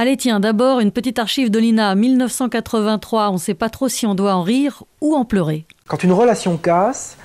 Allez, 0.00 0.16
tiens, 0.16 0.40
d'abord 0.40 0.80
une 0.80 0.92
petite 0.92 1.18
archive 1.18 1.50
de 1.50 1.58
Lina, 1.58 1.94
1983. 1.94 3.28
On 3.28 3.32
ne 3.34 3.38
sait 3.38 3.52
pas 3.52 3.68
trop 3.68 3.90
si 3.90 4.06
on 4.06 4.14
doit 4.14 4.32
en 4.32 4.42
rire 4.42 4.84
ou 5.02 5.14
en 5.14 5.26
pleurer. 5.26 5.66
Quand 5.88 6.02
une 6.02 6.12
relation 6.12 6.56
casse, 6.56 7.18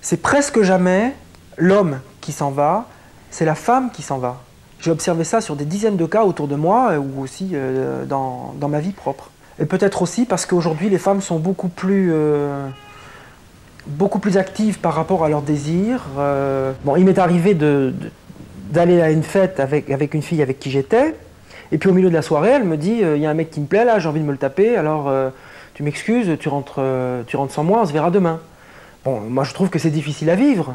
c'est 0.00 0.22
presque 0.22 0.62
jamais 0.62 1.16
l'homme 1.56 1.98
qui 2.20 2.30
s'en 2.30 2.52
va, 2.52 2.86
c'est 3.32 3.44
la 3.44 3.56
femme 3.56 3.90
qui 3.90 4.02
s'en 4.02 4.18
va. 4.18 4.40
J'ai 4.78 4.92
observé 4.92 5.24
ça 5.24 5.40
sur 5.40 5.56
des 5.56 5.64
dizaines 5.64 5.96
de 5.96 6.06
cas 6.06 6.22
autour 6.22 6.46
de 6.46 6.54
moi 6.54 7.00
ou 7.00 7.20
aussi 7.20 7.48
euh, 7.54 8.04
dans, 8.04 8.54
ma 8.68 8.78
vie 8.78 8.92
propre. 8.92 9.30
Et 9.58 9.66
peut-être 9.66 10.00
aussi 10.00 10.24
parce 10.24 10.46
qu'aujourd'hui 10.46 10.88
les 10.88 10.98
femmes 10.98 11.22
sont 11.22 11.40
beaucoup 11.40 11.66
plus, 11.66 12.10
euh, 12.12 12.68
par 14.80 14.94
rapport 14.94 15.24
à 15.24 15.28
leurs 15.28 15.42
désirs. 15.42 16.04
Euh, 16.16 16.74
bon, 16.84 16.94
il 16.94 17.04
m'est 17.04 17.18
arrivé 17.18 17.54
d'aller 17.54 19.00
à 19.00 19.10
une 19.10 19.24
fête 19.24 19.58
avec 19.58 20.14
une 20.14 20.22
fille 20.22 20.42
avec 20.42 20.60
qui 20.60 20.70
j'étais. 20.70 21.16
Et 21.72 21.78
puis 21.78 21.88
au 21.88 21.92
milieu 21.92 22.08
de 22.08 22.14
la 22.14 22.22
soirée, 22.22 22.50
elle 22.50 22.64
me 22.64 22.76
dit 22.76 23.02
euh, 23.02 23.16
il 23.16 23.22
y 23.22 23.26
a 23.26 23.30
un 23.30 23.34
mec 23.34 23.50
qui 23.50 23.60
me 23.60 23.66
plaît 23.66 23.84
là, 23.84 23.98
j'ai 23.98 24.08
envie 24.08 24.20
de 24.20 24.24
me 24.24 24.32
le 24.32 24.38
taper, 24.38 24.76
alors 24.76 25.08
euh, 25.08 25.30
tu 25.74 25.82
m'excuses, 25.82 26.36
tu 26.38 26.48
rentres, 26.48 26.76
euh, 26.78 27.22
tu 27.26 27.36
rentres 27.36 27.52
sans 27.52 27.64
moi, 27.64 27.80
on 27.82 27.86
se 27.86 27.92
verra 27.92 28.10
demain. 28.10 28.40
Bon, 29.04 29.20
moi 29.20 29.44
je 29.44 29.54
trouve 29.54 29.70
que 29.70 29.78
c'est 29.78 29.90
difficile 29.90 30.30
à 30.30 30.34
vivre. 30.34 30.74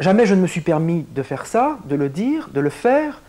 Jamais 0.00 0.26
je 0.26 0.34
ne 0.34 0.40
me 0.40 0.46
suis 0.46 0.60
permis 0.60 1.06
de 1.14 1.22
faire 1.22 1.46
ça, 1.46 1.78
de 1.86 1.96
le 1.96 2.08
dire, 2.08 2.50
de 2.52 2.60
le 2.60 2.70
faire. 2.70 3.22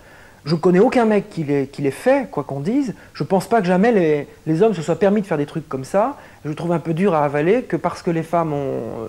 Je 0.45 0.55
ne 0.55 0.59
connais 0.59 0.79
aucun 0.79 1.05
mec 1.05 1.29
qui 1.29 1.43
l'ait 1.43 1.91
fait, 1.91 2.29
quoi 2.29 2.43
qu'on 2.43 2.61
dise. 2.61 2.95
Je 3.13 3.23
ne 3.23 3.27
pense 3.27 3.47
pas 3.47 3.59
que 3.59 3.67
jamais 3.67 3.91
les, 3.91 4.27
les, 4.45 4.61
hommes 4.61 4.73
se 4.73 4.81
soient 4.81 4.97
permis 4.97 5.21
de 5.21 5.27
faire 5.27 5.37
des 5.37 5.45
trucs 5.45 5.67
comme 5.67 5.83
ça. 5.83 6.17
Je 6.45 6.51
trouve 6.51 6.71
un 6.71 6.79
peu 6.79 6.93
dur 6.93 7.13
à 7.13 7.25
avaler 7.25 7.63
que 7.63 7.75
parce 7.75 8.01
que 8.01 8.11
les 8.11 8.23
femmes 8.23 8.53
ont 8.53 9.07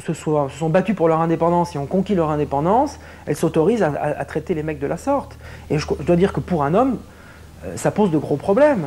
se, 0.00 0.12
sont 0.14 0.68
battus 0.68 0.94
pour 0.94 1.08
leur 1.08 1.20
indépendance 1.20 1.74
et 1.74 1.78
ont 1.78 1.86
conquis 1.86 2.14
leur 2.14 2.30
indépendance, 2.30 2.98
elles 3.26 3.36
s'autorisent 3.36 3.82
à, 3.82 4.24
traiter 4.24 4.54
les 4.54 4.62
mecs 4.62 4.78
de 4.78 4.86
la 4.86 4.96
sorte. 4.96 5.38
Et 5.70 5.78
je, 5.78 5.86
dois 6.04 6.16
dire 6.16 6.32
que 6.32 6.40
pour 6.40 6.64
un 6.64 6.74
homme, 6.74 6.98
euh, 7.64 7.76
ça 7.76 7.90
pose 7.90 8.10
de 8.10 8.18
gros 8.18 8.36
problèmes. 8.36 8.86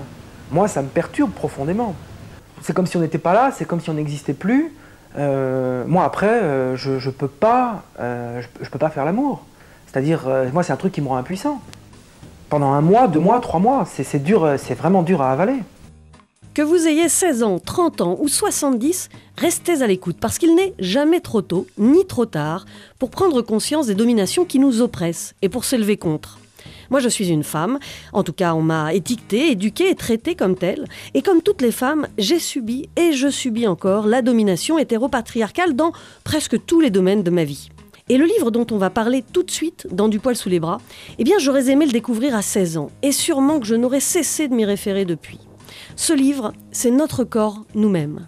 Moi, 0.51 0.67
ça 0.67 0.81
me 0.81 0.87
perturbe 0.87 1.31
profondément. 1.31 1.95
C'est 2.61 2.73
comme 2.73 2.87
si 2.87 2.97
on 2.97 3.01
n'était 3.01 3.17
pas 3.17 3.33
là, 3.33 3.51
c'est 3.53 3.65
comme 3.65 3.79
si 3.79 3.89
on 3.89 3.93
n'existait 3.93 4.33
plus. 4.33 4.73
Euh, 5.17 5.83
moi, 5.87 6.03
après, 6.03 6.27
euh, 6.27 6.75
je 6.75 6.93
ne 6.93 7.11
peux, 7.11 7.27
pas, 7.27 7.83
je, 7.99 8.69
peux 8.69 8.79
pas 8.79 8.89
faire 8.89 9.05
l'amour. 9.05 9.43
C'est-à-dire, 9.87 10.27
moi, 10.53 10.63
c'est 10.63 10.73
un 10.73 10.77
truc 10.77 10.93
qui 10.93 11.01
me 11.01 11.07
rend 11.07 11.17
impuissant. 11.17 11.61
Pendant 12.49 12.73
un 12.73 12.81
mois, 12.81 13.07
deux 13.07 13.19
mois, 13.19 13.39
trois 13.39 13.59
mois, 13.59 13.85
c'est 13.85 14.21
dur, 14.21 14.55
c'est 14.57 14.75
vraiment 14.75 15.01
dur 15.01 15.21
à 15.21 15.31
avaler. 15.31 15.55
Que 16.53 16.61
vous 16.63 16.87
ayez 16.87 17.09
16 17.09 17.43
ans, 17.43 17.59
30 17.59 18.01
ans 18.01 18.17
ou 18.19 18.27
70, 18.27 19.09
restez 19.37 19.81
à 19.81 19.87
l'écoute 19.87 20.17
parce 20.19 20.39
qu'il 20.39 20.55
n'est 20.55 20.73
jamais 20.79 21.19
trop 21.19 21.41
tôt 21.41 21.67
ni 21.77 22.05
trop 22.05 22.25
tard 22.25 22.65
pour 22.97 23.11
prendre 23.11 23.41
conscience 23.41 23.85
des 23.85 23.95
dominations 23.95 24.45
qui 24.45 24.57
nous 24.57 24.81
oppressent 24.81 25.35
et 25.41 25.49
pour 25.49 25.63
s'élever 25.63 25.97
contre. 25.97 26.39
Moi, 26.89 26.99
je 26.99 27.07
suis 27.07 27.29
une 27.29 27.43
femme, 27.43 27.77
en 28.13 28.23
tout 28.23 28.33
cas, 28.33 28.55
on 28.55 28.63
m'a 28.63 28.95
étiquetée, 28.95 29.51
éduquée 29.51 29.91
et 29.91 29.95
traitée 29.95 30.33
comme 30.33 30.55
telle. 30.55 30.85
Et 31.13 31.21
comme 31.21 31.43
toutes 31.43 31.61
les 31.61 31.71
femmes, 31.71 32.07
j'ai 32.17 32.39
subi 32.39 32.89
et 32.95 33.13
je 33.13 33.29
subis 33.29 33.67
encore 33.67 34.07
la 34.07 34.23
domination 34.23 34.79
hétéropatriarcale 34.79 35.75
dans 35.75 35.91
presque 36.23 36.65
tous 36.65 36.81
les 36.81 36.89
domaines 36.89 37.23
de 37.23 37.29
ma 37.29 37.43
vie. 37.43 37.69
Et 38.09 38.17
le 38.17 38.25
livre 38.25 38.49
dont 38.49 38.65
on 38.71 38.77
va 38.77 38.89
parler 38.89 39.23
tout 39.33 39.43
de 39.43 39.51
suite, 39.51 39.87
dans 39.91 40.07
Du 40.07 40.19
poil 40.19 40.35
sous 40.35 40.49
les 40.49 40.59
bras, 40.59 40.79
eh 41.19 41.23
bien, 41.23 41.37
j'aurais 41.37 41.69
aimé 41.69 41.85
le 41.85 41.91
découvrir 41.91 42.33
à 42.35 42.41
16 42.41 42.77
ans, 42.77 42.89
et 43.03 43.11
sûrement 43.11 43.59
que 43.59 43.67
je 43.67 43.75
n'aurais 43.75 43.99
cessé 43.99 44.47
de 44.47 44.55
m'y 44.55 44.65
référer 44.65 45.05
depuis. 45.05 45.39
Ce 46.01 46.13
livre, 46.13 46.53
c'est 46.71 46.91
notre 46.91 47.25
corps 47.25 47.65
nous-mêmes. 47.75 48.25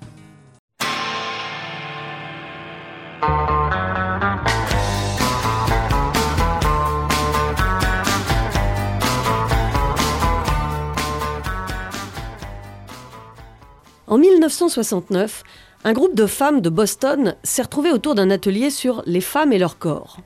En 14.06 14.18
1969, 14.18 15.44
un 15.86 15.94
groupe 15.94 16.14
de 16.14 16.26
femmes 16.26 16.60
de 16.60 16.70
Boston 16.70 17.38
s'est 17.42 17.62
retrouvé 17.62 17.94
autour 17.94 18.16
d'un 18.16 18.32
atelier 18.32 18.70
sur 18.70 19.02
les 19.06 19.22
femmes 19.22 19.54
et 19.54 19.58
leur 19.58 19.78
corps. 19.78 20.18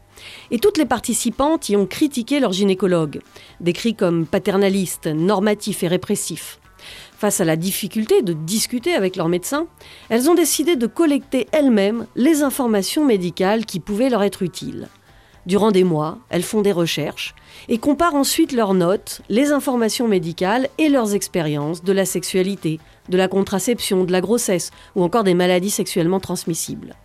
Et 0.49 0.57
toutes 0.57 0.79
les 0.79 0.85
participantes 0.85 1.69
y 1.69 1.75
ont 1.75 1.85
critiqué 1.85 2.39
leur 2.39 2.53
gynécologue, 2.53 3.21
décrit 3.59 3.93
comme 3.93 4.25
paternaliste, 4.25 5.05
normatif 5.05 5.83
et 5.83 5.87
répressif. 5.87 6.59
Face 7.17 7.39
à 7.39 7.45
la 7.45 7.55
difficulté 7.55 8.21
de 8.21 8.33
discuter 8.33 8.93
avec 8.93 9.15
leur 9.15 9.29
médecin, 9.29 9.67
elles 10.09 10.29
ont 10.29 10.35
décidé 10.35 10.75
de 10.75 10.87
collecter 10.87 11.47
elles-mêmes 11.51 12.07
les 12.15 12.43
informations 12.43 13.05
médicales 13.05 13.65
qui 13.65 13.79
pouvaient 13.79 14.09
leur 14.09 14.23
être 14.23 14.43
utiles. 14.43 14.89
Durant 15.45 15.71
des 15.71 15.83
mois, 15.83 16.17
elles 16.29 16.43
font 16.43 16.61
des 16.61 16.71
recherches 16.71 17.35
et 17.69 17.77
comparent 17.77 18.15
ensuite 18.15 18.51
leurs 18.51 18.73
notes, 18.73 19.21
les 19.29 19.51
informations 19.51 20.07
médicales 20.07 20.69
et 20.77 20.89
leurs 20.89 21.13
expériences 21.13 21.83
de 21.83 21.93
la 21.93 22.05
sexualité, 22.05 22.79
de 23.09 23.17
la 23.17 23.27
contraception, 23.27 24.03
de 24.03 24.11
la 24.11 24.21
grossesse 24.21 24.71
ou 24.95 25.03
encore 25.03 25.23
des 25.23 25.35
maladies 25.35 25.69
sexuellement 25.69 26.19
transmissibles. 26.19 26.95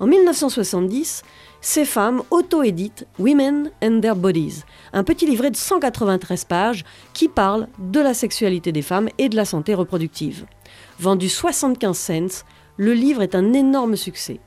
En 0.00 0.06
1970, 0.06 1.22
ces 1.64 1.86
femmes 1.86 2.22
auto-éditent 2.30 3.06
Women 3.18 3.70
and 3.82 4.00
Their 4.00 4.16
Bodies, 4.16 4.64
un 4.92 5.02
petit 5.02 5.24
livret 5.24 5.50
de 5.50 5.56
193 5.56 6.44
pages 6.44 6.84
qui 7.14 7.26
parle 7.26 7.68
de 7.78 8.00
la 8.00 8.12
sexualité 8.12 8.70
des 8.70 8.82
femmes 8.82 9.08
et 9.16 9.30
de 9.30 9.36
la 9.36 9.46
santé 9.46 9.72
reproductive. 9.72 10.44
Vendu 11.00 11.30
75 11.30 11.96
cents, 11.96 12.44
le 12.76 12.92
livre 12.92 13.22
est 13.22 13.34
un 13.34 13.54
énorme 13.54 13.96
succès. 13.96 14.40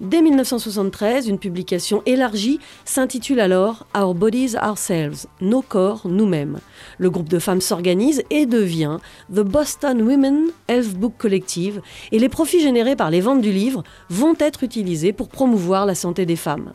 Dès 0.00 0.22
1973, 0.22 1.28
une 1.28 1.38
publication 1.38 2.02
élargie 2.06 2.58
s'intitule 2.86 3.38
alors 3.38 3.86
Our 3.94 4.14
Bodies 4.14 4.54
Ourselves, 4.56 5.26
Nos 5.42 5.60
corps 5.60 6.00
nous-mêmes. 6.06 6.58
Le 6.96 7.10
groupe 7.10 7.28
de 7.28 7.38
femmes 7.38 7.60
s'organise 7.60 8.22
et 8.30 8.46
devient 8.46 8.96
The 9.30 9.40
Boston 9.40 10.00
Women 10.00 10.52
Health 10.68 10.94
Book 10.94 11.12
Collective 11.18 11.82
et 12.12 12.18
les 12.18 12.30
profits 12.30 12.62
générés 12.62 12.96
par 12.96 13.10
les 13.10 13.20
ventes 13.20 13.42
du 13.42 13.52
livre 13.52 13.82
vont 14.08 14.34
être 14.38 14.64
utilisés 14.64 15.12
pour 15.12 15.28
promouvoir 15.28 15.84
la 15.84 15.94
santé 15.94 16.24
des 16.24 16.36
femmes. 16.36 16.72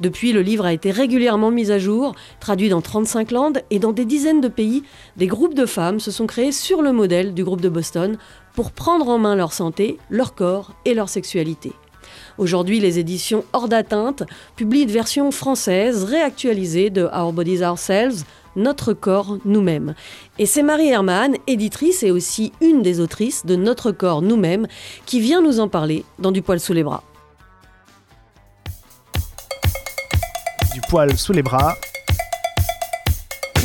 Depuis, 0.00 0.34
le 0.34 0.42
livre 0.42 0.66
a 0.66 0.74
été 0.74 0.90
régulièrement 0.90 1.50
mis 1.50 1.70
à 1.70 1.78
jour, 1.78 2.14
traduit 2.38 2.68
dans 2.68 2.82
35 2.82 3.30
langues 3.30 3.62
et 3.70 3.78
dans 3.78 3.92
des 3.92 4.04
dizaines 4.04 4.42
de 4.42 4.48
pays. 4.48 4.82
Des 5.16 5.26
groupes 5.26 5.54
de 5.54 5.64
femmes 5.64 6.00
se 6.00 6.10
sont 6.10 6.26
créés 6.26 6.52
sur 6.52 6.82
le 6.82 6.92
modèle 6.92 7.32
du 7.32 7.44
groupe 7.44 7.62
de 7.62 7.70
Boston 7.70 8.18
pour 8.54 8.72
prendre 8.72 9.08
en 9.08 9.18
main 9.18 9.36
leur 9.36 9.54
santé, 9.54 9.96
leur 10.10 10.34
corps 10.34 10.72
et 10.84 10.92
leur 10.92 11.08
sexualité. 11.08 11.72
Aujourd'hui, 12.38 12.78
les 12.78 13.00
éditions 13.00 13.44
Hors 13.52 13.68
d'atteinte 13.68 14.22
publient 14.54 14.82
une 14.82 14.90
version 14.90 15.32
française 15.32 16.04
réactualisée 16.04 16.88
de 16.88 17.02
Our 17.12 17.32
Bodies 17.32 17.64
Ourselves, 17.64 18.22
Notre 18.54 18.92
corps 18.92 19.38
nous-mêmes. 19.44 19.94
Et 20.38 20.46
c'est 20.46 20.62
Marie 20.62 20.88
Hermann, 20.88 21.34
éditrice 21.48 22.04
et 22.04 22.12
aussi 22.12 22.52
une 22.60 22.82
des 22.82 23.00
autrices 23.00 23.44
de 23.44 23.56
Notre 23.56 23.90
corps 23.90 24.22
nous-mêmes, 24.22 24.68
qui 25.04 25.18
vient 25.18 25.42
nous 25.42 25.58
en 25.58 25.66
parler 25.66 26.04
dans 26.20 26.30
Du 26.30 26.40
poil 26.40 26.60
sous 26.60 26.72
les 26.72 26.84
bras. 26.84 27.02
Du 30.72 30.80
poil 30.88 31.18
sous 31.18 31.32
les 31.32 31.42
bras. 31.42 31.74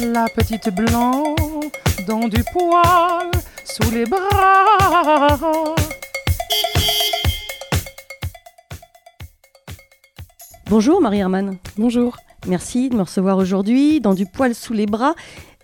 La 0.02 0.26
petite 0.36 0.74
blanc 0.74 1.36
dans 2.08 2.28
du 2.28 2.44
poil 2.52 3.30
sous 3.64 3.92
les 3.92 4.06
bras. 4.06 5.76
Bonjour 10.70 11.02
Marie 11.02 11.20
Hermann. 11.20 11.58
Bonjour. 11.78 12.18
Merci 12.48 12.90
de 12.90 12.96
me 12.96 13.02
recevoir 13.02 13.38
aujourd'hui 13.38 14.00
dans 14.00 14.14
Du 14.14 14.26
poil 14.26 14.56
sous 14.56 14.72
les 14.72 14.86
bras, 14.86 15.14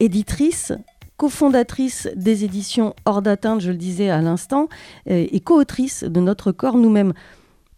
éditrice, 0.02 0.74
cofondatrice 1.16 2.10
des 2.16 2.44
éditions 2.44 2.94
Hors 3.06 3.22
d'atteinte, 3.22 3.62
je 3.62 3.72
le 3.72 3.78
disais 3.78 4.10
à 4.10 4.22
l'instant, 4.22 4.68
euh, 5.10 5.26
et 5.32 5.40
co-autrice 5.40 6.04
de 6.04 6.20
Notre 6.20 6.52
corps 6.52 6.78
nous-mêmes. 6.78 7.14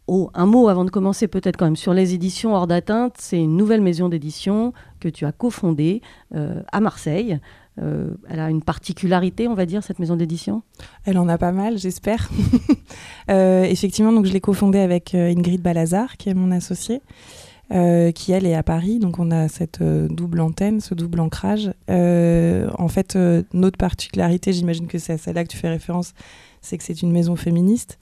Oh, 0.07 0.31
un 0.33 0.47
mot 0.47 0.67
avant 0.67 0.83
de 0.83 0.89
commencer 0.89 1.27
peut-être 1.27 1.57
quand 1.57 1.65
même 1.65 1.75
sur 1.75 1.93
les 1.93 2.15
éditions 2.15 2.55
Hors 2.55 2.67
d'atteinte. 2.67 3.13
C'est 3.19 3.39
une 3.39 3.55
nouvelle 3.55 3.81
maison 3.81 4.09
d'édition 4.09 4.73
que 4.99 5.07
tu 5.07 5.25
as 5.25 5.31
cofondée 5.31 6.01
euh, 6.35 6.63
à 6.71 6.81
Marseille. 6.81 7.39
Euh, 7.79 8.09
elle 8.29 8.39
a 8.39 8.49
une 8.49 8.61
particularité, 8.61 9.47
on 9.47 9.53
va 9.53 9.65
dire, 9.65 9.83
cette 9.83 9.99
maison 9.99 10.15
d'édition? 10.15 10.61
Elle 11.05 11.17
en 11.17 11.29
a 11.29 11.37
pas 11.37 11.51
mal, 11.51 11.77
j'espère. 11.77 12.29
Euh, 13.29 13.63
effectivement, 13.63 14.11
donc 14.11 14.25
je 14.25 14.33
l'ai 14.33 14.41
cofondée 14.41 14.79
avec 14.79 15.15
euh, 15.15 15.31
Ingrid 15.31 15.61
Balazar, 15.61 16.17
qui 16.17 16.27
est 16.27 16.33
mon 16.33 16.51
associée, 16.51 17.01
qui 17.69 18.31
elle 18.33 18.45
est 18.45 18.55
à 18.55 18.63
Paris. 18.63 18.99
Donc 18.99 19.19
on 19.19 19.31
a 19.31 19.47
cette 19.47 19.81
double 19.81 20.41
antenne, 20.41 20.81
ce 20.81 20.93
double 20.93 21.21
ancrage. 21.21 21.71
en 21.87 22.87
fait, 22.89 23.17
notre 23.53 23.77
particularité, 23.77 24.51
j'imagine 24.51 24.87
que 24.87 24.97
c'est 24.97 25.13
à 25.13 25.17
celle-là 25.17 25.43
que 25.45 25.49
tu 25.49 25.57
fais 25.57 25.69
référence, 25.69 26.13
c'est 26.61 26.77
que 26.77 26.83
c'est 26.83 27.01
une 27.01 27.11
maison 27.11 27.37
féministe. 27.37 27.97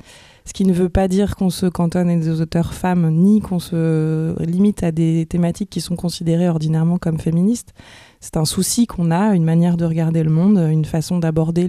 Ce 0.45 0.53
qui 0.53 0.65
ne 0.65 0.73
veut 0.73 0.89
pas 0.89 1.07
dire 1.07 1.35
qu'on 1.35 1.51
se 1.51 1.67
cantonne 1.67 2.09
à 2.09 2.15
des 2.15 2.41
auteurs 2.41 2.73
femmes, 2.73 3.11
ni 3.11 3.41
qu'on 3.41 3.59
se 3.59 4.41
limite 4.43 4.81
à 4.81 4.91
des 4.91 5.27
thématiques 5.27 5.69
qui 5.69 5.81
sont 5.81 5.95
considérées 5.95 6.49
ordinairement 6.49 6.97
comme 6.97 7.19
féministes 7.19 7.75
c'est 8.19 8.37
un 8.37 8.45
souci 8.45 8.85
qu'on 8.85 9.11
a, 9.11 9.33
une 9.35 9.45
manière 9.45 9.77
de 9.77 9.85
regarder 9.85 10.23
le 10.23 10.29
monde, 10.29 10.57
une 10.57 10.85
façon 10.85 11.19
d'aborder 11.19 11.67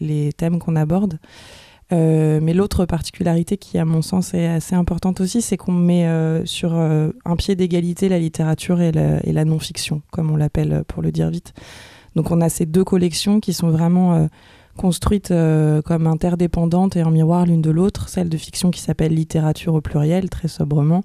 les, 0.00 0.32
thèmes 0.32 0.58
qu'on 0.58 0.76
aborde. 0.76 1.18
Euh, 1.92 2.40
mais 2.42 2.54
l'autre 2.54 2.86
particularité 2.86 3.56
qui, 3.58 3.78
à 3.78 3.84
mon 3.84 4.02
sens, 4.02 4.34
est 4.34 4.46
assez 4.46 4.74
importante 4.74 5.20
aussi, 5.20 5.42
c'est 5.42 5.56
qu'on 5.56 5.72
met 5.72 6.06
euh, 6.06 6.44
sur 6.46 6.74
euh, 6.74 7.10
un 7.24 7.36
pied 7.36 7.54
d'égalité 7.54 8.08
la 8.08 8.18
littérature 8.18 8.80
et 8.80 8.90
la, 8.90 9.44
non-fiction, 9.44 10.02
comme 10.10 10.30
on 10.30 10.36
l'appelle 10.36 10.82
pour 10.88 11.02
le 11.02 11.12
dire 11.12 11.30
vite. 11.30 11.52
Donc 12.16 12.30
on 12.30 12.40
a 12.40 12.48
ces 12.48 12.66
deux 12.66 12.84
collections 12.84 13.38
qui 13.38 13.52
sont 13.52 13.70
vraiment 13.70 14.28
construites 14.76 15.32
comme 15.84 16.06
interdépendantes 16.06 16.96
et 16.96 17.02
en 17.02 17.10
miroir 17.10 17.44
l'une 17.44 17.60
de 17.60 17.70
l'autre, 17.70 18.08
celle 18.08 18.28
de 18.28 18.36
fiction 18.36 18.70
qui 18.70 18.80
s'appelle 18.80 19.12
littérature 19.12 19.74
au 19.74 19.80
pluriel, 19.80 20.30
très 20.30 20.46
sobrement, 20.46 21.02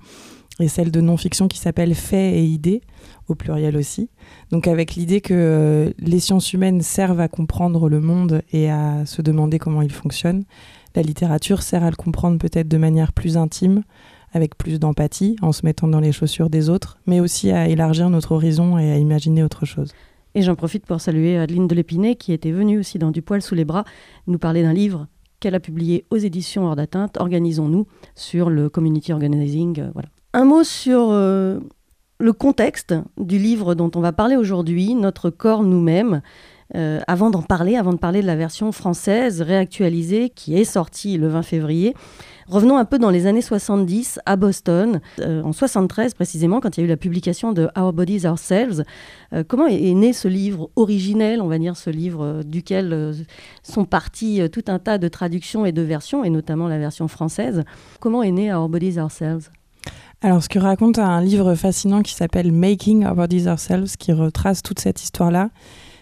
et 0.60 0.68
celle 0.68 0.92
de 0.92 1.02
non-fiction 1.02 1.48
qui 1.48 1.58
s'appelle 1.58 1.96
Faits 1.96 2.36
et 2.36 2.46
idées, 2.46 2.82
au 3.28 3.36
pluriel 3.36 3.78
aussi. 3.78 4.10
Donc 4.52 4.68
avec 4.68 4.96
l'idée 4.96 5.22
que 5.22 5.34
euh, 5.34 5.94
les 6.00 6.20
sciences 6.20 6.54
humaines 6.54 6.82
servent 6.82 7.22
à 7.22 7.28
comprendre 7.28 7.90
le 7.90 8.00
monde 8.00 8.42
et 8.52 8.70
à 8.70 9.06
se 9.06 9.22
demander 9.22 9.60
comment 9.60 9.82
il 9.82 9.92
fonctionne, 9.92 10.44
la 10.96 11.02
littérature 11.02 11.62
sert 11.62 11.84
à 11.84 11.90
le 11.90 11.96
comprendre 11.96 12.38
peut-être 12.40 12.68
de 12.68 12.78
manière 12.78 13.14
plus 13.14 13.38
intime, 13.38 13.84
avec 14.32 14.58
plus 14.58 14.80
d'empathie, 14.80 15.36
en 15.42 15.52
se 15.52 15.66
mettant 15.66 15.88
dans 15.88 16.00
les 16.00 16.12
chaussures 16.12 16.50
des 16.50 16.70
autres, 16.70 17.00
mais 17.06 17.20
aussi 17.20 17.52
à 17.52 17.68
élargir 17.68 18.10
notre 18.10 18.34
horizon 18.34 18.78
et 18.78 18.92
à 18.92 18.98
imaginer 18.98 19.44
autre 19.44 19.66
chose. 19.66 19.94
Et 20.36 20.42
j'en 20.42 20.56
profite 20.56 20.86
pour 20.86 21.02
saluer 21.02 21.38
Adeline 21.38 21.68
de 21.68 21.76
l'Épinay, 21.76 22.16
qui 22.16 22.34
était 22.34 22.52
venue 22.52 22.80
aussi 22.80 23.00
dans 23.00 23.12
Du 23.12 23.22
poil 23.22 23.42
sous 23.42 23.56
les 23.56 23.66
bras, 23.66 23.84
nous 24.28 24.38
parler 24.38 24.62
d'un 24.62 24.74
livre 24.74 25.08
qu'elle 25.40 25.56
a 25.56 25.60
publié 25.60 26.06
aux 26.12 26.18
éditions 26.18 26.68
Hors 26.68 26.76
d'atteinte, 26.76 27.18
Organisons-nous, 27.20 27.88
sur 28.16 28.50
le 28.50 28.70
community 28.70 29.14
organizing. 29.14 29.80
Euh, 29.80 29.90
voilà. 29.94 30.10
Un 30.32 30.46
mot 30.46 30.64
sur 30.64 31.08
euh, 31.10 31.60
le 32.20 32.34
contexte 32.34 32.94
du 33.18 33.40
livre 33.40 33.74
dont 33.74 33.90
on 33.96 34.00
va 34.00 34.12
parler 34.12 34.36
aujourd'hui, 34.36 34.94
Notre 34.94 35.32
corps 35.32 35.64
nous-mêmes. 35.64 36.22
Euh, 36.76 37.00
avant 37.08 37.32
d'en 37.32 37.42
parler, 37.42 37.78
avant 37.78 37.94
de 37.94 37.98
parler 37.98 38.22
de 38.22 38.28
la 38.28 38.36
version 38.36 38.72
française 38.72 39.42
réactualisée 39.42 40.30
qui 40.30 40.56
est 40.56 40.66
sortie 40.66 41.18
le 41.18 41.28
20 41.28 41.42
février, 41.42 41.96
revenons 42.46 42.78
un 42.78 42.86
peu 42.86 43.00
dans 43.00 43.10
les 43.10 43.26
années 43.26 43.42
70 43.42 44.20
à 44.28 44.36
Boston, 44.36 45.02
euh, 45.20 45.42
en 45.42 45.52
73 45.52 46.14
précisément, 46.14 46.60
quand 46.60 46.78
il 46.78 46.82
y 46.82 46.84
a 46.84 46.86
eu 46.86 46.90
la 46.90 46.96
publication 46.96 47.54
de 47.54 47.70
Our 47.76 47.92
Bodies 47.92 48.28
Ourselves. 48.28 48.84
comment 49.48 49.66
est, 49.66 49.96
né 49.96 50.14
ce 50.14 50.28
livre 50.28 50.70
originel, 50.76 51.42
on 51.42 51.48
va 51.48 51.58
dire, 51.58 51.76
ce 51.76 51.90
livre 51.90 52.44
duquel 52.44 53.16
sont 53.64 53.86
partis 53.86 54.48
tout 54.52 54.66
un 54.68 54.78
tas 54.78 55.00
de 55.00 55.08
traductions 55.08 55.66
et 55.66 55.72
de 55.72 55.82
versions, 55.82 56.24
et 56.24 56.30
notamment 56.30 56.68
la 56.68 56.78
version 56.78 57.08
française? 57.08 57.64
Comment 58.00 58.22
est 58.22 58.32
né 58.32 58.54
Our 58.54 58.70
Bodies 58.70 59.00
Ourselves? 59.00 59.50
Alors, 60.22 60.44
ce 60.44 60.50
que 60.50 60.60
raconte 60.60 61.00
un 61.00 61.22
livre 61.22 61.56
fascinant 61.56 62.02
qui 62.02 62.14
s'appelle 62.14 62.52
Making 62.52 63.06
Our 63.06 63.16
Bodies 63.16 63.48
Ourselves, 63.48 63.96
qui 63.98 64.12
retrace 64.12 64.62
toute 64.62 64.80
cette 64.80 65.02
histoire-là, 65.02 65.50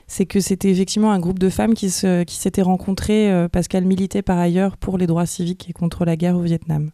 c'est 0.08 0.26
que 0.26 0.40
c'était 0.40 0.72
effectivement 0.72 1.12
un 1.12 1.20
groupe 1.20 1.38
de 1.38 1.50
femmes 1.50 1.76
qui, 1.76 1.92
s'étaient 1.92 2.62
rencontrées 2.64 3.32
euh, 3.32 3.48
parce 3.48 3.68
qu'elles 3.68 3.86
militaient 3.86 4.24
par 4.24 4.40
ailleurs 4.40 4.78
pour 4.78 4.98
les 4.98 5.06
droits 5.06 5.28
civiques 5.28 5.70
et 5.70 5.74
contre 5.74 6.04
la 6.04 6.16
guerre 6.16 6.36
au 6.36 6.42
Vietnam. 6.42 6.90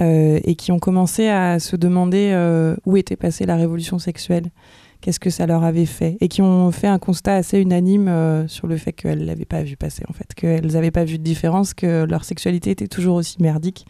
Euh, 0.00 0.38
et 0.44 0.54
qui 0.54 0.70
ont 0.70 0.78
commencé 0.78 1.28
à 1.28 1.58
se 1.58 1.74
demander 1.74 2.30
euh, 2.32 2.76
où 2.86 2.96
était 2.96 3.16
passée 3.16 3.44
la 3.44 3.56
révolution 3.56 3.98
sexuelle, 3.98 4.46
qu'est-ce 5.00 5.20
que 5.20 5.28
ça 5.28 5.44
leur 5.44 5.64
avait 5.64 5.86
fait, 5.86 6.16
et 6.20 6.28
qui 6.28 6.40
ont 6.40 6.70
fait 6.70 6.86
un 6.86 7.00
constat 7.00 7.34
assez 7.34 7.58
unanime 7.58 8.46
sur 8.46 8.68
le 8.68 8.76
fait 8.76 8.92
qu'elles 8.92 9.26
l'avaient 9.26 9.44
pas 9.44 9.64
vu 9.64 9.76
passer 9.76 10.04
en 10.08 10.12
fait, 10.12 10.34
qu'elles 10.36 10.72
n'avaient 10.72 10.92
pas 10.92 11.04
vu 11.04 11.18
de 11.18 11.24
différence, 11.24 11.74
que 11.74 12.04
leur 12.04 12.24
sexualité 12.24 12.70
était 12.70 12.86
toujours 12.86 13.16
aussi 13.16 13.42
merdique 13.42 13.86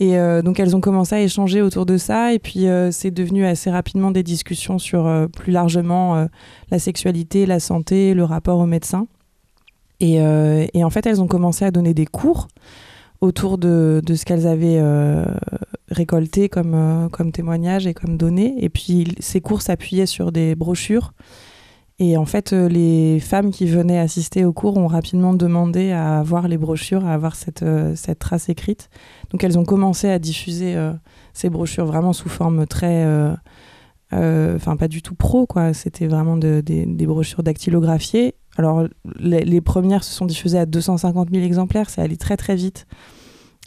et 0.00 0.18
euh, 0.18 0.42
donc 0.42 0.58
elles 0.58 0.74
ont 0.74 0.80
commencé 0.80 1.14
à 1.14 1.20
échanger 1.20 1.62
autour 1.62 1.86
de 1.86 1.96
ça 1.96 2.32
et 2.32 2.38
puis 2.38 2.66
euh, 2.66 2.90
c'est 2.90 3.10
devenu 3.10 3.44
assez 3.46 3.70
rapidement 3.70 4.10
des 4.10 4.22
discussions 4.22 4.78
sur 4.78 5.06
euh, 5.06 5.26
plus 5.28 5.52
largement 5.52 6.26
la 6.70 6.78
sexualité, 6.78 7.46
la 7.46 7.60
santé, 7.60 8.14
le 8.14 8.24
rapport 8.24 8.58
aux 8.58 8.66
médecins. 8.66 9.06
Et, 10.00 10.20
en 10.20 10.90
fait 10.90 11.06
elles 11.06 11.22
ont 11.22 11.28
commencé 11.28 11.64
à 11.64 11.70
donner 11.70 11.94
des 11.94 12.06
cours 12.06 12.48
autour 13.20 13.56
de, 13.56 14.02
ce 14.08 14.24
qu'elles 14.24 14.48
avaient 14.48 14.82
récolté 15.90 16.48
comme, 16.48 17.08
comme 17.12 17.30
témoignages 17.30 17.86
et 17.86 17.94
comme 17.94 18.16
données. 18.16 18.54
Et 18.58 18.68
puis 18.68 19.14
ces 19.20 19.40
cours 19.40 19.62
s'appuyaient 19.62 20.06
sur 20.06 20.32
des 20.32 20.56
brochures 20.56 21.12
et 22.04 22.16
en 22.16 22.26
fait, 22.26 22.52
euh, 22.52 22.68
les 22.68 23.20
femmes 23.20 23.52
qui 23.52 23.64
venaient 23.64 24.00
assister 24.00 24.44
au 24.44 24.52
cours 24.52 24.76
ont 24.76 24.88
rapidement 24.88 25.34
demandé 25.34 25.92
à 25.92 26.18
avoir 26.18 26.48
les 26.48 26.58
brochures, 26.58 27.06
à 27.06 27.14
avoir 27.14 27.36
cette, 27.36 27.62
euh, 27.62 27.94
cette 27.94 28.18
trace 28.18 28.48
écrite. 28.48 28.90
Donc 29.30 29.44
elles 29.44 29.56
ont 29.56 29.64
commencé 29.64 30.08
à 30.08 30.18
diffuser 30.18 30.74
euh, 30.74 30.92
ces 31.32 31.48
brochures 31.48 31.86
vraiment 31.86 32.12
sous 32.12 32.28
forme 32.28 32.66
très... 32.66 33.06
Enfin, 34.14 34.76
pas 34.76 34.88
du 34.88 35.00
tout 35.00 35.14
pro, 35.14 35.46
quoi. 35.46 35.72
C'était 35.72 36.06
vraiment 36.06 36.36
des 36.36 37.06
brochures 37.06 37.42
dactylographiées. 37.42 38.34
Alors, 38.58 38.84
les, 39.18 39.42
les, 39.42 39.60
premières 39.62 40.04
se 40.04 40.12
sont 40.12 40.26
diffusées 40.26 40.58
à 40.58 40.66
250 40.66 41.30
000 41.30 41.42
exemplaires, 41.42 41.88
ça 41.88 42.02
allait 42.02 42.18
très 42.18 42.36
très 42.36 42.54
vite. 42.54 42.86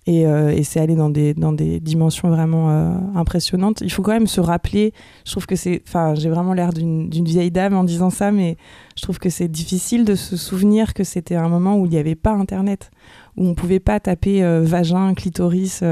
Euh, 0.07 0.49
et, 0.49 0.63
c'est 0.63 0.79
allé 0.79 0.95
dans 0.95 1.09
des, 1.09 1.33
dans 1.33 1.51
des 1.51 1.79
dimensions 1.79 2.29
vraiment 2.29 2.69
euh, 2.69 2.93
impressionnantes. 3.15 3.81
Il 3.81 3.91
faut 3.91 4.03
quand 4.03 4.11
même 4.11 4.27
se 4.27 4.39
rappeler, 4.39 4.93
je 5.25 5.31
trouve 5.31 5.47
que 5.47 5.55
c'est, 5.55 5.81
enfin, 5.87 6.13
j'ai 6.13 6.29
vraiment 6.29 6.53
l'air 6.53 6.73
d'une 6.73 7.09
vieille 7.09 7.51
dame 7.51 7.75
en 7.75 7.83
disant 7.83 8.11
ça, 8.11 8.31
mais 8.31 8.57
je 8.97 9.01
trouve 9.01 9.17
que 9.17 9.29
c'est 9.29 9.47
difficile 9.47 10.05
de 10.05 10.13
se 10.13 10.37
souvenir 10.37 10.93
que 10.93 11.03
c'était 11.03 11.35
un 11.35 11.49
moment 11.49 11.77
où 11.77 11.85
il 11.85 11.89
n'y 11.89 11.97
avait 11.97 12.15
pas 12.15 12.31
Internet, 12.31 12.91
où 13.35 13.45
on 13.45 13.49
ne 13.49 13.53
pouvait 13.55 13.79
pas 13.79 13.99
taper 13.99 14.43
euh, 14.43 14.61
vagin, 14.63 15.15
clitoris, 15.15 15.83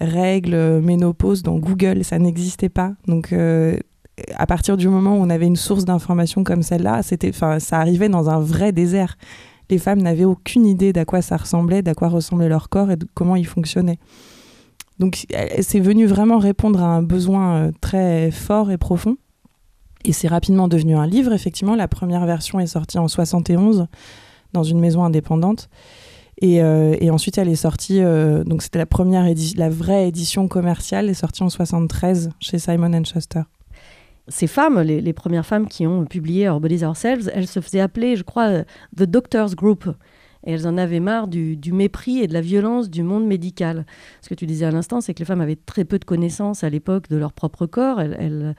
règles, 0.00 0.80
ménopause 0.80 1.42
dans 1.42 1.58
Google, 1.58 2.04
ça 2.04 2.18
n'existait 2.18 2.68
pas. 2.68 2.92
Donc, 3.06 3.32
à 3.32 4.46
partir 4.46 4.76
du 4.76 4.88
moment 4.88 5.16
où 5.16 5.22
on 5.22 5.30
avait 5.30 5.46
une 5.46 5.56
source 5.56 5.84
d'information 5.84 6.42
comme 6.42 6.62
celle-là, 6.62 7.00
ça 7.02 7.78
arrivait 7.78 8.08
dans 8.08 8.28
un 8.28 8.40
vrai 8.40 8.72
désert 8.72 9.16
les 9.70 9.78
femmes 9.78 10.02
n'avaient 10.02 10.24
aucune 10.24 10.66
idée 10.66 10.92
d'à 10.92 11.04
quoi 11.04 11.22
ça 11.22 11.36
ressemblait, 11.36 11.82
d'à 11.82 11.94
quoi 11.94 12.08
ressemblait 12.08 12.48
leur 12.48 12.68
corps 12.68 12.90
et 12.90 12.96
de 12.96 13.06
comment 13.14 13.36
il 13.36 13.46
fonctionnait. 13.46 13.98
Donc 14.98 15.26
c'est 15.60 15.80
venu 15.80 16.06
vraiment 16.06 16.38
répondre 16.38 16.82
à 16.82 16.86
un 16.86 17.02
besoin 17.02 17.56
euh, 17.56 17.72
très 17.80 18.30
fort 18.30 18.70
et 18.70 18.78
profond. 18.78 19.16
Et 20.04 20.12
c'est 20.12 20.28
rapidement 20.28 20.68
devenu 20.68 20.96
un 20.96 21.06
livre, 21.06 21.32
effectivement. 21.32 21.74
La 21.74 21.88
première 21.88 22.24
version 22.26 22.60
est 22.60 22.66
sortie 22.66 22.98
en 22.98 23.08
71 23.08 23.88
dans 24.52 24.62
une 24.62 24.78
maison 24.78 25.04
indépendante. 25.04 25.68
Et, 26.40 26.62
euh, 26.62 26.96
ensuite, 27.10 27.38
elle 27.38 27.48
est 27.48 27.56
sortie, 27.56 28.00
euh, 28.00 28.44
donc 28.44 28.62
c'était 28.62 28.78
la 28.78 28.86
première 28.86 29.26
la 29.56 29.68
vraie 29.70 30.08
édition 30.08 30.48
commerciale, 30.48 31.08
est 31.08 31.14
sortie 31.14 31.42
en 31.42 31.48
73 31.48 32.30
chez 32.40 32.58
Simon 32.58 33.02
Schuster 33.04 33.42
ces 34.28 34.46
femmes, 34.46 34.80
les, 34.80 35.12
premières 35.12 35.46
femmes 35.46 35.68
qui 35.68 35.86
ont 35.86 36.04
publié 36.04 36.48
Our 36.48 36.60
Bodies 36.60 36.84
Ourselves, 36.84 37.30
elles 37.32 37.46
se 37.46 37.60
faisaient 37.60 37.80
appeler, 37.80 38.16
je 38.16 38.24
crois, 38.24 38.62
The 38.96 39.04
Doctors 39.04 39.54
Group. 39.54 39.88
Et 40.46 40.52
elles 40.52 40.66
en 40.66 40.78
avaient 40.78 41.00
marre 41.00 41.28
du, 41.28 41.58
mépris 41.72 42.20
et 42.20 42.26
de 42.26 42.32
la 42.32 42.40
violence 42.40 42.88
du 42.88 43.02
monde 43.02 43.26
médical. 43.26 43.84
Ce 44.22 44.28
que 44.28 44.34
tu 44.34 44.46
disais 44.46 44.66
à 44.66 44.70
l'instant, 44.70 45.00
c'est 45.00 45.12
que 45.12 45.18
les 45.18 45.24
femmes 45.24 45.40
avaient 45.40 45.56
très 45.56 45.84
peu 45.84 45.98
de 45.98 46.04
connaissances 46.04 46.64
à 46.64 46.70
l'époque 46.70 47.08
de 47.08 47.16
leur 47.16 47.32
propre 47.32 47.66
corps. 47.66 48.00
Elles, 48.00 48.54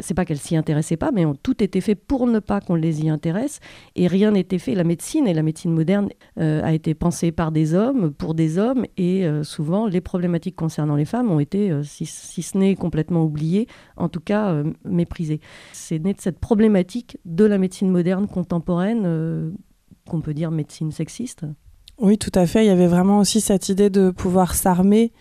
c'est 0.00 0.14
pas 0.14 0.24
qu'elles 0.24 0.38
s'y 0.38 0.56
intéressaient 0.56 0.96
pas, 0.96 1.12
mais 1.12 1.24
tout 1.42 1.62
était 1.62 1.80
fait 1.80 1.94
pour 1.94 2.26
ne 2.26 2.38
pas 2.38 2.60
qu'on 2.60 2.74
les 2.74 3.02
y 3.02 3.08
intéresse. 3.08 3.60
Et 3.94 4.06
rien 4.06 4.32
n'était 4.32 4.58
fait. 4.58 4.74
La 4.74 4.84
médecine 4.84 5.26
et 5.26 5.34
la 5.34 5.42
médecine 5.42 5.72
moderne 5.72 6.08
euh, 6.38 6.62
a 6.62 6.72
été 6.72 6.94
pensée 6.94 7.32
par 7.32 7.52
des 7.52 7.74
hommes, 7.74 8.12
pour 8.12 8.34
des 8.34 8.58
hommes. 8.58 8.84
Et 8.96 9.26
euh, 9.26 9.42
souvent, 9.42 9.86
les 9.86 10.00
problématiques 10.00 10.56
concernant 10.56 10.96
les 10.96 11.04
femmes 11.04 11.30
ont 11.30 11.40
été, 11.40 11.70
euh, 11.70 11.82
si, 11.82 12.06
si, 12.06 12.42
ce 12.42 12.58
n'est 12.58 12.74
complètement 12.74 13.24
oubliées, 13.24 13.66
en 13.96 14.08
tout 14.08 14.20
cas 14.20 14.62
méprisées. 14.84 15.40
C'est 15.72 15.98
né 15.98 16.14
de 16.14 16.20
cette 16.20 16.38
problématique 16.38 17.18
de 17.24 17.44
la 17.44 17.58
médecine 17.58 17.90
moderne 17.90 18.26
contemporaine 18.26 19.54
qu'on 20.06 20.20
peut 20.20 20.34
dire 20.34 20.50
médecine 20.50 20.92
sexiste. 20.92 21.44
Oui, 21.98 22.18
tout 22.18 22.32
à 22.34 22.46
fait. 22.46 22.64
Il 22.64 22.68
y 22.68 22.70
avait 22.70 22.86
vraiment 22.86 23.18
aussi 23.18 23.40
cette 23.40 23.68
idée 23.68 23.90
de 23.90 24.10
pouvoir 24.10 24.54
s'armer 24.54 25.12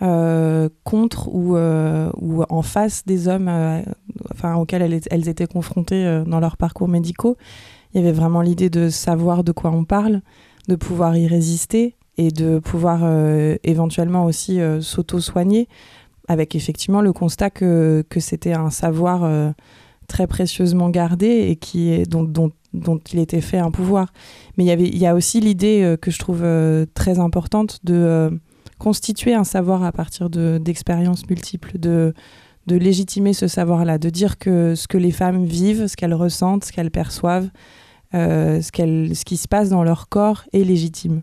euh, 0.00 0.68
contre 0.84 1.28
ou, 1.34 1.56
euh, 1.56 2.08
ou 2.20 2.44
en 2.48 2.62
face 2.62 3.04
des 3.04 3.26
hommes 3.26 3.48
euh, 3.48 3.82
enfin, 4.32 4.54
auxquels 4.54 5.00
elles, 5.10 5.28
étaient 5.28 5.48
confrontées 5.48 6.22
dans 6.24 6.38
leurs 6.38 6.56
parcours 6.56 6.86
médicaux. 6.86 7.36
Il 7.92 8.00
y 8.00 8.04
avait 8.04 8.12
vraiment 8.12 8.40
l'idée 8.40 8.70
de 8.70 8.90
savoir 8.90 9.42
de 9.42 9.50
quoi 9.50 9.72
on 9.72 9.84
parle, 9.84 10.20
de 10.68 10.76
pouvoir 10.76 11.16
y 11.16 11.26
résister 11.26 11.96
et 12.16 12.30
de 12.30 12.60
pouvoir 12.60 13.00
éventuellement 13.64 14.24
aussi 14.24 14.60
s'auto-soigner 14.80 15.68
avec 16.26 16.54
effectivement 16.54 17.00
le 17.00 17.12
constat 17.12 17.48
que, 17.48 18.04
c'était 18.18 18.52
un 18.52 18.70
savoir 18.70 19.54
très 20.08 20.26
précieusement 20.26 20.90
gardé 20.90 21.26
et 21.48 21.56
qui 21.56 22.02
dont 22.04 22.50
dont 22.74 23.00
il 23.12 23.18
était 23.18 23.40
fait 23.40 23.58
un 23.58 23.70
pouvoir. 23.70 24.12
Mais 24.56 24.64
il 24.64 24.66
y, 24.66 24.70
avait, 24.70 24.88
il 24.88 24.98
y 24.98 25.06
a 25.06 25.14
aussi 25.14 25.40
l'idée 25.40 25.82
euh, 25.82 25.96
que 25.96 26.10
je 26.10 26.18
trouve 26.18 26.40
euh, 26.42 26.86
très 26.94 27.18
importante 27.18 27.78
de 27.84 27.94
euh, 27.94 28.30
constituer 28.78 29.34
un 29.34 29.44
savoir 29.44 29.82
à 29.82 29.92
partir 29.92 30.30
d'expériences 30.30 31.28
multiples, 31.28 31.78
de, 31.78 32.14
de 32.66 32.76
légitimer 32.76 33.32
ce 33.32 33.48
savoir-là, 33.48 33.98
de 33.98 34.10
dire 34.10 34.38
que 34.38 34.74
ce 34.74 34.86
que 34.86 34.98
les 34.98 35.10
femmes 35.10 35.44
vivent, 35.44 35.86
ce 35.86 35.96
qu'elles 35.96 36.14
ressentent, 36.14 36.64
ce 36.64 36.72
qu'elles 36.72 36.92
perçoivent, 36.92 37.48
ce, 38.12 38.60
ce 38.62 39.24
qui 39.24 39.36
se 39.36 39.48
passe 39.48 39.68
dans 39.68 39.82
leur 39.82 40.08
corps 40.08 40.44
est 40.52 40.62
légitime. 40.62 41.22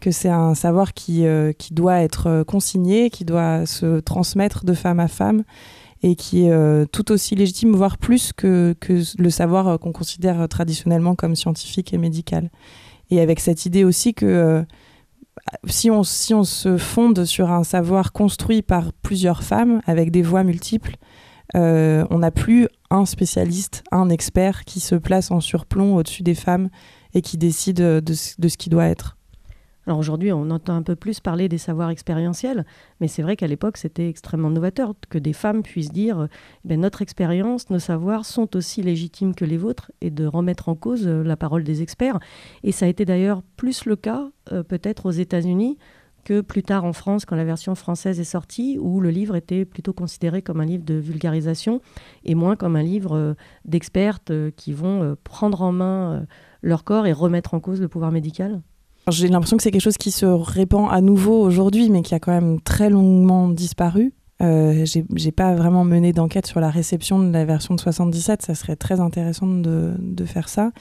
Que 0.00 0.10
c'est 0.10 0.28
un 0.28 0.56
savoir 0.56 0.94
qui, 0.94 1.24
qui 1.58 1.74
doit 1.74 2.00
être 2.00 2.42
consigné, 2.42 3.08
qui 3.08 3.24
doit 3.24 3.66
se 3.66 4.00
transmettre 4.00 4.64
de 4.64 4.74
femme 4.74 4.98
à 4.98 5.08
femme 5.08 5.44
et 6.02 6.14
qui 6.14 6.46
est 6.46 6.50
euh, 6.50 6.84
tout 6.90 7.10
aussi 7.12 7.34
légitime, 7.34 7.74
voire 7.74 7.98
plus 7.98 8.32
que, 8.32 8.74
que 8.80 9.02
le 9.18 9.30
savoir 9.30 9.68
euh, 9.68 9.78
qu'on 9.78 9.92
considère 9.92 10.48
traditionnellement 10.48 11.14
comme 11.14 11.34
scientifique 11.34 11.92
et 11.92 11.98
médical. 11.98 12.50
Et 13.10 13.20
avec 13.20 13.40
cette 13.40 13.66
idée 13.66 13.84
aussi 13.84 14.14
que 14.14 14.26
euh, 14.26 14.62
si, 15.66 15.90
on, 15.90 16.02
si 16.02 16.34
on 16.34 16.44
se 16.44 16.76
fonde 16.76 17.24
sur 17.24 17.50
un 17.50 17.64
savoir 17.64 18.12
construit 18.12 18.62
par 18.62 18.92
plusieurs 18.92 19.42
femmes 19.42 19.80
avec 19.86 20.10
des 20.10 20.22
voix 20.22 20.44
multiples, 20.44 20.96
on 21.54 22.18
n'a 22.18 22.30
plus 22.32 22.68
un 22.90 23.06
spécialiste, 23.06 23.82
un 23.90 24.10
expert 24.10 24.64
qui 24.64 24.78
se 24.78 24.94
place 24.94 25.30
en 25.30 25.40
surplomb 25.40 25.96
au-dessus 25.96 26.22
des 26.22 26.34
femmes 26.34 26.68
et 27.14 27.22
qui 27.22 27.38
décide 27.38 27.78
de 27.78 28.12
ce 28.12 28.56
qui 28.58 28.68
doit 28.68 28.84
être. 28.84 29.15
Alors 29.86 30.00
aujourd'hui, 30.00 30.32
on 30.32 30.50
entend 30.50 30.74
un 30.74 30.82
peu 30.82 30.96
plus 30.96 31.20
parler 31.20 31.48
des 31.48 31.58
savoirs 31.58 31.90
expérientiels, 31.90 32.66
mais 33.00 33.06
c'est 33.06 33.22
vrai 33.22 33.36
qu'à 33.36 33.46
l'époque, 33.46 33.76
c'était 33.76 34.08
extrêmement 34.08 34.50
novateur 34.50 34.94
que 35.08 35.18
des 35.18 35.32
femmes 35.32 35.62
puissent 35.62 35.92
dire 35.92 36.26
eh 36.68 36.76
notre 36.76 37.02
expérience, 37.02 37.70
nos 37.70 37.78
savoirs 37.78 38.24
sont 38.24 38.56
aussi 38.56 38.82
légitimes 38.82 39.34
que 39.34 39.44
les 39.44 39.56
vôtres 39.56 39.92
et 40.00 40.10
de 40.10 40.26
remettre 40.26 40.68
en 40.68 40.74
cause 40.74 41.06
euh, 41.06 41.22
la 41.22 41.36
parole 41.36 41.62
des 41.62 41.82
experts. 41.82 42.18
Et 42.64 42.72
ça 42.72 42.86
a 42.86 42.88
été 42.88 43.04
d'ailleurs 43.04 43.42
plus 43.56 43.84
le 43.84 43.94
cas 43.94 44.28
euh, 44.50 44.64
peut-être 44.64 45.06
aux 45.06 45.12
États-Unis 45.12 45.78
que 46.24 46.40
plus 46.40 46.64
tard 46.64 46.84
en 46.84 46.92
France, 46.92 47.24
quand 47.24 47.36
la 47.36 47.44
version 47.44 47.76
française 47.76 48.18
est 48.18 48.24
sortie, 48.24 48.78
où 48.80 49.00
le 49.00 49.10
livre 49.10 49.36
était 49.36 49.64
plutôt 49.64 49.92
considéré 49.92 50.42
comme 50.42 50.60
un 50.60 50.64
livre 50.64 50.84
de 50.84 50.94
vulgarisation 50.94 51.80
et 52.24 52.34
moins 52.34 52.56
comme 52.56 52.74
un 52.74 52.82
livre 52.82 53.16
euh, 53.16 53.34
d'expertes 53.64 54.32
qui 54.56 54.72
vont 54.72 55.16
prendre 55.22 55.62
en 55.62 55.70
main 55.70 56.26
leur 56.62 56.82
corps 56.82 57.06
et 57.06 57.12
remettre 57.12 57.54
en 57.54 57.60
cause 57.60 57.80
le 57.80 57.86
pouvoir 57.86 58.10
médical 58.10 58.60
j'ai 59.10 59.28
l'impression 59.28 59.56
que 59.56 59.62
c'est 59.62 59.70
quelque 59.70 59.82
chose 59.82 59.98
qui 59.98 60.10
se 60.10 60.26
répand 60.26 60.88
à 60.90 61.00
nouveau 61.00 61.40
aujourd'hui, 61.40 61.90
mais 61.90 62.02
qui 62.02 62.14
a 62.14 62.18
quand 62.18 62.32
même 62.32 62.60
très 62.60 62.90
longuement 62.90 63.48
disparu. 63.48 64.12
Euh, 64.42 64.84
j'ai 64.84 65.32
pas 65.32 65.54
vraiment 65.54 65.84
mené 65.84 66.12
d'enquête 66.12 66.46
sur 66.46 66.60
la 66.60 66.68
réception 66.68 67.18
de 67.20 67.32
la 67.32 67.44
version 67.44 67.74
de 67.74 67.80
77, 67.80 68.42
ça 68.42 68.54
serait 68.54 68.76
très 68.76 69.00
intéressant 69.00 69.46
de, 69.46 70.24
faire 70.26 70.48
ça. 70.48 70.72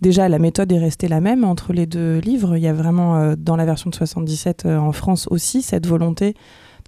Déjà, 0.00 0.28
la 0.28 0.38
méthode 0.38 0.72
est 0.72 0.78
restée 0.78 1.08
la 1.08 1.20
même 1.20 1.44
entre 1.44 1.72
les 1.72 1.86
deux 1.86 2.18
livres. 2.18 2.56
Il 2.56 2.62
y 2.62 2.68
a 2.68 2.72
vraiment, 2.72 3.16
euh, 3.16 3.34
dans 3.36 3.56
la 3.56 3.64
version 3.64 3.90
de 3.90 3.94
77 3.94 4.64
euh, 4.64 4.78
en 4.78 4.92
France 4.92 5.28
aussi, 5.30 5.62
cette 5.62 5.86
volonté 5.86 6.34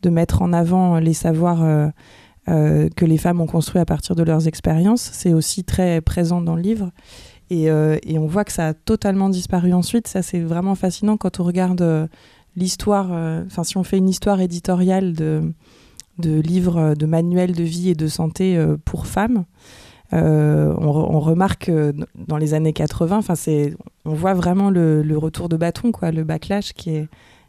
de 0.03 0.11
mettre 0.11 0.43
en 0.43 0.53
avant 0.53 0.99
les 0.99 1.13
savoirs 1.13 1.93
euh, 2.49 2.89
que 2.97 3.05
les 3.05 3.19
femmes 3.19 3.41
ont 3.41 3.47
construits 3.47 3.81
à 3.81 3.85
partir 3.85 4.17
de 4.17 4.23
leurs 4.23 4.49
expériences. 4.49 5.11
C'est 5.13 5.35
aussi 5.35 5.63
très 5.63 6.01
présent 6.01 6.41
dans 6.41 6.57
le 6.57 6.63
livre. 6.63 6.91
Euh, 7.52 7.99
et, 8.04 8.19
on 8.19 8.26
voit 8.26 8.45
que 8.45 8.52
ça 8.52 8.69
a 8.69 8.75
totalement 8.75 9.28
disparu 9.28 9.73
ensuite. 9.73 10.09
Ça, 10.09 10.23
c'est 10.23 10.40
vraiment 10.40 10.75
fascinant 10.75 11.16
quand 11.16 11.40
on 11.40 11.45
regarde 11.45 11.83
euh, 11.83 12.07
l'histoire, 12.57 13.09
euh, 13.12 13.42
enfin, 13.47 13.64
si 13.64 13.76
on 13.76 13.83
fait 13.83 13.99
une 13.99 14.09
histoire 14.09 14.40
éditoriale 14.40 15.12
de, 15.12 15.52
livres, 16.23 16.95
de 16.95 17.07
manuels 17.07 17.52
de 17.52 17.64
vie 17.64 17.90
et 17.90 17.95
de 17.95 18.07
santé 18.07 18.62
pour 18.85 19.07
femmes. 19.07 19.45
on, 20.12 21.21
remarque 21.21 21.71
dans 22.14 22.37
les 22.37 22.54
années 22.54 22.73
80, 22.73 23.16
enfin 23.16 23.35
c'est, 23.35 23.75
on 24.04 24.12
voit 24.14 24.35
vraiment 24.35 24.71
le, 24.71 25.02
retour 25.16 25.49
de 25.49 25.57
bâton, 25.57 25.92
quoi, 25.92 26.11
le 26.11 26.25
backlash 26.25 26.73
qui 26.73 27.07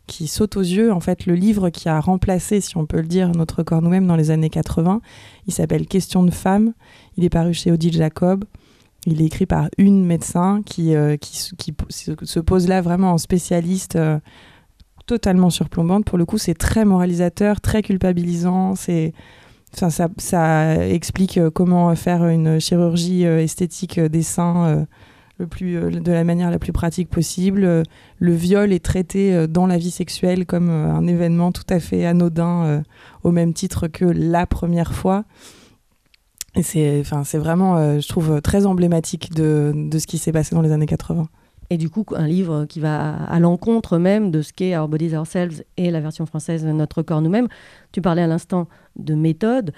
qui 0.08 0.28
saute 0.28 0.58
aux 0.58 0.62
yeux. 0.62 0.92
En 0.92 1.00
fait, 1.00 1.26
le 1.26 1.36
livre 1.36 1.70
qui 1.70 1.88
a 1.88 2.00
remplacé, 2.00 2.60
si 2.60 2.76
on 2.76 2.86
peut 2.86 3.00
le 3.00 3.08
dire, 3.08 3.32
notre 3.32 3.64
corps 3.64 3.82
nous-mêmes 3.82 4.08
dans 4.08 4.18
les 4.18 4.30
années 4.30 4.50
80, 4.50 5.00
il 5.48 5.54
s'appelle 5.54 5.88
Question 5.88 6.24
de 6.24 6.32
femme. 6.32 6.74
Il 7.18 7.24
est 7.24 7.30
paru 7.30 7.54
chez 7.54 7.72
Odile 7.72 7.94
Jacob. 7.94 8.44
Il 9.08 9.22
est 9.22 9.26
écrit 9.26 9.48
par 9.48 9.70
une 9.78 10.06
médecin 10.06 10.62
qui, 10.64 10.96
euh, 10.96 11.18
qui, 11.18 11.38
se 11.38 12.40
pose 12.40 12.68
là 12.68 12.82
vraiment 12.82 13.14
en 13.14 13.18
spécialiste 13.18 13.96
euh, 13.96 14.20
totalement 15.08 15.50
surplombante. 15.50 16.06
Pour 16.06 16.20
le 16.20 16.26
coup, 16.26 16.38
c'est 16.38 16.54
très 16.54 16.86
moralisateur, 16.86 17.62
très 17.62 17.82
culpabilisant. 17.82 18.76
C'est, 18.76 19.14
ça, 19.74 19.90
ça, 20.18 20.86
explique 20.86 21.40
euh, 21.40 21.50
comment 21.50 21.96
faire 21.96 22.28
une 22.28 22.60
chirurgie 22.60 23.24
esthétique 23.24 24.00
des 24.00 24.22
seins 24.22 24.86
le 25.40 25.48
plus, 25.48 25.80
de 25.80 26.12
la 26.12 26.24
manière 26.24 26.52
la 26.52 26.60
plus 26.60 26.74
pratique 26.74 27.10
possible. 27.10 27.84
Le 28.20 28.34
viol 28.34 28.72
est 28.72 28.86
traité 28.86 29.48
dans 29.48 29.66
la 29.66 29.80
vie 29.80 29.90
sexuelle 29.90 30.46
comme 30.46 30.70
un 30.70 31.08
événement 31.08 31.52
tout 31.52 31.66
à 31.70 31.80
fait 31.80 32.06
anodin, 32.06 32.84
au 33.24 33.32
même 33.32 33.54
titre 33.54 33.88
que 33.88 34.06
la 34.06 34.46
première 34.46 34.94
fois. 34.94 35.26
C'est, 36.62 37.00
enfin, 37.00 37.24
c'est 37.24 37.38
vraiment, 37.38 37.78
euh, 37.78 38.00
je 38.00 38.08
trouve, 38.08 38.42
très 38.42 38.66
emblématique 38.66 39.34
de, 39.34 39.72
de 39.74 40.00
ce 40.00 40.08
qui 40.08 40.18
s'est 40.18 40.34
passé 40.34 40.54
dans 40.54 40.62
les 40.62 40.72
années 40.72 40.86
80. 40.86 41.28
Et 41.70 41.78
du 41.78 41.90
coup, 41.90 42.06
un 42.14 42.28
livre 42.28 42.66
qui 42.66 42.82
va 42.82 43.24
à 43.24 43.40
l'encontre 43.40 43.98
même 43.98 44.30
de 44.30 44.42
ce 44.42 44.52
qu'est 44.52 44.76
Our 44.78 44.90
Bodies 44.90 45.16
Ourselves 45.16 45.64
et 45.78 45.90
la 45.90 46.02
version 46.02 46.26
française 46.26 46.66
Notre 46.66 47.02
corps 47.02 47.22
nous-mêmes. 47.22 47.48
Tu 47.94 48.02
parlais 48.02 48.22
à 48.22 48.28
l'instant 48.28 48.68
de 48.98 49.16
méthode. 49.16 49.72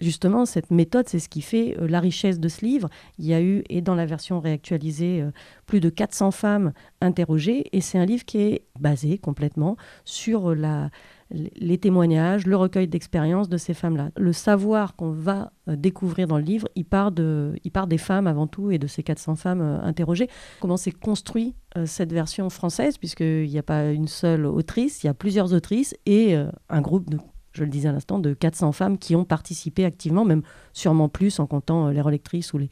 Justement, 0.00 0.46
cette 0.46 0.70
méthode, 0.70 1.06
c'est 1.06 1.18
ce 1.18 1.28
qui 1.28 1.42
fait 1.42 1.76
euh, 1.78 1.86
la 1.86 2.00
richesse 2.00 2.40
de 2.40 2.48
ce 2.48 2.64
livre. 2.64 2.88
Il 3.18 3.26
y 3.26 3.34
a 3.34 3.42
eu, 3.42 3.62
et 3.68 3.82
dans 3.82 3.94
la 3.94 4.06
version 4.06 4.40
réactualisée, 4.40 5.20
euh, 5.20 5.30
plus 5.66 5.80
de 5.80 5.90
400 5.90 6.30
femmes 6.30 6.72
interrogées. 7.02 7.64
Et 7.72 7.82
c'est 7.82 7.98
un 7.98 8.06
livre 8.06 8.24
qui 8.24 8.38
est 8.38 8.62
basé 8.80 9.18
complètement 9.18 9.76
sur 10.06 10.54
la, 10.54 10.88
les 11.30 11.78
témoignages, 11.78 12.46
le 12.46 12.56
recueil 12.56 12.86
d'expériences 12.86 13.48
de 13.48 13.56
ces 13.56 13.74
femmes-là. 13.74 14.10
Le 14.16 14.32
savoir 14.32 14.94
qu'on 14.96 15.10
va 15.10 15.52
euh, 15.68 15.76
découvrir 15.76 16.28
dans 16.28 16.36
le 16.36 16.44
livre, 16.44 16.68
il 16.76 16.84
part, 16.84 17.12
de, 17.12 17.54
il 17.64 17.70
part 17.70 17.86
des 17.86 17.98
femmes 17.98 18.26
avant 18.26 18.46
tout 18.46 18.70
et 18.70 18.78
de 18.78 18.86
ces 18.86 19.02
400 19.02 19.36
femmes 19.36 19.60
euh, 19.60 19.80
interrogées. 19.82 20.28
Comment 20.60 20.76
s'est 20.76 20.92
construit 20.92 21.54
euh, 21.76 21.86
cette 21.86 22.12
version 22.12 22.50
française, 22.50 22.98
puisqu'il 22.98 23.48
n'y 23.48 23.58
a 23.58 23.62
pas 23.62 23.90
une 23.90 24.08
seule 24.08 24.46
autrice, 24.46 25.02
il 25.02 25.06
y 25.06 25.10
a 25.10 25.14
plusieurs 25.14 25.52
autrices 25.52 25.94
et 26.06 26.36
un 26.68 26.80
groupe 26.80 27.10
de 27.10 27.18
je 27.52 27.62
le 27.62 27.70
disais 27.70 27.88
à 27.88 27.92
l'instant, 27.92 28.18
de 28.18 28.34
400 28.34 28.72
femmes 28.72 28.98
qui 28.98 29.14
ont 29.14 29.24
participé 29.24 29.84
activement, 29.84 30.24
même 30.24 30.42
sûrement 30.72 31.08
plus 31.08 31.38
en 31.38 31.46
comptant 31.46 31.88
les 31.88 32.00
relectrices 32.00 32.52
ou 32.52 32.58
les... 32.58 32.68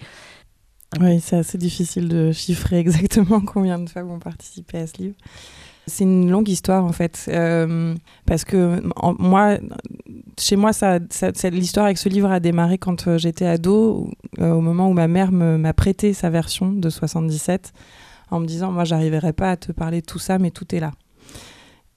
Oui, 1.01 1.21
c'est 1.21 1.37
assez 1.37 1.57
difficile 1.57 2.09
de 2.09 2.33
chiffrer 2.33 2.79
exactement 2.81 3.41
combien 3.41 3.79
de 3.79 3.89
femmes 3.89 4.11
ont 4.11 4.19
participé 4.19 4.79
à 4.79 4.89
ce 4.89 4.97
livre. 4.99 5.15
C'est 5.87 6.05
une 6.05 6.31
longue 6.31 6.49
histoire 6.49 6.85
en 6.85 6.93
fait, 6.93 7.29
euh, 7.29 7.95
parce 8.25 8.45
que 8.45 8.81
moi, 9.19 9.59
chez 10.39 10.55
moi, 10.55 10.73
ça, 10.73 10.99
l'histoire 11.51 11.87
avec 11.87 11.99
ce 11.99 12.09
livre 12.09 12.31
a 12.31 12.39
démarré 12.39 12.79
quand 12.79 13.09
euh, 13.09 13.19
j'étais 13.19 13.47
ado, 13.47 14.09
euh, 14.41 14.53
au 14.53 14.61
moment 14.61 14.89
où 14.89 14.93
ma 14.93 15.09
mère 15.09 15.33
m'a 15.33 15.73
prêté 15.73 16.13
sa 16.13 16.31
version 16.31 16.71
de 16.71 16.89
77, 16.89 17.73
en 18.31 18.39
me 18.39 18.47
disant, 18.47 18.71
moi, 18.71 18.85
j'arriverai 18.85 19.33
pas 19.33 19.51
à 19.51 19.57
te 19.57 19.73
parler 19.73 20.03
de 20.03 20.07
tout 20.07 20.21
ça, 20.21 20.39
mais 20.39 20.53
tout 20.53 20.73
est 20.73 20.81
là. 20.81 20.93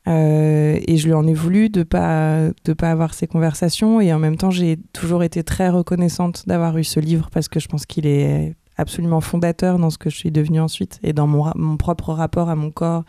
et 0.08 0.98
je 0.98 1.06
lui 1.06 1.14
en 1.14 1.28
ai 1.28 1.36
voulu 1.36 1.70
de 1.70 1.84
pas 1.84 2.50
de 2.66 2.74
pas 2.74 2.90
avoir 2.90 3.14
ces 3.14 3.28
conversations, 3.28 4.02
et 4.02 4.12
en 4.12 4.20
même 4.20 4.38
temps, 4.38 4.52
j'ai 4.52 4.78
toujours 4.94 5.22
été 5.22 5.44
très 5.44 5.70
reconnaissante 5.70 6.48
d'avoir 6.48 6.76
eu 6.80 6.84
ce 6.84 7.00
livre 7.00 7.30
parce 7.32 7.50
que 7.50 7.60
je 7.60 7.68
pense 7.68 7.86
qu'il 7.86 8.08
est 8.08 8.56
absolument 8.78 9.22
fondateur 9.22 9.78
dans 9.78 9.90
ce 9.90 9.98
que 9.98 10.10
je 10.10 10.18
suis 10.18 10.32
devenue 10.32 10.60
ensuite 10.60 11.00
et 11.04 11.14
dans 11.14 11.28
mon, 11.28 11.52
mon 11.56 11.78
propre 11.78 12.14
rapport 12.14 12.50
à 12.50 12.56
mon 12.56 12.72
corps, 12.72 13.04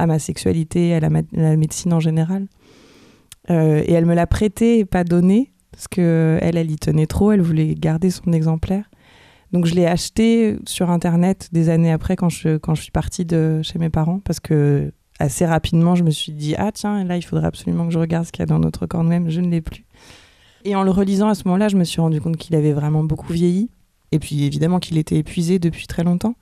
à 0.00 0.06
ma 0.06 0.18
sexualité, 0.18 0.94
à 0.94 1.00
la, 1.00 1.10
médecine 1.56 1.92
en 1.92 2.00
général. 2.00 2.46
Euh, 3.50 3.82
et 3.84 3.92
elle 3.92 4.06
me 4.06 4.14
l'a 4.14 4.26
prêté 4.26 4.78
et 4.78 4.84
pas 4.86 5.04
donné, 5.04 5.52
parce 5.72 5.88
qu'elle, 5.88 6.56
elle 6.56 6.70
y 6.70 6.76
tenait 6.76 7.06
trop, 7.06 7.32
elle 7.32 7.42
voulait 7.42 7.74
garder 7.74 8.10
son 8.10 8.32
exemplaire. 8.32 8.84
Donc 9.52 9.66
je 9.66 9.74
l'ai 9.74 9.86
acheté 9.86 10.56
sur 10.64 10.90
Internet 10.90 11.48
des 11.52 11.68
années 11.68 11.92
après 11.92 12.16
quand 12.16 12.30
je, 12.30 12.58
suis 12.76 12.90
partie 12.92 13.26
de 13.26 13.60
chez 13.62 13.78
mes 13.78 13.90
parents, 13.90 14.20
parce 14.20 14.40
que 14.40 14.92
assez 15.18 15.44
rapidement, 15.44 15.94
je 15.94 16.04
me 16.04 16.10
suis 16.10 16.32
dit, 16.32 16.54
ah 16.56 16.72
tiens, 16.72 17.04
là, 17.04 17.18
il 17.18 17.22
faudrait 17.22 17.46
absolument 17.46 17.86
que 17.86 17.92
je 17.92 17.98
regarde 17.98 18.24
ce 18.24 18.32
qu'il 18.32 18.40
y 18.40 18.44
a 18.44 18.46
dans 18.46 18.58
notre 18.58 18.86
corps 18.86 19.04
même, 19.04 19.28
je 19.28 19.42
ne 19.42 19.50
l'ai 19.50 19.60
plus. 19.60 19.84
Et 20.64 20.74
en 20.74 20.82
le 20.82 20.90
relisant 20.90 21.28
à 21.28 21.34
ce 21.34 21.42
moment-là, 21.44 21.68
je 21.68 21.76
me 21.76 21.84
suis 21.84 22.00
rendu 22.00 22.22
compte 22.22 22.38
qu'il 22.38 22.56
avait 22.56 22.72
vraiment 22.72 23.04
beaucoup 23.04 23.32
vieilli, 23.34 23.68
et 24.12 24.18
puis 24.18 24.44
évidemment 24.44 24.78
qu'il 24.78 24.96
était 24.96 25.16
épuisé 25.16 25.58
depuis 25.58 25.86
très 25.86 26.04
longtemps. 26.04 26.36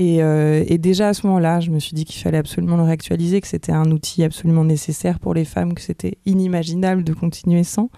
Euh, 0.00 0.64
et, 0.66 0.78
déjà 0.78 1.08
à 1.08 1.14
ce 1.14 1.26
moment-là, 1.26 1.60
je 1.60 1.70
me 1.70 1.78
suis 1.78 1.94
dit 1.94 2.04
qu'il 2.04 2.20
fallait 2.22 2.38
absolument 2.38 2.76
le 2.76 2.82
réactualiser, 2.82 3.40
que 3.40 3.48
c'était 3.48 3.72
un 3.72 3.90
outil 3.90 4.24
absolument 4.24 4.64
nécessaire 4.64 5.18
pour 5.18 5.34
les 5.34 5.44
femmes, 5.44 5.74
que 5.74 5.82
c'était 5.82 6.16
inimaginable 6.24 7.04
de 7.04 7.12
continuer 7.12 7.64
sans. 7.64 7.90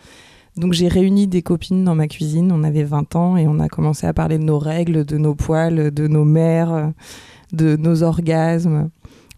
Donc 0.56 0.72
j'ai 0.72 0.88
réuni 0.88 1.26
des 1.26 1.42
copines 1.42 1.84
dans 1.84 1.96
ma 1.96 2.06
cuisine, 2.06 2.52
on 2.52 2.62
avait 2.62 2.84
20 2.84 3.16
ans 3.16 3.36
et 3.36 3.48
on 3.48 3.58
a 3.58 3.68
commencé 3.68 4.06
à 4.06 4.12
parler 4.12 4.38
de 4.38 4.44
nos 4.44 4.58
règles, 4.58 5.04
de 5.04 5.18
nos 5.18 5.34
poils, 5.34 5.92
de 5.92 6.06
nos 6.06 6.24
mères, 6.24 6.92
de 7.52 7.76
nos 7.76 8.04
orgasmes. 8.04 8.90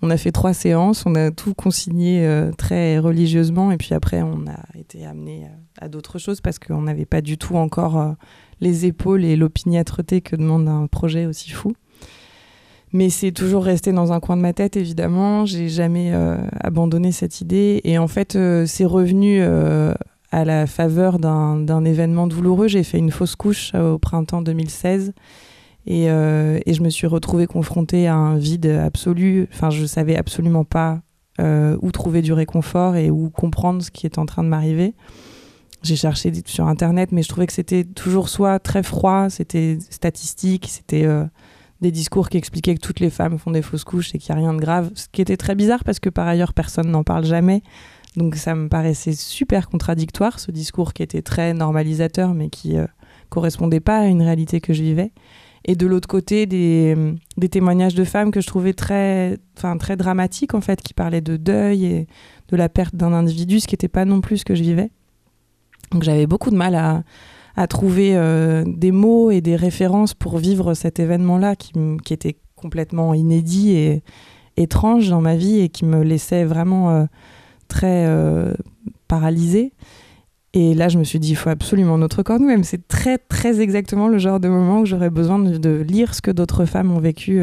On 0.02 0.10
a 0.10 0.18
fait 0.18 0.30
trois 0.30 0.52
séances, 0.52 1.06
on 1.06 1.14
a 1.14 1.30
tout 1.30 1.54
consigné 1.54 2.26
euh, 2.26 2.52
très 2.52 2.98
religieusement 2.98 3.72
et 3.72 3.78
puis 3.78 3.94
après 3.94 4.20
on 4.20 4.46
a 4.46 4.78
été 4.78 5.06
amené 5.06 5.46
à, 5.80 5.88
d'autres 5.88 6.18
choses 6.18 6.42
parce 6.42 6.58
qu'on 6.58 6.82
n'avait 6.82 7.06
pas 7.06 7.22
du 7.22 7.38
tout 7.38 7.56
encore 7.56 7.98
euh, 7.98 8.12
les 8.60 8.84
épaules 8.84 9.25
et 9.25 9.36
l'opiniâtreté 9.36 10.20
que 10.20 10.36
demande 10.36 10.68
un 10.68 10.86
projet 10.86 11.25
aussi 11.25 11.50
fou. 11.50 11.72
Mais 12.92 13.10
c'est 13.10 13.32
toujours 13.32 13.64
resté 13.64 13.92
dans 13.92 14.12
un 14.12 14.20
coin 14.20 14.36
de 14.36 14.42
ma 14.42 14.52
tête, 14.52 14.76
évidemment. 14.76 15.44
J'ai 15.44 15.68
jamais 15.68 16.12
euh, 16.12 16.38
abandonné 16.60 17.12
cette 17.12 17.40
idée. 17.40 17.80
Et 17.84 17.98
en 17.98 18.06
fait, 18.06 18.36
euh, 18.36 18.64
c'est 18.66 18.84
revenu 18.84 19.38
euh, 19.40 19.92
à 20.30 20.44
la 20.44 20.66
faveur 20.66 21.18
d'un 21.18 21.84
événement 21.84 22.26
douloureux. 22.26 22.68
J'ai 22.68 22.84
fait 22.84 22.98
une 22.98 23.10
fausse 23.10 23.36
couche 23.36 23.74
au 23.74 23.98
printemps 23.98 24.42
2016. 24.42 25.12
Et, 25.88 26.06
et, 26.06 26.74
je 26.74 26.82
me 26.82 26.90
suis 26.90 27.06
retrouvée 27.06 27.46
confrontée 27.46 28.08
à 28.08 28.16
un 28.16 28.36
vide 28.36 28.66
absolu. 28.66 29.48
Enfin, 29.52 29.70
je 29.70 29.86
savais 29.86 30.16
absolument 30.16 30.64
pas 30.64 31.00
où 31.38 31.92
trouver 31.92 32.22
du 32.22 32.32
réconfort 32.32 32.96
et 32.96 33.08
où 33.08 33.30
comprendre 33.30 33.82
ce 33.82 33.92
qui 33.92 34.04
est 34.04 34.18
en 34.18 34.26
train 34.26 34.42
de 34.42 34.48
m'arriver. 34.48 34.94
J'ai 35.84 35.94
cherché 35.94 36.32
sur 36.44 36.66
Internet, 36.66 37.12
mais 37.12 37.22
je 37.22 37.28
trouvais 37.28 37.46
que 37.46 37.52
c'était 37.52 37.84
toujours 37.84 38.28
soit 38.28 38.58
très 38.58 38.82
froid, 38.82 39.30
c'était 39.30 39.78
statistique, 39.90 40.66
c'était 40.68 41.06
des 41.80 41.90
discours 41.90 42.28
qui 42.28 42.38
expliquaient 42.38 42.75
que 42.75 42.80
toutes 42.80 43.00
les 43.00 43.11
femmes 43.11 43.38
font 43.38 43.50
des 43.50 43.62
fausses 43.62 43.85
couches 43.85 44.14
et 44.14 44.18
qu'il 44.18 44.35
n'y 44.35 44.40
a 44.40 44.45
rien 44.45 44.54
de 44.54 44.61
grave, 44.61 44.90
ce 44.95 45.06
qui 45.11 45.21
était 45.21 45.37
très 45.37 45.54
bizarre 45.54 45.85
parce 45.85 46.00
que 46.00 46.09
par 46.09 46.26
ailleurs 46.26 46.54
personne 46.54 46.90
n'en 46.90 47.04
parle 47.04 47.25
jamais 47.25 47.62
Donc 48.16 48.37
ça 48.37 48.54
me 48.54 48.68
paraissait 48.68 49.12
super 49.12 49.68
contradictoire, 49.68 50.40
ce 50.40 50.50
discours 50.50 50.95
qui 50.95 51.02
était 51.02 51.23
très 51.23 51.52
normalisateur, 51.52 52.35
mais 52.35 52.49
qui 52.49 52.76
euh, 52.78 52.87
correspondait 53.28 53.80
pas 53.80 53.99
à 53.99 54.06
une 54.06 54.23
réalité 54.23 54.61
que 54.61 54.73
je 54.73 54.83
vivais. 54.83 55.12
Et 55.68 55.75
de 55.75 55.87
l'autre 55.87 56.06
côté, 56.06 56.47
des, 56.47 56.97
des, 57.37 57.49
témoignages 57.49 57.97
de 57.97 58.04
femmes 58.04 58.30
que 58.30 58.40
je 58.40 58.47
trouvais 58.47 58.73
très, 58.73 59.37
très 59.80 59.97
dramatiques, 59.97 60.54
en 60.54 60.61
fait, 60.61 60.80
qui 60.80 60.95
parlaient 60.95 61.21
de 61.21 61.37
deuil 61.37 61.87
et 61.87 62.06
de 62.49 62.56
la 62.56 62.68
perte 62.68 62.95
d'un 62.95 63.12
individu, 63.12 63.59
ce 63.59 63.66
qui 63.66 63.73
n'était 63.75 63.88
pas 63.88 64.04
non 64.04 64.21
plus 64.21 64.38
ce 64.38 64.45
que 64.45 64.54
je 64.54 64.62
vivais. 64.62 64.90
Donc 65.90 66.04
j'avais 66.04 66.28
beaucoup 66.28 66.50
de 66.50 66.56
mal 66.56 66.76
à, 66.76 67.02
à 67.56 67.66
trouver 67.66 68.12
euh, 68.14 68.64
des 68.66 68.92
mots 68.92 69.30
et 69.30 69.40
des 69.40 69.56
références 69.56 70.12
pour 70.12 70.36
vivre 70.38 70.75
cet 70.75 71.00
événement-là 71.00 71.56
qui, 71.56 71.72
était 72.10 72.36
complètement 72.54 73.14
inédit 73.14 73.70
et 73.72 74.02
étrange 74.58 75.08
dans 75.08 75.22
ma 75.22 75.36
vie 75.36 75.60
et 75.60 75.70
qui 75.70 75.86
me 75.86 76.02
laissait 76.02 76.44
vraiment 76.44 76.90
euh, 76.90 77.04
très 77.68 78.06
euh, 78.06 78.54
paralysée. 79.08 79.72
Et 80.52 80.75
là, 80.75 80.88
je 80.88 80.98
me 80.98 81.04
suis 81.04 81.18
dit, 81.18 81.30
il 81.30 81.36
faut 81.36 81.50
absolument 81.50 81.98
notre 81.98 82.22
corps 82.22 82.38
nous-mêmes. 82.38 82.64
C'est 82.64 82.86
très, 82.88 83.18
très 83.18 83.60
exactement 83.60 84.08
le 84.08 84.18
genre 84.18 84.40
de 84.40 84.48
moment 84.48 84.80
où 84.80 84.86
j'aurais 84.86 85.10
besoin 85.10 85.38
de, 85.38 85.82
lire 85.82 86.14
ce 86.14 86.22
que 86.22 86.30
d'autres 86.30 86.64
femmes 86.64 86.90
ont 86.92 87.00
vécu 87.00 87.42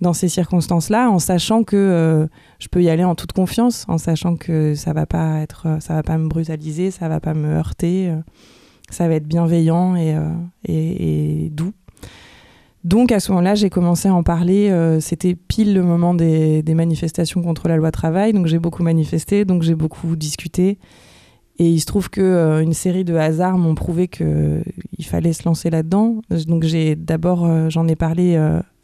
dans 0.00 0.12
ces 0.12 0.28
circonstances-là, 0.28 1.10
en 1.10 1.18
sachant 1.18 1.64
que 1.64 2.28
je 2.60 2.68
peux 2.68 2.84
y 2.84 2.88
aller 2.88 3.02
en 3.02 3.16
toute 3.16 3.32
confiance, 3.32 3.84
en 3.88 3.98
sachant 3.98 4.36
que 4.36 4.76
ça 4.76 4.92
va 4.92 5.06
pas 5.06 5.40
être, 5.40 5.78
ça 5.80 5.94
va 5.94 6.04
pas 6.04 6.18
me 6.18 6.28
brutaliser, 6.28 6.92
ça 6.92 7.08
va 7.08 7.18
pas 7.18 7.34
me 7.34 7.48
heurter 7.48 8.12
ça 8.90 9.08
va 9.08 9.14
être 9.14 9.26
bienveillant 9.26 9.96
et, 9.96 10.14
euh, 10.14 10.28
et, 10.66 11.50
doux. 11.50 11.72
Donc 12.84 13.12
à 13.12 13.20
ce 13.20 13.30
moment-là, 13.32 13.54
j'ai 13.54 13.70
commencé 13.70 14.08
à 14.08 14.14
en 14.14 14.22
parler. 14.22 14.70
Euh, 14.70 15.00
c'était 15.00 15.34
pile 15.34 15.74
le 15.74 15.82
moment 15.82 16.14
des, 16.14 16.62
manifestations 16.74 17.42
contre 17.42 17.68
la 17.68 17.76
loi 17.76 17.90
travail, 17.90 18.32
donc 18.32 18.46
j'ai 18.46 18.58
beaucoup 18.58 18.82
manifesté, 18.82 19.44
donc 19.44 19.62
j'ai 19.62 19.74
beaucoup 19.74 20.16
discuté. 20.16 20.78
Et 21.58 21.68
il 21.68 21.78
se 21.78 21.86
trouve 21.86 22.08
que 22.08 22.22
euh, 22.22 22.62
une 22.62 22.72
série 22.72 23.04
de 23.04 23.14
hasards 23.14 23.58
m'ont 23.58 23.74
prouvé 23.74 24.08
que 24.08 24.62
il 24.96 25.04
fallait 25.04 25.34
se 25.34 25.44
lancer 25.44 25.68
là-dedans. 25.68 26.22
Donc 26.46 26.64
j'ai 26.64 26.96
d'abord, 26.96 27.70
j'en 27.70 27.86
ai 27.86 27.96
parlé 27.96 28.36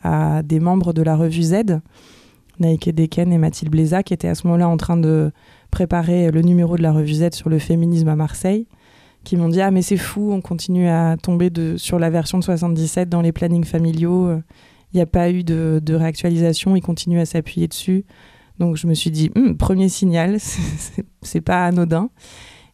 à 0.03 0.43
des 0.43 0.61
membres 0.61 0.93
de 0.93 1.03
la 1.03 1.17
revue 1.17 1.43
Z, 1.43 1.81
Naïke 2.61 2.95
Deken 2.95 3.33
et 3.33 3.39
Mathilde 3.39 3.71
Bléza, 3.71 4.03
qui 4.03 4.13
étaient 4.13 4.29
à 4.29 4.35
ce 4.35 4.47
moment-là 4.47 4.69
en 4.69 4.77
train 4.77 4.99
de 4.99 5.33
préparer 5.71 6.31
le 6.31 6.43
numéro 6.43 6.77
de 6.77 6.83
la 6.83 6.93
revue 6.93 7.15
Z 7.15 7.31
sur 7.33 7.49
le 7.49 7.59
féminisme 7.59 8.09
à 8.09 8.17
Marseille 8.17 8.67
qui 9.27 9.37
m'ont 9.37 9.49
dit 9.49 9.61
ah 9.61 9.71
mais 9.71 9.83
c'est 9.83 9.97
fou, 9.97 10.31
on 10.33 10.41
continue 10.41 10.89
à 10.89 11.17
tomber 11.21 11.51
de, 11.51 11.77
sur 11.77 11.99
la 11.99 12.11
version 12.11 12.39
de 12.39 12.45
77 12.45 13.09
dans 13.09 13.21
les 13.21 13.33
plannings 13.33 13.65
familiaux. 13.65 14.31
Il 14.93 14.97
n'y 14.97 15.03
a 15.03 15.07
pas 15.07 15.31
eu 15.31 15.43
de, 15.43 15.83
réactualisation, 15.95 16.77
ils 16.77 16.81
continuent 16.81 17.21
à 17.21 17.27
s'appuyer 17.27 17.69
dessus. 17.69 18.05
Donc 18.59 18.77
je 18.77 18.87
me 18.87 18.95
suis 18.95 19.11
dit 19.11 19.31
hum, 19.35 19.57
premier 19.57 19.89
signal, 19.89 20.39
c'est 21.23 21.41
pas 21.41 21.67
anodin. 21.67 22.09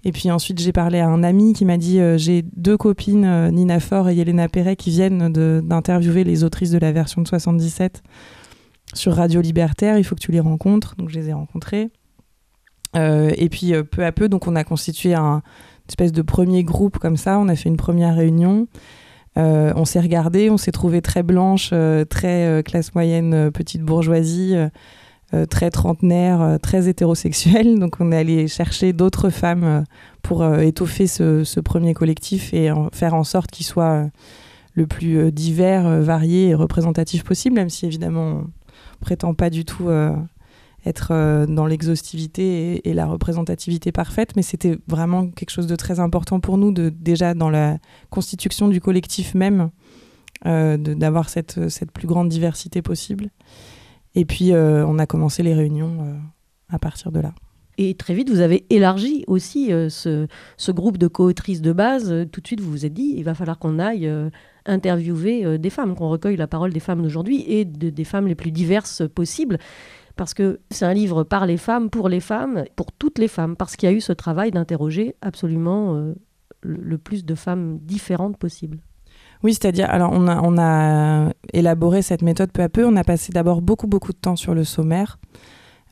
Et 0.04 0.12
puis 0.12 0.30
ensuite 0.30 0.60
j'ai 0.60 0.72
parlé 0.72 0.98
à 0.98 1.08
un 1.08 1.22
ami 1.22 1.54
qui 1.54 1.64
m'a 1.64 1.78
dit 1.78 2.00
euh, 2.00 2.18
j'ai 2.18 2.42
deux 2.42 2.76
copines 2.76 3.24
euh, 3.24 3.50
Nina 3.50 3.80
Faure 3.80 4.08
et 4.08 4.14
Yelena 4.14 4.48
Perret 4.48 4.76
qui 4.76 4.90
viennent 4.90 5.32
d'interviewer 5.62 6.22
les 6.22 6.44
autrices 6.44 6.70
de 6.70 6.78
la 6.78 6.92
version 6.92 7.22
de 7.22 7.28
77 7.28 8.02
sur 8.94 9.14
Radio 9.14 9.40
Libertaire. 9.40 9.98
Il 9.98 10.04
faut 10.04 10.14
que 10.14 10.20
tu 10.20 10.32
les 10.32 10.40
rencontres. 10.40 10.96
Donc 10.96 11.08
je 11.08 11.18
les 11.18 11.30
ai 11.30 11.32
rencontrées. 11.32 11.90
Euh, 12.94 13.30
et 13.36 13.48
puis 13.48 13.72
peu 13.90 14.04
à 14.04 14.12
peu 14.12 14.28
donc 14.28 14.46
on 14.46 14.54
a 14.54 14.64
constitué 14.64 15.14
un 15.14 15.42
espèce 15.92 16.12
de 16.12 16.22
premier 16.22 16.64
groupe 16.64 16.98
comme 16.98 17.18
ça. 17.18 17.38
On 17.38 17.48
a 17.48 17.56
fait 17.56 17.68
une 17.68 17.76
première 17.76 18.16
réunion. 18.16 18.66
Euh, 19.38 19.72
on 19.76 19.84
s'est 19.84 20.00
regardé, 20.00 20.50
on 20.50 20.56
s'est 20.56 20.72
trouvé 20.72 21.00
très 21.00 21.22
blanche, 21.22 21.70
euh, 21.72 22.04
très 22.04 22.46
euh, 22.46 22.62
classe 22.62 22.94
moyenne, 22.94 23.50
petite 23.50 23.82
bourgeoisie, 23.82 24.54
très 25.48 25.70
trentenaire, 25.70 26.58
très 26.62 26.88
hétérosexuelle. 26.88 27.78
Donc 27.78 27.96
on 28.00 28.10
est 28.12 28.16
allé 28.18 28.48
chercher 28.48 28.92
d'autres 28.92 29.30
femmes 29.30 29.84
pour 30.22 30.44
étoffer 30.58 31.06
ce, 31.06 31.60
premier 31.60 31.94
collectif 31.94 32.52
et 32.52 32.70
faire 32.92 33.14
en 33.14 33.24
sorte 33.24 33.50
qu'il 33.50 33.64
soit 33.64 34.08
le 34.74 34.86
plus 34.86 35.32
divers, 35.32 36.02
varié 36.02 36.48
et 36.48 36.54
représentatif 36.54 37.24
possible, 37.24 37.56
même 37.56 37.70
si 37.70 37.86
évidemment 37.86 38.42
on 38.42 38.46
prétend 39.00 39.32
pas 39.32 39.48
du 39.48 39.64
tout 39.64 39.88
être 40.84 41.08
euh, 41.12 41.46
dans 41.46 41.66
l'exhaustivité 41.66 42.88
et, 42.88 42.94
la 42.94 43.06
représentativité 43.06 43.92
parfaite, 43.92 44.34
mais 44.36 44.42
c'était 44.42 44.78
vraiment 44.88 45.28
quelque 45.28 45.50
chose 45.50 45.66
de 45.66 45.76
très 45.76 46.00
important 46.00 46.40
pour 46.40 46.58
nous, 46.58 46.72
déjà 46.72 47.34
dans 47.34 47.50
la 47.50 47.78
constitution 48.10 48.68
du 48.68 48.80
collectif 48.80 49.34
même, 49.34 49.70
euh, 50.46 50.76
d'avoir 50.76 51.28
cette, 51.28 51.58
plus 51.92 52.06
grande 52.06 52.28
diversité 52.28 52.82
possible. 52.82 53.30
Et 54.14 54.24
puis, 54.24 54.52
euh, 54.52 54.84
on 54.86 54.98
a 54.98 55.06
commencé 55.06 55.42
les 55.42 55.54
réunions 55.54 56.20
à 56.68 56.78
partir 56.78 57.12
de 57.12 57.20
là. 57.20 57.32
Et 57.78 57.94
très 57.94 58.12
vite, 58.14 58.28
vous 58.28 58.40
avez 58.40 58.66
élargi 58.68 59.24
aussi 59.26 59.68
ce, 59.68 60.26
groupe 60.70 60.98
de 60.98 61.06
co-autrices 61.06 61.62
de 61.62 61.72
base. 61.72 62.14
Tout 62.30 62.42
de 62.42 62.46
suite, 62.46 62.60
vous 62.60 62.70
vous 62.70 62.84
êtes 62.84 62.92
dit, 62.92 63.14
il 63.16 63.24
va 63.24 63.34
falloir 63.34 63.58
qu'on 63.58 63.78
aille 63.78 64.10
interviewer 64.66 65.58
des 65.58 65.70
femmes, 65.70 65.94
qu'on 65.94 66.10
recueille 66.10 66.36
la 66.36 66.46
parole 66.46 66.72
des 66.72 66.80
femmes 66.80 67.02
d'aujourd'hui 67.02 67.42
et 67.46 67.64
de, 67.64 67.88
des 67.88 68.04
femmes 68.04 68.26
les 68.26 68.34
plus 68.34 68.52
diverses 68.52 69.02
possibles 69.14 69.58
parce 70.16 70.34
que 70.34 70.60
c'est 70.70 70.84
un 70.84 70.94
livre 70.94 71.24
par 71.24 71.46
les 71.46 71.56
femmes, 71.56 71.90
pour 71.90 72.08
les 72.08 72.20
femmes, 72.20 72.64
pour 72.76 72.92
toutes 72.92 73.18
les 73.18 73.28
femmes, 73.28 73.56
parce 73.56 73.76
qu'il 73.76 73.88
y 73.88 73.92
a 73.92 73.94
eu 73.94 74.00
ce 74.00 74.12
travail 74.12 74.50
d'interroger 74.50 75.14
absolument 75.22 75.94
euh, 75.94 76.14
le 76.62 76.98
plus 76.98 77.24
de 77.24 77.34
femmes 77.34 77.78
différentes 77.82 78.36
possible. 78.36 78.78
Oui, 79.42 79.54
c'est-à-dire, 79.54 79.90
alors 79.90 80.12
on 80.12 80.58
a, 80.58 81.32
élaboré 81.52 82.02
cette 82.02 82.22
méthode 82.22 82.52
peu 82.52 82.62
à 82.62 82.68
peu. 82.68 82.86
On 82.86 82.94
a 82.94 83.02
passé 83.02 83.32
d'abord 83.32 83.60
beaucoup, 83.60 83.88
beaucoup 83.88 84.12
de 84.12 84.18
temps 84.18 84.36
sur 84.36 84.54
le 84.54 84.62
sommaire, 84.62 85.18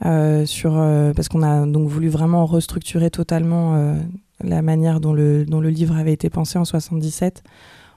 euh, 0.04 0.46
sur, 0.46 0.78
euh, 0.78 1.12
parce 1.12 1.28
qu'on 1.28 1.42
a 1.42 1.66
donc 1.66 1.88
voulu 1.88 2.08
vraiment 2.08 2.46
restructurer 2.46 3.10
totalement 3.10 3.96
la 4.42 4.62
manière 4.62 5.00
dont 5.00 5.12
le, 5.12 5.44
dont 5.44 5.60
le 5.60 5.68
livre 5.68 5.96
avait 5.96 6.12
été 6.12 6.30
pensé 6.30 6.58
en 6.58 6.64
77 6.64 7.42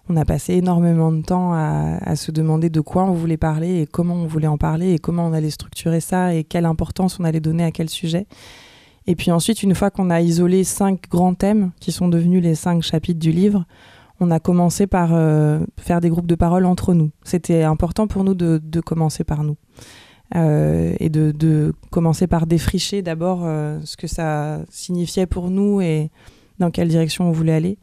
on 0.10 0.18
a 0.18 0.26
passé 0.26 0.56
énormément 0.56 1.12
de 1.12 1.22
temps 1.22 1.54
à, 1.54 2.16
se 2.16 2.32
demander 2.32 2.70
de 2.70 2.82
quoi 2.82 3.06
on 3.06 3.14
voulait 3.14 3.38
parler 3.38 3.82
et 3.82 3.88
comment 3.88 4.16
on 4.16 4.28
voulait 4.28 4.48
en 4.48 4.58
parler 4.58 4.94
et 4.94 5.00
comment 5.00 5.26
on 5.26 5.34
allait 5.34 5.50
structurer 5.50 6.02
ça 6.02 6.34
et 6.34 6.44
quelle 6.44 6.66
importance 6.66 7.20
on 7.20 7.24
allait 7.24 7.40
donner 7.40 7.64
à 7.64 7.72
quel 7.72 7.90
sujet. 7.90 8.28
Et 9.08 9.16
puis 9.16 9.32
ensuite, 9.32 9.64
une 9.64 9.76
fois 9.76 9.92
qu'on 9.92 10.10
a 10.10 10.22
isolé 10.22 10.64
cinq 10.64 11.10
grands 11.10 11.34
thèmes 11.34 11.72
qui 11.80 11.92
sont 11.92 12.08
devenus 12.08 12.42
les 12.42 12.56
cinq 12.56 12.84
chapitres 12.84 13.20
du 13.20 13.32
livre, 13.32 13.66
on 14.20 14.32
a 14.32 14.40
commencé 14.40 14.88
par 14.88 15.10
euh, 15.14 15.60
faire 15.80 16.00
des 16.00 16.10
groupes 16.10 16.28
de 16.28 16.36
parole 16.36 16.66
entre 16.66 16.94
nous. 16.94 17.12
C'était 17.24 17.64
important 17.64 18.08
pour 18.08 18.24
nous 18.24 18.34
de, 18.34 18.60
commencer 18.82 19.24
par 19.24 19.44
nous. 19.44 19.58
Euh, 20.36 20.96
et 21.00 21.10
de, 21.10 21.74
commencer 21.92 22.28
par 22.28 22.48
défricher 22.48 23.02
d'abord 23.02 23.42
euh, 23.44 23.80
ce 23.84 23.98
que 23.98 24.08
ça 24.08 24.62
signifiait 24.70 25.28
pour 25.28 25.50
nous 25.50 25.82
et 25.82 26.10
dans 26.60 26.72
quelle 26.72 26.88
direction 26.88 27.28
on 27.28 27.32
voulait 27.32 27.54
aller. 27.54 27.78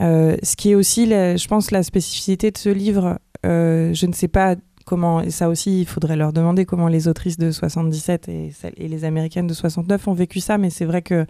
Euh, 0.00 0.36
ce 0.42 0.56
qui 0.56 0.70
est 0.70 0.74
aussi, 0.74 1.06
je 1.06 1.48
pense, 1.48 1.70
la 1.70 1.82
spécificité 1.82 2.50
de 2.50 2.58
ce 2.58 2.68
livre, 2.68 3.18
euh, 3.44 3.92
je 3.92 4.06
ne 4.06 4.12
sais 4.12 4.28
pas 4.28 4.56
comment, 4.86 5.20
et 5.20 5.30
ça 5.30 5.48
aussi, 5.48 5.82
il 5.82 5.86
faudrait 5.86 6.16
leur 6.16 6.32
demander 6.32 6.64
comment 6.64 6.88
les 6.88 7.06
autrices 7.06 7.38
de 7.38 7.50
77 7.50 8.28
et, 8.28 8.52
et 8.76 8.88
les 8.88 9.04
américaines 9.04 9.46
de 9.46 9.54
69 9.54 10.08
ont 10.08 10.14
vécu 10.14 10.40
ça, 10.40 10.58
mais 10.58 10.70
c'est 10.70 10.86
vrai 10.86 11.02
que 11.02 11.26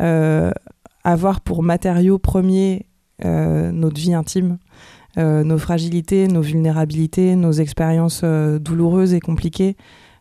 euh, 0.00 0.50
avoir 1.04 1.40
pour 1.40 1.62
matériau 1.62 2.18
premier 2.18 2.86
notre 3.22 3.98
vie 3.98 4.12
intime, 4.12 4.58
nos 5.16 5.56
fragilités, 5.56 6.28
nos 6.28 6.42
vulnérabilités, 6.42 7.34
nos 7.34 7.52
expériences 7.52 8.22
douloureuses 8.22 9.14
et 9.14 9.20
compliquées, 9.20 9.74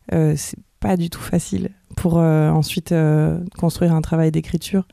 c'est 0.10 0.58
pas 0.80 0.96
du 0.96 1.10
tout 1.10 1.20
facile 1.20 1.72
pour 1.98 2.16
ensuite 2.16 2.96
construire 3.58 3.94
un 3.94 4.00
travail 4.00 4.32
d'écriture. 4.32 4.88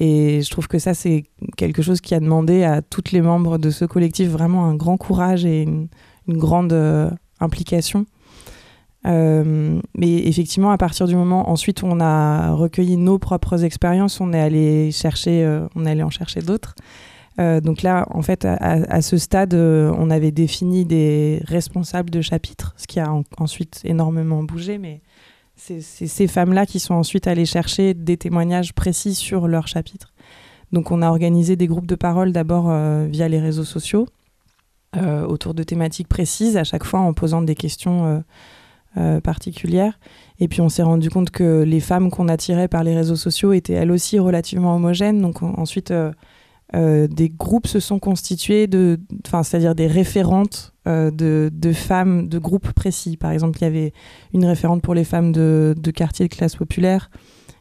Et 0.00 0.42
je 0.42 0.50
trouve 0.50 0.66
que 0.66 0.78
ça, 0.78 0.94
c'est 0.94 1.24
quelque 1.56 1.82
chose 1.82 2.00
qui 2.00 2.14
a 2.14 2.20
demandé 2.20 2.64
à 2.64 2.82
toutes 2.82 3.12
les 3.12 3.20
membres 3.20 3.58
de 3.58 3.70
ce 3.70 3.84
collectif 3.84 4.28
vraiment 4.28 4.64
un 4.64 4.74
grand 4.74 4.96
courage 4.96 5.44
et 5.44 5.62
une, 5.62 5.88
grande 6.26 6.72
euh, 6.72 7.10
implication. 7.40 8.06
Euh, 9.06 9.80
mais 9.96 10.26
effectivement, 10.26 10.70
à 10.70 10.78
partir 10.78 11.06
du 11.06 11.14
moment 11.14 11.50
ensuite 11.50 11.82
où 11.82 11.86
on 11.86 12.00
a 12.00 12.52
recueilli 12.52 12.96
nos 12.96 13.18
propres 13.18 13.62
expériences, 13.62 14.20
on 14.20 14.32
est 14.32 14.40
allé 14.40 14.90
chercher, 14.90 15.44
euh, 15.44 15.66
on 15.76 15.84
est 15.84 15.90
allé 15.90 16.02
en 16.02 16.10
chercher 16.10 16.40
d'autres. 16.40 16.74
donc 17.38 17.82
là, 17.82 18.06
en 18.10 18.22
fait, 18.22 18.44
à, 18.46 19.02
ce 19.02 19.16
stade, 19.18 19.54
on 19.54 20.08
avait 20.10 20.30
défini 20.30 20.84
des 20.84 21.42
responsables 21.44 22.10
de 22.10 22.20
chapitres, 22.20 22.74
ce 22.76 22.86
qui 22.86 23.00
a 23.00 23.12
ensuite 23.38 23.80
énormément 23.84 24.42
bougé, 24.44 24.78
mais 24.78 25.02
c'est 25.56 25.80
ces 25.80 26.26
femmes-là 26.26 26.66
qui 26.66 26.80
sont 26.80 26.94
ensuite 26.94 27.26
allées 27.26 27.46
chercher 27.46 27.94
des 27.94 28.16
témoignages 28.16 28.72
précis 28.72 29.14
sur 29.14 29.48
leur 29.48 29.68
chapitre. 29.68 30.12
Donc 30.72 30.90
on 30.90 31.02
a 31.02 31.08
organisé 31.08 31.56
des 31.56 31.66
groupes 31.66 31.86
de 31.86 31.94
parole 31.94 32.32
d'abord 32.32 32.66
euh, 32.68 33.06
via 33.08 33.28
les 33.28 33.38
réseaux 33.38 33.64
sociaux 33.64 34.06
euh, 34.96 35.24
autour 35.24 35.54
de 35.54 35.62
thématiques 35.62 36.08
précises, 36.08 36.56
à 36.56 36.64
chaque 36.64 36.84
fois 36.84 37.00
en 37.00 37.12
posant 37.12 37.42
des 37.42 37.54
questions 37.54 38.24
euh, 38.96 39.20
particulières. 39.20 39.98
Et 40.40 40.48
puis 40.48 40.60
on 40.60 40.68
s'est 40.68 40.82
rendu 40.82 41.10
compte 41.10 41.30
que 41.30 41.62
les 41.62 41.80
femmes 41.80 42.10
qu'on 42.10 42.28
attirait 42.28 42.68
par 42.68 42.82
les 42.82 42.94
réseaux 42.94 43.16
sociaux 43.16 43.52
étaient 43.52 43.72
elles 43.72 43.92
aussi 43.92 44.18
relativement 44.18 44.74
homogènes. 44.74 45.20
Donc 45.20 45.42
ensuite 45.42 45.92
des 46.72 47.28
groupes 47.30 47.68
se 47.68 47.78
sont 47.78 48.00
constitués, 48.00 48.66
de, 48.66 48.98
c'est-à-dire 49.24 49.76
des 49.76 49.86
référentes 49.86 50.73
euh, 50.86 51.10
de, 51.10 51.72
femmes 51.72 52.28
de 52.28 52.38
groupes 52.38 52.72
précis. 52.72 53.16
Par 53.16 53.30
exemple, 53.30 53.58
il 53.60 53.62
y 53.62 53.66
avait 53.66 53.92
une 54.34 54.44
référente 54.44 54.82
pour 54.82 54.94
les 54.94 55.04
femmes 55.04 55.32
de, 55.32 55.74
quartier 55.94 56.28
de 56.28 56.34
classe 56.34 56.56
populaire, 56.56 57.10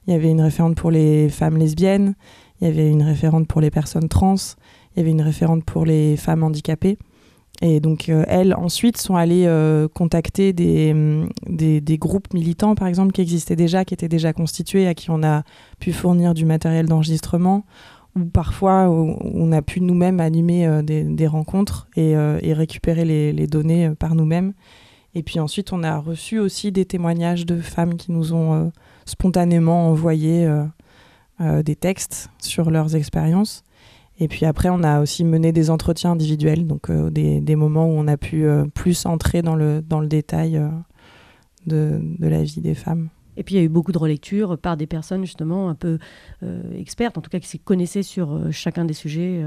Il 0.08 0.14
y 0.14 0.16
avait 0.16 0.30
une 0.30 0.42
référente 0.42 0.76
pour 0.76 0.92
les 0.92 1.30
femmes 1.30 1.58
lesbiennes, 1.58 2.16
il 2.60 2.68
y 2.68 2.70
avait 2.70 2.90
une 2.90 3.04
référente 3.04 3.48
pour 3.48 3.62
les 3.62 3.72
personnes 3.72 4.10
trans, 4.10 4.36
il 4.36 5.00
y 5.00 5.02
avait 5.02 5.12
une 5.12 5.22
référente 5.22 5.64
pour 5.64 5.86
les 5.86 6.18
femmes 6.18 6.44
handicapées. 6.44 6.98
Et 7.62 7.80
donc, 7.80 8.10
euh, 8.10 8.26
elles, 8.28 8.54
ensuite, 8.56 8.98
sont 8.98 9.16
allées 9.16 9.46
euh, 9.46 9.88
contacter 9.88 10.52
des, 10.52 10.94
des, 11.48 11.80
des, 11.80 11.98
groupes 11.98 12.34
militants, 12.34 12.76
par 12.76 12.90
exemple, 12.90 13.14
qui 13.14 13.22
existaient 13.22 13.56
déjà, 13.56 13.86
qui 13.86 13.94
étaient 13.94 14.10
déjà 14.10 14.34
constitués, 14.34 14.86
à 14.86 14.94
qui 14.94 15.12
on 15.12 15.24
a 15.24 15.44
pu 15.80 15.94
fournir 15.94 16.34
du 16.34 16.44
matériel 16.46 16.88
d'enregistrement, 16.88 17.64
ou 18.16 18.26
parfois 18.26 18.90
on 18.90 19.52
a 19.52 19.62
pu 19.62 19.82
nous-mêmes 19.82 20.20
animer 20.20 20.68
euh, 20.68 20.82
des, 20.82 21.28
rencontres 21.28 21.88
et, 21.96 22.12
et 22.12 22.54
récupérer 22.54 23.06
les, 23.06 23.48
données 23.48 23.92
par 23.98 24.16
nous-mêmes. 24.16 24.54
Et 25.16 25.24
puis 25.24 25.40
ensuite, 25.40 25.74
on 25.74 25.84
a 25.84 25.98
reçu 25.98 26.40
aussi 26.40 26.72
des 26.72 26.86
témoignages 26.86 27.46
de 27.46 27.60
femmes 27.60 27.96
qui 27.96 28.12
nous 28.12 28.34
ont 28.34 28.72
spontanément 29.06 29.90
envoyé 29.90 30.50
des 31.40 31.76
textes 31.76 32.32
sur 32.40 32.72
leurs 32.72 32.96
expériences. 32.96 33.64
Et 34.20 34.28
puis 34.28 34.46
après, 34.46 34.70
on 34.70 34.84
a 34.84 35.02
aussi 35.02 35.24
mené 35.24 35.52
des 35.52 35.70
entretiens 35.70 36.12
individuels, 36.12 36.68
donc 36.68 36.90
euh, 36.90 37.10
des, 37.10 37.56
moments 37.56 37.88
où 37.88 37.92
on 37.92 38.08
a 38.08 38.18
pu 38.18 38.46
euh, 38.46 38.66
plus 38.66 39.06
entrer 39.06 39.42
dans 39.42 39.56
le, 39.56 39.82
détail 40.08 40.58
euh, 40.58 40.70
de, 41.66 42.00
la 42.20 42.44
vie 42.44 42.62
des 42.62 42.76
femmes. 42.76 43.10
Et 43.38 43.44
puis 43.44 43.56
il 43.56 43.58
y 43.58 43.62
a 43.62 43.64
eu 43.64 43.70
beaucoup 43.70 43.92
de 43.92 43.98
relectures 43.98 44.58
par 44.58 44.78
des 44.78 44.88
personnes 44.88 45.26
justement 45.26 45.70
un 45.70 45.76
peu 45.76 45.98
expertes, 46.76 47.18
en 47.18 47.22
tout 47.22 47.30
cas 47.30 47.40
qui 47.40 47.48
s'y 47.48 47.60
connaissaient 47.60 48.04
sur 48.04 48.52
chacun 48.52 48.86
des 48.86 48.94
sujets 48.94 49.44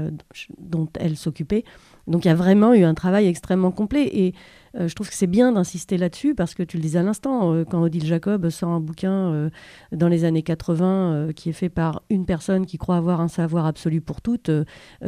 dont 0.57 0.87
elles 0.99 1.17
s'occupaient. 1.17 1.63
Donc 2.07 2.25
il 2.25 2.29
y 2.29 2.31
a 2.31 2.35
vraiment 2.35 2.73
eu 2.73 2.83
un 2.83 2.93
travail 2.93 3.27
extrêmement 3.27 3.71
complet. 3.71 4.09
Et 4.13 4.33
euh, 4.75 4.87
je 4.87 4.95
trouve 4.95 5.09
que 5.09 5.15
c'est 5.15 5.27
bien 5.27 5.51
d'insister 5.51 5.97
là-dessus 5.97 6.35
parce 6.35 6.53
que 6.53 6.63
tu 6.63 6.77
le 6.77 6.83
disais 6.83 6.99
à 6.99 7.03
l'instant, 7.03 7.53
euh, 7.53 7.63
quand 7.65 7.81
Odile 7.81 8.05
Jacob 8.05 8.49
sort 8.49 8.69
un 8.69 8.79
bouquin 8.79 9.11
euh, 9.11 9.49
dans 9.91 10.07
les 10.07 10.23
années 10.23 10.43
80 10.43 11.29
qui 11.35 11.49
est 11.49 11.53
fait 11.53 11.69
par 11.69 12.03
une 12.09 12.25
personne 12.25 12.65
qui 12.65 12.77
croit 12.77 12.97
avoir 12.97 13.21
un 13.21 13.27
savoir 13.27 13.65
absolu 13.65 14.01
pour 14.01 14.21
toutes, 14.21 14.49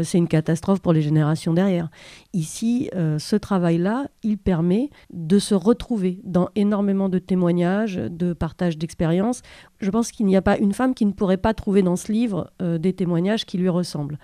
c'est 0.02 0.18
une 0.18 0.28
catastrophe 0.28 0.82
pour 0.82 0.94
les 0.94 1.02
générations 1.02 1.54
derrière. 1.54 1.90
Ici, 2.34 2.90
ce 2.94 3.36
travail-là, 3.36 4.08
il 4.24 4.38
permet 4.38 4.90
de 5.14 5.40
se 5.40 5.56
retrouver 5.56 6.22
dans 6.24 6.50
énormément 6.56 7.10
de 7.10 7.20
témoignages, 7.20 7.96
de 7.96 8.34
partage 8.70 8.78
d'expériences. 8.78 9.42
Je 9.80 9.90
pense 9.90 10.12
qu'il 10.12 10.26
n'y 10.26 10.36
a 10.36 10.42
pas 10.42 10.58
une 10.58 10.74
femme 10.74 10.94
qui 10.94 11.06
ne 11.06 11.12
pourrait 11.12 11.38
pas 11.38 11.54
trouver 11.54 11.82
dans 11.82 11.96
ce 11.96 12.12
livre 12.12 12.52
des 12.60 12.94
témoignages 12.94 13.46
qui 13.46 13.58
lui 13.58 13.70
ressemblent. 13.70 14.18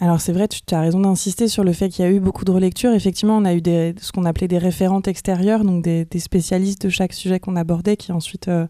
Alors 0.00 0.20
c'est 0.20 0.32
vrai, 0.32 0.46
tu 0.46 0.74
as 0.74 0.80
raison 0.80 1.00
d'insister 1.00 1.48
sur 1.48 1.64
le 1.64 1.72
fait 1.72 1.88
qu'il 1.88 2.04
y 2.04 2.08
a 2.08 2.10
eu 2.10 2.20
beaucoup 2.20 2.44
de 2.44 2.50
relectures. 2.50 2.92
Effectivement, 2.92 3.38
on 3.38 3.46
a 3.46 3.54
eu 3.54 3.62
ce 3.64 4.12
qu'on 4.12 4.26
appelait 4.26 4.48
des 4.48 4.58
référentes 4.58 5.08
extérieures, 5.08 5.64
donc 5.64 5.82
des, 5.82 6.06
spécialistes 6.18 6.82
de 6.82 6.90
chaque 6.90 7.14
sujet 7.14 7.40
qu'on 7.40 7.56
abordait 7.56 7.96
qui 7.96 8.12
ensuite 8.12 8.48
euh, 8.48 8.66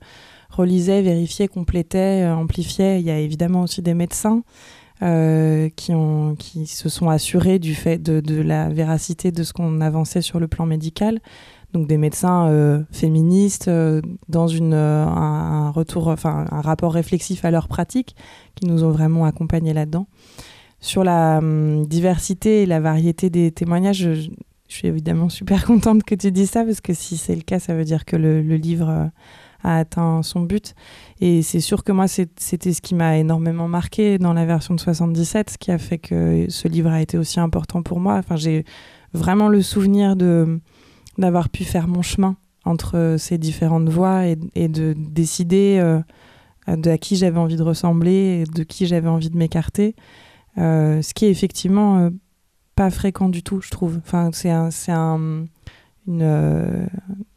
relisaient, 0.50 1.02
vérifiaient, 1.02 1.48
complétaient, 1.48 2.22
euh, 2.22 2.36
amplifiaient. 2.36 3.00
Il 3.00 3.06
y 3.06 3.10
a 3.10 3.18
évidemment 3.18 3.62
aussi 3.62 3.82
des 3.82 3.94
médecins 3.94 4.44
euh, 5.02 5.68
qui, 5.74 6.66
se 6.66 6.88
sont 6.88 7.08
assurés 7.08 7.58
du 7.58 7.74
fait 7.74 7.98
de 7.98 8.40
la 8.40 8.68
véracité 8.68 9.32
de 9.32 9.42
ce 9.42 9.52
qu'on 9.52 9.80
avançait 9.80 10.22
sur 10.22 10.38
le 10.38 10.46
plan 10.46 10.64
médical. 10.64 11.18
Donc 11.76 11.88
des 11.88 11.98
médecins 11.98 12.48
euh, 12.48 12.82
féministes 12.90 13.68
euh, 13.68 14.00
dans 14.30 14.46
une, 14.48 14.72
un, 14.72 15.06
un, 15.06 15.70
retour, 15.70 16.08
un 16.24 16.60
rapport 16.62 16.94
réflexif 16.94 17.44
à 17.44 17.50
leur 17.50 17.68
pratique, 17.68 18.16
qui 18.54 18.66
nous 18.66 18.82
ont 18.82 18.90
vraiment 18.90 19.26
accompagnés 19.26 19.74
là-dedans. 19.74 20.06
Sur 20.80 21.04
la 21.04 21.36
hum, 21.36 21.84
diversité 21.84 22.62
et 22.62 22.66
la 22.66 22.80
variété 22.80 23.28
des 23.28 23.50
témoignages, 23.50 24.14
je, 24.14 24.30
suis 24.68 24.88
évidemment 24.88 25.28
super 25.28 25.66
contente 25.66 26.02
que 26.02 26.14
tu 26.14 26.32
dises 26.32 26.48
ça, 26.50 26.64
parce 26.64 26.80
que 26.80 26.94
si 26.94 27.18
c'est 27.18 27.36
le 27.36 27.42
cas, 27.42 27.58
ça 27.58 27.74
veut 27.74 27.84
dire 27.84 28.06
que 28.06 28.16
le, 28.16 28.40
le 28.40 28.56
livre 28.56 28.88
euh, 28.88 29.06
a 29.62 29.76
atteint 29.76 30.22
son 30.22 30.40
but. 30.40 30.74
Et 31.20 31.42
c'est 31.42 31.60
sûr 31.60 31.84
que 31.84 31.92
moi, 31.92 32.06
c'était 32.08 32.72
ce 32.72 32.80
qui 32.80 32.94
m'a 32.94 33.18
énormément 33.18 33.68
marqué 33.68 34.16
dans 34.16 34.32
la 34.32 34.46
version 34.46 34.74
de 34.74 34.80
77, 34.80 35.50
ce 35.50 35.58
qui 35.58 35.70
a 35.70 35.78
fait 35.78 35.98
que 35.98 36.46
ce 36.48 36.68
livre 36.68 36.88
a 36.88 37.02
été 37.02 37.18
aussi 37.18 37.38
important 37.38 37.82
pour 37.82 38.00
moi. 38.00 38.14
Enfin, 38.14 38.36
j'ai 38.36 38.64
vraiment 39.12 39.48
le 39.48 39.60
souvenir 39.60 40.16
de 40.16 40.58
d'avoir 41.18 41.48
pu 41.48 41.64
faire 41.64 41.88
mon 41.88 42.02
chemin 42.02 42.36
entre 42.64 43.16
ces 43.18 43.38
différentes 43.38 43.88
voix 43.88 44.26
et, 44.26 44.68
de 44.68 44.94
décider 44.96 45.78
euh, 45.78 46.00
à 46.66 46.98
qui 46.98 47.16
j'avais 47.16 47.38
envie 47.38 47.56
de 47.56 47.62
ressembler 47.62 48.42
et 48.42 48.44
de 48.44 48.62
qui 48.64 48.86
j'avais 48.86 49.08
envie 49.08 49.30
de 49.30 49.36
m'écarter. 49.36 49.94
Euh, 50.58 51.02
ce 51.02 51.14
qui 51.14 51.26
est 51.26 51.30
effectivement 51.30 51.98
euh, 51.98 52.10
pas 52.74 52.90
fréquent 52.90 53.28
du 53.28 53.42
tout, 53.42 53.60
je 53.60 53.70
trouve. 53.70 53.98
Enfin, 53.98 54.30
c'est 54.32 54.50
un, 54.50 54.70
un, 54.88 55.46
une, 56.06 56.22
euh, 56.22 56.86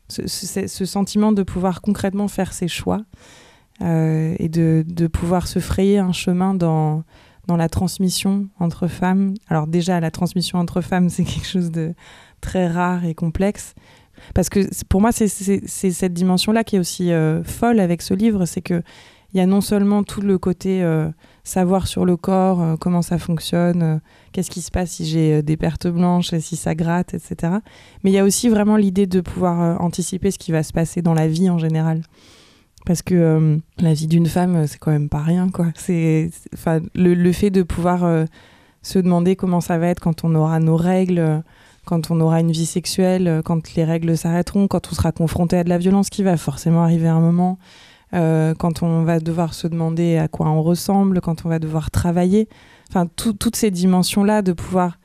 ce, 0.10 0.86
sentiment 0.86 1.32
de 1.32 1.44
pouvoir 1.44 1.82
concrètement 1.82 2.28
faire 2.28 2.54
ses 2.54 2.68
choix 2.68 3.02
euh, 3.82 4.36
et 4.40 4.50
de, 4.50 5.08
pouvoir 5.08 5.48
se 5.48 5.60
frayer 5.60 6.00
un 6.00 6.12
chemin 6.12 6.54
dans, 6.54 7.04
dans 7.50 7.58
la 7.58 7.68
transmission 7.68 8.48
entre 8.60 8.88
femmes. 8.88 9.34
Alors 9.48 9.66
déjà, 9.66 10.00
la 10.00 10.12
transmission 10.12 10.60
entre 10.60 10.82
femmes, 10.82 11.10
c'est 11.10 11.24
quelque 11.26 11.48
chose 11.48 11.72
de 11.72 11.96
très 12.42 12.68
rare 12.68 13.06
et 13.06 13.16
complexe. 13.16 13.74
Parce 14.36 14.50
que 14.50 14.60
pour 14.86 15.02
moi, 15.02 15.12
c'est 15.12 15.28
cette 15.28 16.14
dimension-là 16.14 16.64
qui 16.64 16.76
est 16.76 16.80
aussi 16.80 17.12
euh, 17.12 17.44
folle 17.44 17.80
avec 17.80 18.02
ce 18.04 18.14
livre, 18.14 18.46
c'est 18.46 18.62
que 18.62 18.84
il 19.34 19.38
y 19.38 19.42
a 19.42 19.46
non 19.46 19.62
seulement 19.62 20.04
tout 20.04 20.22
le 20.22 20.40
côté 20.40 20.82
euh, 20.84 21.08
savoir 21.44 21.88
sur 21.88 22.04
le 22.04 22.18
corps, 22.18 22.62
euh, 22.62 22.76
comment 22.78 23.04
ça 23.04 23.20
fonctionne, 23.20 24.02
qu'est-ce 24.32 24.50
qui 24.50 24.62
se 24.62 24.72
passe 24.72 24.92
si 24.92 25.06
j'ai 25.06 25.42
des 25.42 25.56
pertes 25.56 25.88
blanches, 25.88 26.36
si 26.40 26.56
ça 26.56 26.76
gratte, 26.76 27.14
etc. 27.14 27.54
Mais 28.04 28.12
il 28.12 28.14
y 28.14 28.20
a 28.20 28.24
aussi 28.24 28.50
vraiment 28.50 28.76
l'idée 28.76 29.08
de 29.08 29.22
pouvoir 29.22 29.82
anticiper 29.82 30.32
ce 30.32 30.38
qui 30.38 30.52
va 30.52 30.62
se 30.62 30.74
passer 30.74 31.02
dans 31.02 31.14
la 31.14 31.28
vie 31.28 31.50
en 31.50 31.58
général. 31.58 32.02
Parce 32.86 33.02
que 33.02 33.16
euh, 33.16 33.58
la 33.78 33.94
vie 33.94 34.08
d'une 34.08 34.26
femme, 34.26 34.66
c'est 34.68 34.80
quand 34.80 34.92
même 34.92 35.10
pas 35.10 35.22
rien, 35.22 35.50
quoi. 35.50 35.68
C'est, 35.76 36.32
le, 36.96 37.14
le 37.14 37.32
fait 37.32 37.50
de 37.50 37.64
pouvoir 37.64 38.26
se 38.82 39.00
demander 39.00 39.36
comment 39.36 39.62
ça 39.62 39.78
va 39.78 39.88
être 39.88 40.00
quand 40.00 40.24
on 40.24 40.34
aura 40.36 40.60
nos 40.60 40.78
règles, 40.78 41.44
quand 41.86 42.12
on 42.12 42.20
aura 42.22 42.40
une 42.40 42.52
vie 42.52 42.66
sexuelle, 42.66 43.42
quand 43.46 43.76
les 43.76 43.84
règles 43.84 44.18
s'arrêteront, 44.18 44.68
quand 44.68 44.88
on 44.92 44.96
sera 44.96 45.12
confronté 45.12 45.58
à 45.58 45.64
de 45.64 45.70
la 45.70 45.78
violence 45.78 46.10
qui 46.10 46.24
va 46.24 46.38
forcément 46.38 46.84
arriver 46.84 47.08
à 47.08 47.16
un 47.16 47.20
moment 47.20 47.60
euh, 48.14 48.56
quand 48.56 48.82
on 48.82 49.04
va 49.04 49.20
devoir 49.20 49.54
se 49.54 49.68
demander 49.68 50.18
à 50.18 50.28
quoi 50.28 50.50
on 50.50 50.64
ressemble, 50.64 51.22
quand 51.22 51.46
on 51.46 51.50
va 51.50 51.60
devoir 51.60 51.92
travailler. 51.92 52.48
Enfin, 52.90 53.08
tout, 53.16 53.34
toutes 53.34 53.56
ces 53.56 53.70
dimensions-là, 53.70 54.42
de 54.42 54.54
pouvoir 54.54 54.98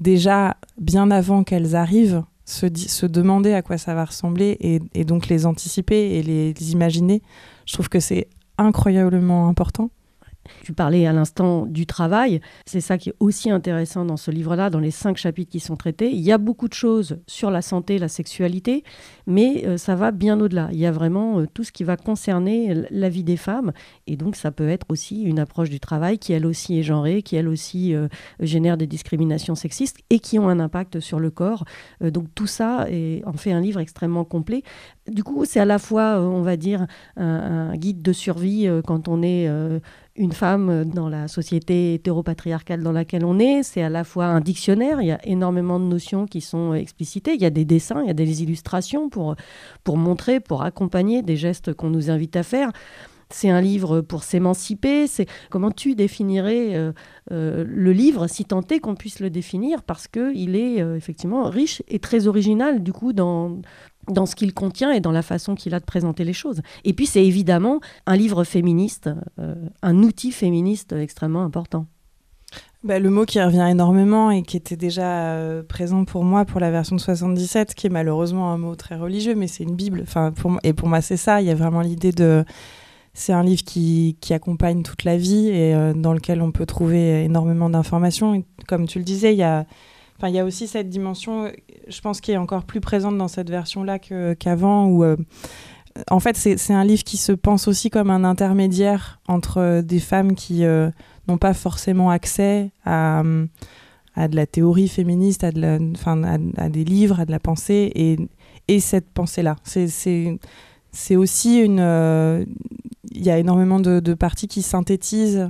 déjà, 0.00 0.56
bien 0.78 1.10
avant 1.10 1.44
qu'elles 1.44 1.76
arrivent, 1.76 2.22
se, 2.44 3.06
demander 3.06 3.52
à 3.52 3.62
quoi 3.62 3.78
ça 3.78 3.94
va 3.94 4.04
ressembler 4.04 4.56
et, 4.60 4.80
et 4.94 5.04
donc 5.04 5.28
les 5.28 5.46
anticiper 5.46 6.16
et 6.16 6.22
les, 6.22 6.52
les 6.52 6.72
imaginer, 6.72 7.22
je 7.66 7.74
trouve 7.74 7.88
que 7.88 8.00
c'est 8.00 8.28
incroyablement 8.58 9.48
important. 9.48 9.90
Tu 10.64 10.72
parlais 10.72 11.06
à 11.06 11.12
l'instant 11.12 11.66
du 11.66 11.86
travail. 11.86 12.40
C'est 12.66 12.80
ça 12.80 12.98
qui 12.98 13.10
est 13.10 13.14
aussi 13.20 13.50
intéressant 13.50 14.04
dans 14.04 14.16
ce 14.16 14.30
livre-là, 14.30 14.70
dans 14.70 14.80
les 14.80 14.90
cinq 14.90 15.16
chapitres 15.16 15.50
qui 15.50 15.60
sont 15.60 15.76
traités. 15.76 16.10
Il 16.10 16.20
y 16.20 16.32
a 16.32 16.38
beaucoup 16.38 16.68
de 16.68 16.74
choses 16.74 17.18
sur 17.26 17.50
la 17.50 17.62
santé, 17.62 17.98
la 17.98 18.08
sexualité, 18.08 18.84
mais 19.26 19.64
euh, 19.66 19.76
ça 19.76 19.94
va 19.94 20.10
bien 20.10 20.40
au-delà. 20.40 20.68
Il 20.72 20.78
y 20.78 20.86
a 20.86 20.92
vraiment 20.92 21.40
euh, 21.40 21.46
tout 21.52 21.64
ce 21.64 21.72
qui 21.72 21.84
va 21.84 21.96
concerner 21.96 22.74
la 22.90 23.08
vie 23.08 23.24
des 23.24 23.36
femmes. 23.36 23.72
Et 24.06 24.16
donc, 24.16 24.36
ça 24.36 24.50
peut 24.50 24.68
être 24.68 24.86
aussi 24.88 25.22
une 25.22 25.38
approche 25.38 25.70
du 25.70 25.80
travail 25.80 26.18
qui, 26.18 26.32
elle 26.32 26.46
aussi, 26.46 26.78
est 26.78 26.82
genrée, 26.82 27.22
qui, 27.22 27.36
elle 27.36 27.48
aussi, 27.48 27.94
euh, 27.94 28.08
génère 28.40 28.76
des 28.76 28.86
discriminations 28.86 29.54
sexistes 29.54 29.98
et 30.10 30.18
qui 30.18 30.38
ont 30.38 30.48
un 30.48 30.60
impact 30.60 31.00
sur 31.00 31.20
le 31.20 31.30
corps. 31.30 31.64
Donc, 32.00 32.28
tout 32.34 32.46
ça 32.46 32.86
en 33.24 33.32
fait 33.32 33.52
un 33.52 33.60
livre 33.60 33.80
extrêmement 33.80 34.24
complet. 34.24 34.62
Du 35.10 35.22
coup, 35.22 35.44
c'est 35.44 35.60
à 35.60 35.64
la 35.64 35.78
fois, 35.78 36.20
on 36.20 36.42
va 36.42 36.56
dire, 36.56 36.86
un, 37.16 37.76
guide 37.76 38.02
de 38.02 38.12
survie 38.12 38.68
quand 38.86 39.08
on 39.08 39.22
est 39.22 39.48
une 40.14 40.32
femme 40.32 40.84
dans 40.84 41.08
la 41.08 41.26
société 41.26 41.94
hétéropatriarcale 41.94 42.82
dans 42.82 42.92
laquelle 42.92 43.24
on 43.24 43.38
est. 43.38 43.62
C'est 43.62 43.82
à 43.82 43.88
la 43.88 44.04
fois 44.04 44.26
un 44.26 44.40
dictionnaire. 44.40 45.00
Il 45.00 45.06
y 45.06 45.12
a 45.12 45.24
énormément 45.26 45.80
de 45.80 45.86
notions 45.86 46.26
qui 46.26 46.40
sont 46.40 46.74
explicitées. 46.74 47.34
Il 47.34 47.40
y 47.40 47.46
a 47.46 47.50
des 47.50 47.64
dessins, 47.64 48.02
il 48.02 48.08
y 48.08 48.10
a 48.10 48.14
des 48.14 48.42
illustrations 48.42 49.08
pour, 49.08 49.36
montrer, 49.86 50.40
pour 50.40 50.62
accompagner 50.62 51.22
des 51.22 51.36
gestes 51.36 51.72
qu'on 51.72 51.90
nous 51.90 52.10
invite 52.10 52.36
à 52.36 52.42
faire. 52.42 52.70
C'est 53.32 53.48
un 53.48 53.62
livre 53.62 54.02
pour 54.02 54.22
s'émanciper. 54.22 55.06
C'est 55.06 55.26
comment 55.50 55.70
tu 55.70 55.94
définirais 55.94 56.74
euh, 56.74 56.92
euh, 57.30 57.64
le 57.66 57.92
livre, 57.92 58.26
si 58.26 58.44
tant 58.44 58.60
est 58.70 58.78
qu'on 58.78 58.94
puisse 58.94 59.20
le 59.20 59.30
définir, 59.30 59.82
parce 59.82 60.06
que 60.06 60.34
il 60.34 60.54
est 60.54 60.82
euh, 60.82 60.96
effectivement 60.96 61.44
riche 61.48 61.82
et 61.88 61.98
très 61.98 62.26
original 62.26 62.82
du 62.82 62.92
coup 62.92 63.14
dans 63.14 63.62
dans 64.08 64.26
ce 64.26 64.34
qu'il 64.34 64.52
contient 64.52 64.92
et 64.92 65.00
dans 65.00 65.12
la 65.12 65.22
façon 65.22 65.54
qu'il 65.54 65.74
a 65.74 65.80
de 65.80 65.84
présenter 65.84 66.24
les 66.24 66.32
choses. 66.32 66.60
Et 66.84 66.92
puis 66.92 67.06
c'est 67.06 67.24
évidemment 67.24 67.80
un 68.06 68.16
livre 68.16 68.44
féministe, 68.44 69.10
euh, 69.38 69.54
un 69.82 70.02
outil 70.02 70.32
féministe 70.32 70.92
extrêmement 70.92 71.42
important. 71.42 71.86
Bah, 72.84 72.98
le 72.98 73.10
mot 73.10 73.24
qui 73.24 73.40
revient 73.40 73.66
énormément 73.70 74.32
et 74.32 74.42
qui 74.42 74.56
était 74.56 74.76
déjà 74.76 75.34
euh, 75.34 75.62
présent 75.62 76.04
pour 76.04 76.24
moi 76.24 76.44
pour 76.44 76.58
la 76.58 76.72
version 76.72 76.96
de 76.96 77.00
77, 77.00 77.74
qui 77.74 77.86
est 77.86 77.90
malheureusement 77.90 78.52
un 78.52 78.58
mot 78.58 78.74
très 78.74 78.96
religieux, 78.96 79.36
mais 79.36 79.46
c'est 79.46 79.62
une 79.62 79.76
Bible. 79.76 80.00
Enfin, 80.02 80.32
pour, 80.32 80.58
et 80.64 80.72
pour 80.72 80.88
moi, 80.88 81.00
c'est 81.00 81.16
ça. 81.16 81.40
Il 81.40 81.46
y 81.46 81.50
a 81.50 81.54
vraiment 81.54 81.80
l'idée 81.80 82.10
de. 82.10 82.44
C'est 83.14 83.32
un 83.34 83.44
livre 83.44 83.62
qui, 83.62 84.16
qui, 84.20 84.32
accompagne 84.32 84.82
toute 84.82 85.04
la 85.04 85.18
vie 85.18 85.48
et 85.48 85.74
euh, 85.74 85.92
dans 85.92 86.14
lequel 86.14 86.40
on 86.40 86.50
peut 86.50 86.64
trouver 86.66 87.24
énormément 87.24 87.68
d'informations. 87.70 88.42
Comme 88.66 88.88
tu 88.88 88.98
le 88.98 89.04
disais, 89.04 89.34
il 89.34 89.38
y 89.38 89.42
a 89.42 89.66
Il 90.28 90.34
y 90.34 90.38
a 90.38 90.44
aussi 90.44 90.66
cette 90.66 90.88
dimension, 90.88 91.50
je 91.88 92.00
pense, 92.00 92.20
qui 92.20 92.32
est 92.32 92.36
encore 92.36 92.64
plus 92.64 92.80
présente 92.80 93.18
dans 93.18 93.28
cette 93.28 93.50
version-là 93.50 93.98
qu'avant, 93.98 94.88
qu 94.88 95.04
euh, 95.04 95.16
en 96.10 96.20
fait, 96.20 96.36
c'est 96.36 96.72
un 96.72 96.84
livre 96.84 97.04
qui 97.04 97.18
se 97.18 97.32
pense 97.32 97.68
aussi 97.68 97.90
comme 97.90 98.10
un 98.10 98.24
intermédiaire 98.24 99.20
entre 99.28 99.82
des 99.82 100.00
femmes 100.00 100.34
qui 100.34 100.62
n'ont 101.28 101.38
pas 101.38 101.52
forcément 101.52 102.08
accès 102.08 102.70
à, 102.86 103.22
à, 104.14 104.28
de 104.28 104.34
la 104.34 104.46
théorie 104.46 104.88
féministe, 104.88 105.44
à, 105.44 105.50
des 105.52 106.84
livres, 106.84 107.20
à 107.20 107.26
de 107.26 107.30
la 107.30 107.38
pensée, 107.38 107.92
et, 107.94 108.16
et 108.68 108.80
cette 108.80 109.10
pensée-là. 109.10 109.56
C'est 109.64 111.16
aussi 111.16 111.58
une. 111.58 112.46
Il 113.10 113.22
y 113.22 113.30
a 113.30 113.38
énormément 113.38 113.78
de 113.78 114.14
parties 114.14 114.48
qui 114.48 114.62
synthétisent 114.62 115.46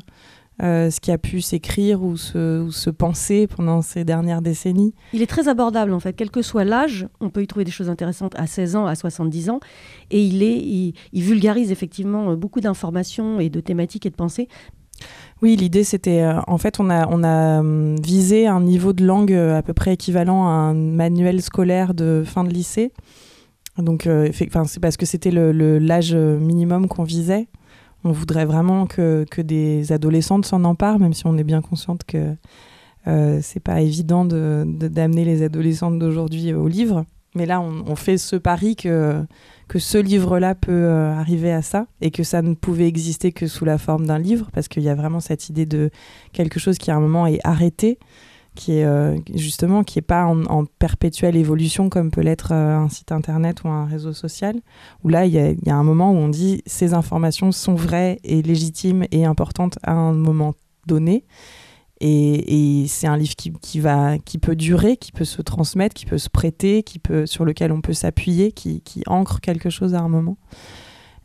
euh, 0.62 0.90
ce 0.90 1.00
qui 1.00 1.10
a 1.10 1.16
pu 1.16 1.40
s'écrire 1.40 2.02
ou 2.02 2.16
se, 2.16 2.90
penser 2.90 3.46
pendant 3.46 3.80
ces 3.80 4.04
dernières 4.04 4.42
décennies. 4.42 4.94
Il 5.14 5.22
est 5.22 5.26
très 5.26 5.48
abordable 5.48 5.92
en 5.92 6.00
fait, 6.00 6.12
quel 6.12 6.30
que 6.30 6.42
soit 6.42 6.64
l'âge, 6.64 7.08
on 7.20 7.30
peut 7.30 7.42
y 7.42 7.46
trouver 7.46 7.64
des 7.64 7.70
choses 7.70 7.88
intéressantes 7.88 8.34
à 8.36 8.46
16 8.46 8.76
ans, 8.76 8.86
à 8.86 8.94
70 8.94 9.48
ans, 9.50 9.60
et 10.10 10.22
il, 10.22 10.42
est, 10.42 10.58
il, 11.12 11.22
vulgarise 11.22 11.72
effectivement 11.72 12.36
beaucoup 12.36 12.60
d'informations 12.60 13.40
et 13.40 13.48
de 13.48 13.60
thématiques 13.60 14.04
et 14.04 14.10
de 14.10 14.14
pensées. 14.14 14.46
Oui, 15.40 15.56
l'idée 15.56 15.84
c'était, 15.84 16.22
euh, 16.22 16.38
en 16.46 16.58
fait, 16.58 16.78
on 16.78 16.90
a, 16.90 17.08
on 17.08 17.24
a 17.24 17.60
hum, 17.60 17.96
visé 18.00 18.46
un 18.46 18.60
niveau 18.60 18.92
de 18.92 19.04
langue 19.04 19.32
euh, 19.32 19.56
à 19.56 19.62
peu 19.62 19.72
près 19.72 19.94
équivalent 19.94 20.46
à 20.46 20.50
un 20.50 20.74
manuel 20.74 21.40
scolaire 21.40 21.94
de 21.94 22.22
fin 22.26 22.44
de 22.44 22.50
lycée. 22.50 22.92
Donc, 23.78 24.06
c'est 24.34 24.80
parce 24.80 24.98
que 24.98 25.06
c'était 25.06 25.30
l'âge 25.30 26.14
minimum 26.14 26.88
qu'on 26.88 27.04
visait 27.04 27.48
on 28.04 28.12
voudrait 28.12 28.44
vraiment 28.44 28.86
que, 28.86 29.24
que 29.30 29.40
des 29.40 29.92
adolescentes 29.92 30.46
s'en 30.46 30.64
emparent, 30.64 30.98
même 30.98 31.12
si 31.12 31.26
on 31.26 31.36
est 31.36 31.44
bien 31.44 31.62
consciente 31.62 32.04
que 32.04 32.34
euh, 33.06 33.40
c'est 33.42 33.60
pas 33.60 33.80
évident 33.80 34.24
d'amener 34.24 34.78
de, 34.78 34.88
d'amener 34.88 35.24
les 35.24 35.42
adolescentes 35.42 35.98
d'aujourd'hui 35.98 36.52
au 36.54 36.68
livre. 36.68 37.04
Mais 37.34 37.46
là, 37.46 37.62
on, 37.62 37.96
fait 37.96 38.18
ce 38.18 38.36
pari 38.36 38.76
que, 38.76 39.24
que 39.66 39.78
ce 39.78 39.96
livre-là 39.96 40.54
peut 40.54 40.70
euh, 40.70 41.14
arriver 41.14 41.50
à 41.50 41.62
ça 41.62 41.86
et 42.02 42.10
que 42.10 42.24
ça 42.24 42.42
ne 42.42 42.52
pouvait 42.52 42.86
exister 42.86 43.32
que 43.32 43.46
sous 43.46 43.64
la 43.64 43.78
forme 43.78 44.06
d'un 44.06 44.18
livre, 44.18 44.50
parce 44.52 44.68
qu'il 44.68 44.82
y 44.82 44.90
a 44.90 44.94
vraiment 44.94 45.20
cette 45.20 45.48
idée 45.48 45.64
de 45.64 45.90
quelque 46.32 46.60
chose 46.60 46.76
qui 46.76 46.90
à 46.90 46.96
un 46.96 47.00
moment 47.00 47.26
est 47.26 47.40
arrêté 47.42 47.98
qui 48.54 48.78
est 48.78 48.84
euh, 48.84 49.16
justement 49.34 49.82
qui 49.82 49.98
est 49.98 50.02
pas 50.02 50.26
en, 50.26 50.64
perpétuelle 50.64 51.36
évolution 51.36 51.88
comme 51.88 52.10
peut 52.10 52.20
l'être 52.20 52.52
euh, 52.52 52.76
un 52.76 52.88
site 52.88 53.12
internet 53.12 53.64
ou 53.64 53.68
un 53.68 53.86
réseau 53.86 54.12
social. 54.12 54.56
Où 55.04 55.08
là 55.08 55.26
il 55.26 55.32
y, 55.32 55.70
a 55.70 55.74
un 55.74 55.82
moment 55.82 56.12
où 56.12 56.16
on 56.16 56.28
dit 56.28 56.62
ces 56.66 56.94
informations 56.94 57.52
sont 57.52 57.74
vraies 57.74 58.18
et 58.24 58.42
légitimes 58.42 59.04
et 59.10 59.24
importantes 59.24 59.78
à 59.82 59.92
un 59.92 60.12
moment 60.12 60.54
donné. 60.86 61.24
Et, 62.00 62.82
et 62.82 62.88
c'est 62.88 63.06
un 63.06 63.16
livre 63.16 63.36
qui, 63.36 63.52
qui, 63.62 63.78
va 63.78 64.18
qui 64.18 64.38
peut 64.38 64.56
durer 64.56 64.96
qui 64.96 65.12
peut 65.12 65.24
se 65.24 65.40
transmettre 65.40 65.94
qui 65.94 66.04
peut 66.04 66.18
se 66.18 66.28
prêter 66.28 66.82
qui 66.82 66.98
peut 66.98 67.26
sur 67.26 67.44
lequel 67.44 67.70
on 67.70 67.80
peut 67.80 67.92
s'appuyer 67.92 68.50
qui, 68.50 68.80
qui 68.80 69.04
ancre 69.06 69.40
quelque 69.40 69.70
chose 69.70 69.94
à 69.94 70.00
un 70.00 70.08
moment 70.08 70.36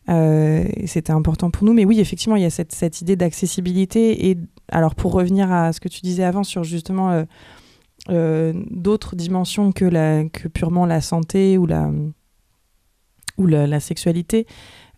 euh, 0.10 0.65
c'était 0.86 1.12
important 1.12 1.52
pour 1.52 1.65
nous. 1.65 1.74
Mais 1.74 1.86
oui, 1.86 2.00
effectivement, 2.00 2.36
il 2.36 2.43
y 2.43 2.46
a 2.46 2.50
cette, 2.50 3.02
idée 3.02 3.15
d'accessibilité. 3.15 4.30
Et 4.30 4.38
alors, 4.70 4.96
pour 4.96 5.13
revenir 5.13 5.52
à 5.52 5.74
ce 5.74 5.80
que 5.80 5.89
tu 5.89 6.02
disais 6.02 6.24
avant 6.24 6.43
sur 6.43 6.63
justement 6.63 7.12
euh, 7.12 7.24
euh, 8.10 8.54
d'autres 8.72 9.15
dimensions 9.15 9.72
que, 9.72 10.48
purement 10.48 10.86
la 10.86 11.02
santé 11.02 11.58
ou 11.58 11.65
la, 11.65 11.91
ou 13.38 13.48
la, 13.48 13.80
sexualité, 13.80 14.48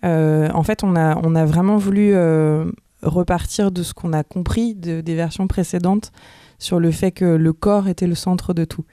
en 0.04 0.64
fait, 0.64 0.84
on 0.84 0.96
a, 0.96 1.20
on 1.24 1.36
a 1.36 1.46
vraiment 1.46 1.78
voulu 1.78 2.14
repartir 3.02 3.72
de 3.72 3.84
ce 3.84 3.94
qu'on 3.94 4.14
a 4.14 4.24
compris 4.24 4.76
de, 4.76 5.02
des 5.02 5.16
versions 5.16 5.48
précédentes 5.48 6.12
sur 6.60 6.80
le 6.80 6.92
fait 6.92 7.12
que 7.12 7.26
le 7.26 7.54
corps 7.54 7.88
était 7.88 8.08
le 8.08 8.16
centre 8.16 8.54
de 8.54 8.66
tout. 8.66 8.84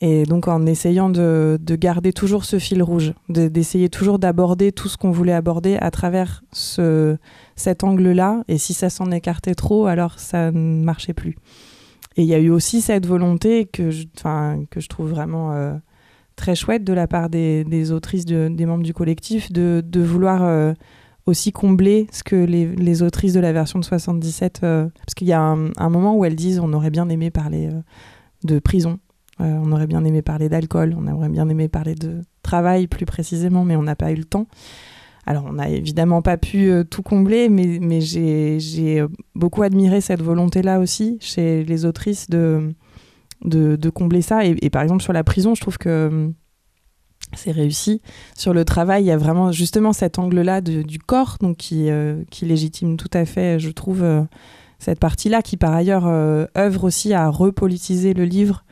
Et 0.00 0.24
donc 0.24 0.46
en 0.46 0.64
essayant 0.66 1.10
de, 1.10 1.58
de 1.60 1.74
garder 1.74 2.12
toujours 2.12 2.44
ce 2.44 2.58
fil 2.58 2.82
rouge, 2.82 3.14
d'essayer 3.28 3.88
toujours 3.88 4.20
d'aborder 4.20 4.70
tout 4.70 4.88
ce 4.88 4.96
qu'on 4.96 5.10
voulait 5.10 5.32
aborder 5.32 5.76
à 5.80 5.90
travers 5.90 6.44
ce, 6.52 7.16
cet 7.56 7.82
angle-là. 7.82 8.44
Et 8.46 8.58
si 8.58 8.74
ça 8.74 8.90
s'en 8.90 9.10
écartait 9.10 9.56
trop, 9.56 9.86
alors 9.86 10.18
ça 10.20 10.52
ne 10.52 10.84
marchait 10.84 11.14
plus. 11.14 11.36
Et 12.16 12.22
il 12.22 12.28
y 12.28 12.34
a 12.34 12.38
eu 12.38 12.50
aussi 12.50 12.80
cette 12.80 13.06
volonté 13.06 13.66
que 13.66 13.90
je, 13.90 14.04
que 14.70 14.80
je 14.80 14.88
trouve 14.88 15.10
vraiment 15.10 15.52
euh, 15.52 15.74
très 16.36 16.54
chouette 16.54 16.84
de 16.84 16.92
la 16.92 17.08
part 17.08 17.28
des, 17.28 17.64
des 17.64 17.90
autrices, 17.90 18.24
de, 18.24 18.48
des 18.48 18.66
membres 18.66 18.84
du 18.84 18.94
collectif, 18.94 19.52
de, 19.52 19.82
vouloir 19.96 20.44
euh, 20.44 20.74
aussi 21.26 21.50
combler 21.50 22.06
ce 22.12 22.22
que 22.22 22.36
les, 22.36 22.66
les, 22.66 23.02
autrices 23.02 23.32
de 23.32 23.40
la 23.40 23.52
version 23.52 23.80
de 23.80 23.84
77... 23.84 24.60
Euh, 24.62 24.88
parce 25.04 25.14
qu'il 25.14 25.26
y 25.26 25.32
a 25.32 25.40
un, 25.40 25.90
moment 25.90 26.14
où 26.16 26.24
elles 26.24 26.36
disent 26.36 26.60
on 26.60 26.72
aurait 26.72 26.90
bien 26.90 27.08
aimé 27.08 27.30
parler 27.30 27.70
de 28.44 28.58
prison 28.60 28.98
euh, 29.40 29.58
on 29.62 29.70
aurait 29.72 29.86
bien 29.86 30.04
aimé 30.04 30.22
parler 30.22 30.48
d'alcool, 30.48 30.96
on 30.98 31.06
aurait 31.12 31.28
bien 31.28 31.48
aimé 31.48 31.68
parler 31.68 31.94
de 31.94 32.22
travail 32.42 32.86
plus 32.88 33.06
précisément, 33.06 33.64
mais 33.64 33.76
on 33.76 33.82
n'a 33.82 33.94
pas 33.96 34.10
eu 34.10 34.16
le 34.16 34.24
temps. 34.24 34.46
Alors, 35.26 35.44
on 35.46 35.52
n'a 35.52 35.68
évidemment 35.68 36.22
pas 36.22 36.38
pu 36.38 36.70
euh, 36.70 36.84
tout 36.84 37.02
combler, 37.02 37.48
mais, 37.48 37.78
mais 37.80 38.00
j'ai 38.00 39.04
beaucoup 39.34 39.62
admiré 39.62 40.00
cette 40.00 40.22
volonté-là 40.22 40.80
aussi 40.80 41.18
chez 41.20 41.64
les 41.64 41.84
autrices 41.84 42.30
de, 42.30 42.74
de, 43.44 43.90
combler 43.90 44.22
ça. 44.22 44.44
Et, 44.44 44.70
par 44.70 44.82
exemple, 44.82 45.02
sur 45.02 45.12
la 45.12 45.22
prison, 45.22 45.54
je 45.54 45.60
trouve 45.60 45.78
que 45.78 46.32
c'est 47.36 47.50
réussi. 47.52 48.00
Sur 48.34 48.54
le 48.54 48.64
travail, 48.64 49.04
il 49.04 49.06
y 49.06 49.10
a 49.10 49.18
vraiment 49.18 49.52
justement 49.52 49.92
cet 49.92 50.18
angle-là 50.18 50.62
du 50.62 50.98
corps, 50.98 51.36
donc 51.40 51.58
qui, 51.58 51.90
euh, 51.90 52.24
qui 52.30 52.46
légitime 52.46 52.96
tout 52.96 53.10
à 53.12 53.26
fait, 53.26 53.60
je 53.60 53.70
trouve, 53.70 54.02
cette 54.78 54.98
partie-là, 54.98 55.42
qui 55.42 55.58
par 55.58 55.74
ailleurs 55.74 56.06
œuvre 56.56 56.84
aussi 56.84 57.12
à 57.12 57.28
repolitiser 57.28 58.14
le 58.14 58.24
livre 58.24 58.64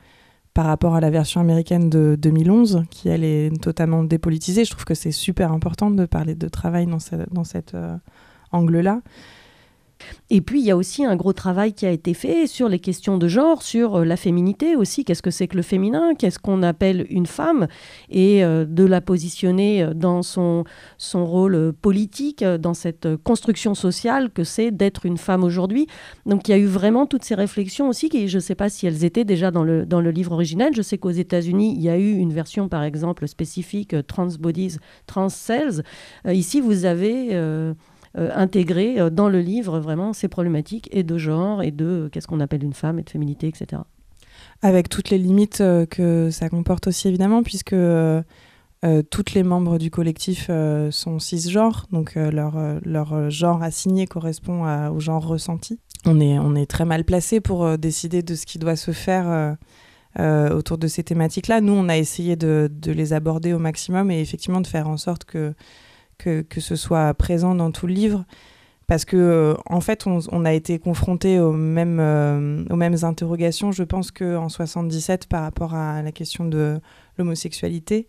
par 0.57 0.65
rapport 0.65 0.95
à 0.95 1.03
la 1.03 1.11
version 1.11 1.43
américaine 1.43 1.91
de 1.91 2.17
2011, 2.19 2.85
qui 2.89 3.11
elle 3.11 3.25
est 3.25 3.51
totalement 3.61 4.03
dépolitisée. 4.03 4.65
Je 4.65 4.71
trouve 4.71 4.87
que 4.87 4.95
c'est 4.95 5.13
super 5.13 5.53
important 5.53 5.91
de 5.91 6.07
parler 6.07 6.35
de 6.35 6.49
travail 6.49 6.87
dans, 6.87 7.45
cet 7.45 7.75
euh, 7.75 7.95
angle-là. 8.53 9.03
Et 10.31 10.41
puis, 10.41 10.61
il 10.61 10.67
y 10.67 10.71
a 10.71 10.77
aussi 10.77 11.05
un 11.05 11.17
gros 11.17 11.33
travail 11.33 11.73
qui 11.73 11.87
a 11.87 11.91
été 11.91 12.13
fait 12.15 12.47
sur 12.47 12.69
les 12.69 12.79
questions 12.79 13.17
de 13.17 13.29
genre, 13.29 13.63
sur 13.63 13.97
euh, 13.97 14.05
la 14.05 14.17
féminité 14.17 14.77
aussi. 14.77 15.05
Qu'est-ce 15.05 15.23
que 15.23 15.31
c'est 15.31 15.49
que 15.49 15.57
le 15.57 15.63
féminin? 15.63 16.15
Qu'est-ce 16.15 16.39
qu'on 16.39 16.63
appelle 16.63 17.07
une 17.11 17.27
femme? 17.27 17.69
Et 18.11 18.45
euh, 18.45 18.65
de 18.65 18.85
la 18.85 19.01
positionner 19.01 19.83
euh, 19.83 19.95
dans 19.95 20.23
son, 20.23 20.65
son 20.99 21.25
rôle 21.25 21.73
politique, 21.81 22.45
dans 22.45 22.75
cette 22.75 23.09
construction 23.23 23.75
sociale 23.75 24.31
que 24.31 24.45
c'est 24.45 24.71
d'être 24.71 25.07
une 25.07 25.19
femme 25.19 25.45
aujourd'hui. 25.45 25.87
Donc, 26.27 26.49
il 26.49 26.51
y 26.51 26.55
a 26.55 26.59
eu 26.59 26.67
vraiment 26.67 27.07
toutes 27.07 27.25
ces 27.25 27.35
réflexions 27.35 27.89
aussi, 27.89 28.09
qui, 28.09 28.29
je 28.29 28.37
ne 28.37 28.41
sais 28.41 28.55
pas 28.55 28.69
si 28.69 28.87
elles 28.87 29.05
étaient 29.05 29.25
déjà 29.25 29.51
dans 29.51 29.65
le, 29.65 29.87
dans 29.87 30.01
le 30.01 30.11
livre 30.11 30.33
originel. 30.33 30.75
Je 30.75 30.83
sais 30.83 30.99
qu'aux 30.99 31.11
États-Unis, 31.11 31.75
il 31.77 31.83
y 31.83 31.89
a 31.89 31.99
eu 31.99 32.13
une 32.13 32.33
version, 32.33 32.69
par 32.69 32.83
exemple, 32.83 33.29
spécifique 33.29 33.95
Trans 34.07 34.29
Bodies, 34.41 34.79
Trans 35.07 35.29
Cells. 35.29 35.83
ici, 36.27 36.61
vous 36.61 36.85
avez 36.85 37.37
intégrer 38.17 38.99
euh, 38.99 39.11
dans 39.11 39.29
le 39.29 39.41
livre 39.41 39.79
vraiment 39.79 40.13
ces 40.13 40.29
problématiques 40.29 40.89
et 40.93 41.03
de 41.03 41.19
genre 41.19 41.63
et 41.63 41.71
de 41.71 41.85
euh, 41.85 42.09
qu'est-ce 42.09 42.27
qu'on 42.27 42.41
appelle 42.41 42.65
une 42.65 42.73
femme 42.73 42.99
et 42.99 43.03
de 43.03 43.11
féminité, 43.11 43.49
etc. 43.49 43.83
Avec 44.63 44.89
toutes 44.89 45.11
les 45.11 45.19
limites 45.19 45.63
que 45.91 46.31
ça 46.31 46.49
comporte 46.49 46.87
aussi 46.87 47.09
évidemment, 47.09 47.43
puisque 47.43 47.75
euh, 47.75 48.23
toutes 49.11 49.35
les 49.35 49.43
membres 49.43 49.79
du 49.79 49.91
collectif 49.91 50.51
sont 50.91 51.19
cisgenres, 51.19 51.87
donc 51.91 52.15
leur, 52.15 52.55
leur 52.85 53.31
genre 53.31 53.63
assigné 53.63 54.07
correspond 54.07 54.65
au 54.91 55.01
genre 55.01 55.27
ressenti. 55.27 55.79
On 56.07 56.21
est, 56.21 56.39
on 56.39 56.55
est 56.55 56.67
très 56.67 56.85
mal 56.85 57.05
placé 57.05 57.41
pour 57.41 57.77
décider 57.77 58.23
de 58.23 58.35
ce 58.35 58.47
qui 58.47 58.59
doit 58.59 58.77
se 58.77 58.93
faire 58.93 59.57
autour 60.19 60.79
de 60.79 60.87
ces 60.87 61.03
thématiques-là. 61.03 61.61
Nous, 61.61 61.73
on 61.73 61.89
a 61.89 61.97
essayé 61.97 62.37
de, 62.37 62.71
de, 62.71 62.93
les 62.93 63.13
aborder 63.13 63.53
au 63.53 63.59
maximum 63.59 64.11
et 64.11 64.21
effectivement 64.21 64.61
de 64.61 64.67
faire 64.67 64.89
en 64.89 64.97
sorte 64.97 65.25
que 65.25 65.55
que, 66.19 66.43
que, 66.43 66.61
ce 66.61 66.77
soit 66.77 67.13
présent 67.15 67.55
dans 67.55 67.71
tout 67.71 67.87
le 67.87 67.95
livre. 67.95 68.25
Parce 68.87 69.05
que, 69.05 69.17
euh, 69.17 69.55
en 69.67 69.81
fait, 69.81 70.07
on, 70.07 70.45
a 70.45 70.53
été 70.53 70.79
confronté 70.79 71.41
aux 71.41 71.53
mêmes, 71.53 71.99
euh, 71.99 72.65
aux 72.71 72.77
mêmes 72.77 72.97
interrogations, 73.03 73.73
je 73.73 73.83
pense 73.83 74.13
qu'en 74.13 74.49
77, 74.49 75.27
par 75.27 75.43
rapport 75.43 75.75
à 75.75 76.03
la 76.03 76.13
question 76.13 76.45
de 76.45 76.81
l'homosexualité, 77.19 78.07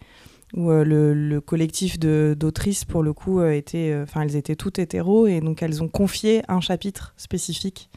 où 0.56 0.70
euh, 0.70 0.84
le, 0.84 1.16
le, 1.16 1.42
collectif 1.42 1.98
d'autrices, 2.00 2.86
pour 2.86 3.02
le 3.02 3.12
coup, 3.14 3.42
était, 3.42 4.06
elles 4.16 4.36
étaient 4.36 4.56
toutes 4.56 4.78
hétéros, 4.78 5.26
et 5.26 5.42
donc 5.42 5.64
elles 5.64 5.82
ont 5.82 5.88
confié 5.88 6.44
un 6.48 6.62
chapitre 6.62 7.14
spécifique 7.18 7.90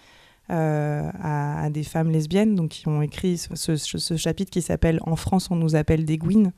à, 0.49 1.68
des 1.70 1.85
femmes 1.85 2.11
lesbiennes, 2.11 2.57
donc 2.57 2.70
qui 2.70 2.88
ont 2.88 3.03
écrit 3.03 3.38
ce, 3.38 3.77
ce, 3.77 3.99
ce 3.99 4.16
chapitre 4.16 4.51
qui 4.51 4.62
s'appelle 4.62 4.99
En 5.03 5.16
France, 5.16 5.49
on 5.51 5.57
nous 5.57 5.77
appelle 5.77 6.05
des 6.05 6.18
gouines, 6.18 6.53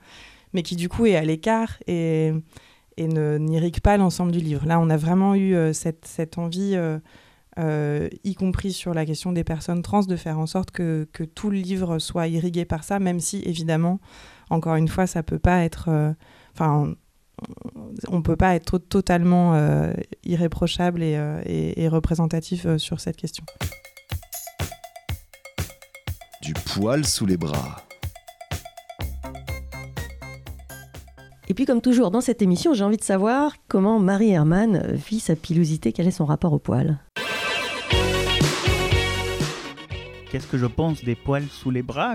mais 0.54 0.62
qui 0.62 0.76
du 0.76 0.88
coup 0.88 1.04
est 1.04 1.16
à 1.16 1.22
l'écart 1.22 1.78
et 1.86 2.32
et 2.96 3.06
n'irrigue 3.06 3.80
pas 3.80 3.96
l'ensemble 3.96 4.32
du 4.32 4.40
livre. 4.40 4.66
Là, 4.66 4.78
on 4.80 4.90
a 4.90 4.96
vraiment 4.96 5.34
eu 5.34 5.54
euh, 5.54 5.72
cette, 5.72 6.38
envie, 6.38 6.72
euh, 6.74 6.98
euh, 7.58 8.08
y 8.24 8.34
compris 8.34 8.72
sur 8.72 8.94
la 8.94 9.06
question 9.06 9.32
des 9.32 9.44
personnes 9.44 9.82
trans, 9.82 10.02
de 10.02 10.16
faire 10.16 10.38
en 10.38 10.46
sorte 10.46 10.70
que, 10.70 11.06
tout 11.34 11.50
le 11.50 11.58
livre 11.58 11.98
soit 11.98 12.28
irrigué 12.28 12.64
par 12.64 12.84
ça, 12.84 12.98
même 12.98 13.20
si, 13.20 13.42
évidemment, 13.44 14.00
encore 14.50 14.76
une 14.76 14.88
fois, 14.88 15.06
ça 15.06 15.22
peut 15.22 15.38
pas 15.38 15.64
être... 15.64 16.14
Enfin, 16.54 16.94
on 18.08 18.18
ne 18.18 18.22
peut 18.22 18.36
pas 18.36 18.54
être 18.54 18.78
totalement 18.78 19.56
irréprochable 20.22 21.02
et 21.02 21.88
représentatif 21.90 22.76
sur 22.76 23.00
cette 23.00 23.16
question. 23.16 23.44
Du 26.40 26.52
poil 26.54 27.04
sous 27.04 27.26
les 27.26 27.36
bras. 27.36 27.82
Et 31.52 31.54
puis, 31.54 31.66
comme 31.66 31.82
toujours 31.82 32.10
dans 32.10 32.22
cette 32.22 32.40
émission, 32.40 32.72
j'ai 32.72 32.82
envie 32.82 32.96
de 32.96 33.04
savoir 33.04 33.56
comment 33.68 33.98
Marie 33.98 34.30
Herman 34.30 34.86
vit 34.94 35.20
sa 35.20 35.36
pilosité, 35.36 35.92
quel 35.92 36.08
est 36.08 36.10
son 36.10 36.24
rapport 36.24 36.54
au 36.54 36.58
poil. 36.58 36.98
Qu'est-ce 40.30 40.46
que 40.46 40.56
je 40.56 40.64
pense 40.64 41.04
des 41.04 41.14
poils 41.14 41.44
sous 41.50 41.70
les 41.70 41.82
bras? 41.82 42.14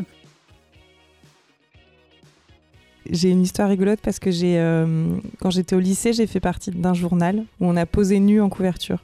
J'ai 3.11 3.29
une 3.29 3.43
histoire 3.43 3.69
rigolote 3.69 3.99
parce 4.01 4.17
que 4.17 4.31
j'ai, 4.31 4.57
euh, 4.57 5.07
quand 5.39 5.51
j'étais 5.51 5.75
au 5.75 5.79
lycée, 5.79 6.13
j'ai 6.13 6.25
fait 6.25 6.39
partie 6.39 6.71
d'un 6.71 6.95
journal 6.95 7.43
où 7.59 7.67
on 7.67 7.75
a 7.75 7.85
posé 7.85 8.19
nu 8.19 8.41
en 8.41 8.49
couverture. 8.49 9.03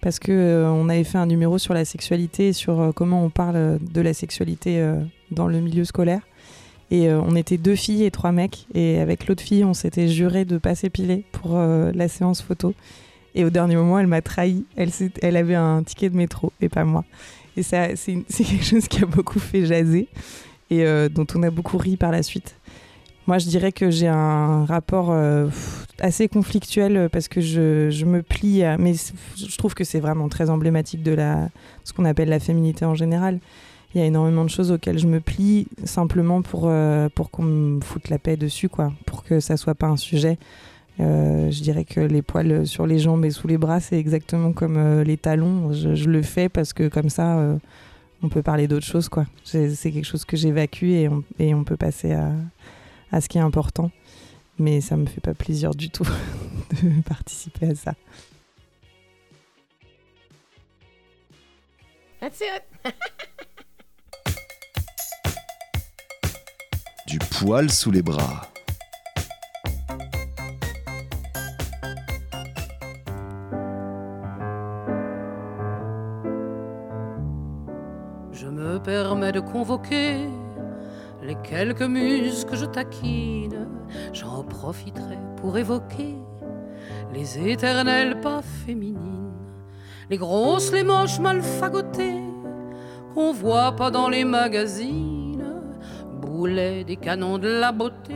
Parce 0.00 0.18
que 0.18 0.32
euh, 0.32 0.70
on 0.70 0.88
avait 0.88 1.04
fait 1.04 1.18
un 1.18 1.26
numéro 1.26 1.58
sur 1.58 1.74
la 1.74 1.84
sexualité 1.84 2.48
et 2.48 2.52
sur 2.54 2.80
euh, 2.80 2.92
comment 2.92 3.22
on 3.22 3.30
parle 3.30 3.78
de 3.80 4.00
la 4.00 4.14
sexualité 4.14 4.80
euh, 4.80 4.94
dans 5.30 5.46
le 5.46 5.60
milieu 5.60 5.84
scolaire. 5.84 6.22
Et 6.90 7.08
euh, 7.08 7.20
on 7.20 7.36
était 7.36 7.58
deux 7.58 7.74
filles 7.74 8.04
et 8.04 8.10
trois 8.10 8.32
mecs. 8.32 8.66
Et 8.74 8.98
avec 8.98 9.26
l'autre 9.26 9.42
fille, 9.42 9.64
on 9.64 9.74
s'était 9.74 10.08
juré 10.08 10.44
de 10.44 10.58
pas 10.58 10.74
s'épiler 10.74 11.24
pour 11.32 11.56
euh, 11.56 11.92
la 11.94 12.08
séance 12.08 12.40
photo. 12.40 12.74
Et 13.34 13.44
au 13.44 13.50
dernier 13.50 13.76
moment, 13.76 13.98
elle 13.98 14.06
m'a 14.06 14.22
trahi. 14.22 14.64
Elle, 14.76 15.36
avait 15.36 15.54
un 15.54 15.82
ticket 15.82 16.08
de 16.08 16.16
métro 16.16 16.52
et 16.60 16.68
pas 16.68 16.84
moi. 16.84 17.04
Et 17.56 17.62
ça, 17.62 17.88
c'est 17.96 18.24
quelque 18.28 18.64
chose 18.64 18.88
qui 18.88 19.02
a 19.02 19.06
beaucoup 19.06 19.38
fait 19.38 19.66
jaser 19.66 20.08
et 20.70 20.84
euh, 20.84 21.08
dont 21.08 21.26
on 21.34 21.42
a 21.42 21.50
beaucoup 21.50 21.78
ri 21.78 21.96
par 21.96 22.10
la 22.10 22.22
suite. 22.22 22.56
Moi, 23.26 23.36
je 23.38 23.46
dirais 23.46 23.72
que 23.72 23.90
j'ai 23.90 24.08
un 24.08 24.64
rapport 24.64 25.14
assez 26.00 26.28
conflictuel 26.28 27.10
parce 27.12 27.28
que 27.28 27.42
je, 27.42 28.04
me 28.06 28.22
plie. 28.22 28.62
Mais 28.78 28.94
je 29.36 29.56
trouve 29.58 29.74
que 29.74 29.84
c'est 29.84 30.00
vraiment 30.00 30.30
très 30.30 30.48
emblématique 30.48 31.02
de 31.02 31.12
la, 31.12 31.50
ce 31.84 31.92
qu'on 31.92 32.06
appelle 32.06 32.30
la 32.30 32.40
féminité 32.40 32.86
en 32.86 32.94
général. 32.94 33.38
Il 33.94 34.00
y 34.00 34.04
a 34.04 34.06
énormément 34.06 34.44
de 34.44 34.50
choses 34.50 34.70
auxquelles 34.70 34.98
je 34.98 35.06
me 35.06 35.20
plie 35.20 35.66
simplement 35.84 36.42
pour, 36.42 36.64
euh, 36.64 37.08
pour 37.14 37.30
qu'on 37.30 37.42
me 37.42 37.80
foute 37.80 38.10
la 38.10 38.18
paix 38.18 38.36
dessus, 38.36 38.68
quoi, 38.68 38.92
pour 39.06 39.24
que 39.24 39.40
ça 39.40 39.56
soit 39.56 39.74
pas 39.74 39.86
un 39.86 39.96
sujet. 39.96 40.38
Euh, 41.00 41.50
je 41.50 41.62
dirais 41.62 41.84
que 41.84 42.00
les 42.00 42.20
poils 42.20 42.66
sur 42.66 42.86
les 42.86 42.98
jambes 42.98 43.24
et 43.24 43.30
sous 43.30 43.48
les 43.48 43.56
bras, 43.56 43.80
c'est 43.80 43.98
exactement 43.98 44.52
comme 44.52 44.76
euh, 44.76 45.04
les 45.04 45.16
talons. 45.16 45.72
Je, 45.72 46.08
le 46.08 46.22
fais 46.22 46.50
parce 46.50 46.74
que 46.74 46.88
comme 46.88 47.08
ça, 47.08 47.58
on 48.22 48.28
peut 48.28 48.42
parler 48.42 48.68
d'autre 48.68 48.84
chose. 48.84 49.08
C'est 49.44 49.90
quelque 49.90 50.04
chose 50.04 50.26
que 50.26 50.36
j'évacue 50.36 50.90
et 50.90 51.08
on, 51.08 51.24
et 51.38 51.54
on 51.54 51.64
peut 51.64 51.76
passer 51.78 52.12
à, 52.12 52.32
à 53.10 53.22
ce 53.22 53.28
qui 53.28 53.38
est 53.38 53.42
important. 53.42 53.90
Mais 54.58 54.82
ça 54.82 54.96
me 54.96 55.06
fait 55.06 55.20
pas 55.20 55.34
plaisir 55.34 55.70
du 55.74 55.88
tout 55.88 56.04
de 56.82 57.00
participer 57.02 57.68
à 57.68 57.74
ça. 57.74 57.94
Du 67.08 67.18
poil 67.18 67.70
sous 67.70 67.90
les 67.90 68.02
bras. 68.02 68.42
Je 78.30 78.46
me 78.46 78.78
permets 78.78 79.32
de 79.32 79.40
convoquer 79.40 80.18
les 81.22 81.34
quelques 81.36 81.80
muses 81.80 82.44
que 82.44 82.56
je 82.56 82.66
taquine. 82.66 83.68
J'en 84.12 84.44
profiterai 84.44 85.16
pour 85.38 85.56
évoquer 85.56 86.14
les 87.14 87.38
éternelles 87.38 88.20
pas 88.20 88.42
féminines, 88.42 89.32
les 90.10 90.18
grosses, 90.18 90.72
les 90.72 90.84
moches 90.84 91.20
mal 91.20 91.40
fagotées 91.40 92.20
qu'on 93.14 93.32
voit 93.32 93.74
pas 93.74 93.90
dans 93.90 94.10
les 94.10 94.24
magazines, 94.24 95.07
des 96.46 96.96
canons 96.96 97.38
de 97.38 97.48
la 97.48 97.72
beauté, 97.72 98.14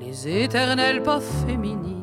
les 0.00 0.44
éternelles 0.44 1.02
pas 1.02 1.20
féminines. 1.20 1.99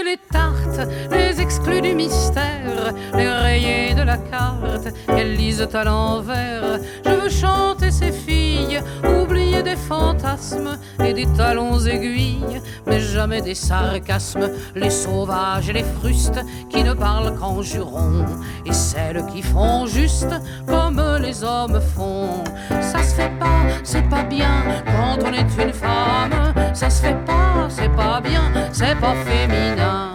Les 0.00 0.16
tartes, 0.30 0.88
les 1.10 1.40
exclus 1.40 1.80
du 1.82 1.94
mystère, 1.94 2.94
les 3.14 3.28
rayés 3.28 3.94
de 3.94 4.02
la 4.02 4.16
carte 4.16 4.88
qu'elles 5.06 5.34
lisent 5.34 5.68
à 5.74 5.84
l'envers. 5.84 6.80
Je 7.04 7.10
veux 7.10 7.28
chanter 7.28 7.90
ces 7.90 8.10
filles, 8.10 8.80
oublier 9.04 9.62
des 9.62 9.76
fantasmes 9.76 10.78
et 11.04 11.12
des 11.12 11.26
talons 11.36 11.78
aiguilles, 11.78 12.62
mais 12.86 13.00
jamais 13.00 13.42
des 13.42 13.54
sarcasmes, 13.54 14.50
les 14.74 14.90
sauvages 14.90 15.68
et 15.68 15.74
les 15.74 15.84
frustes 16.00 16.40
qui 16.70 16.82
ne 16.82 16.94
parlent 16.94 17.36
qu'en 17.38 17.60
jurons, 17.62 18.24
et 18.64 18.72
celles 18.72 19.24
qui 19.26 19.42
font 19.42 19.86
juste 19.86 20.34
comme 20.66 21.00
les 21.20 21.44
hommes 21.44 21.80
font. 21.94 22.42
Ça 22.80 23.02
se 23.02 23.14
fait 23.14 23.32
pas, 23.38 23.62
c'est 23.84 24.08
pas 24.08 24.22
bien 24.22 24.82
quand 24.86 25.18
on 25.26 25.32
est 25.32 25.62
une 25.62 25.72
femme, 25.72 26.51
ça 26.74 26.90
se 26.90 27.02
fait 27.02 27.24
pas, 27.26 27.68
c'est 27.68 27.94
pas 27.94 28.20
bien, 28.20 28.50
c'est 28.72 28.98
pas 28.98 29.14
féminin. 29.14 30.08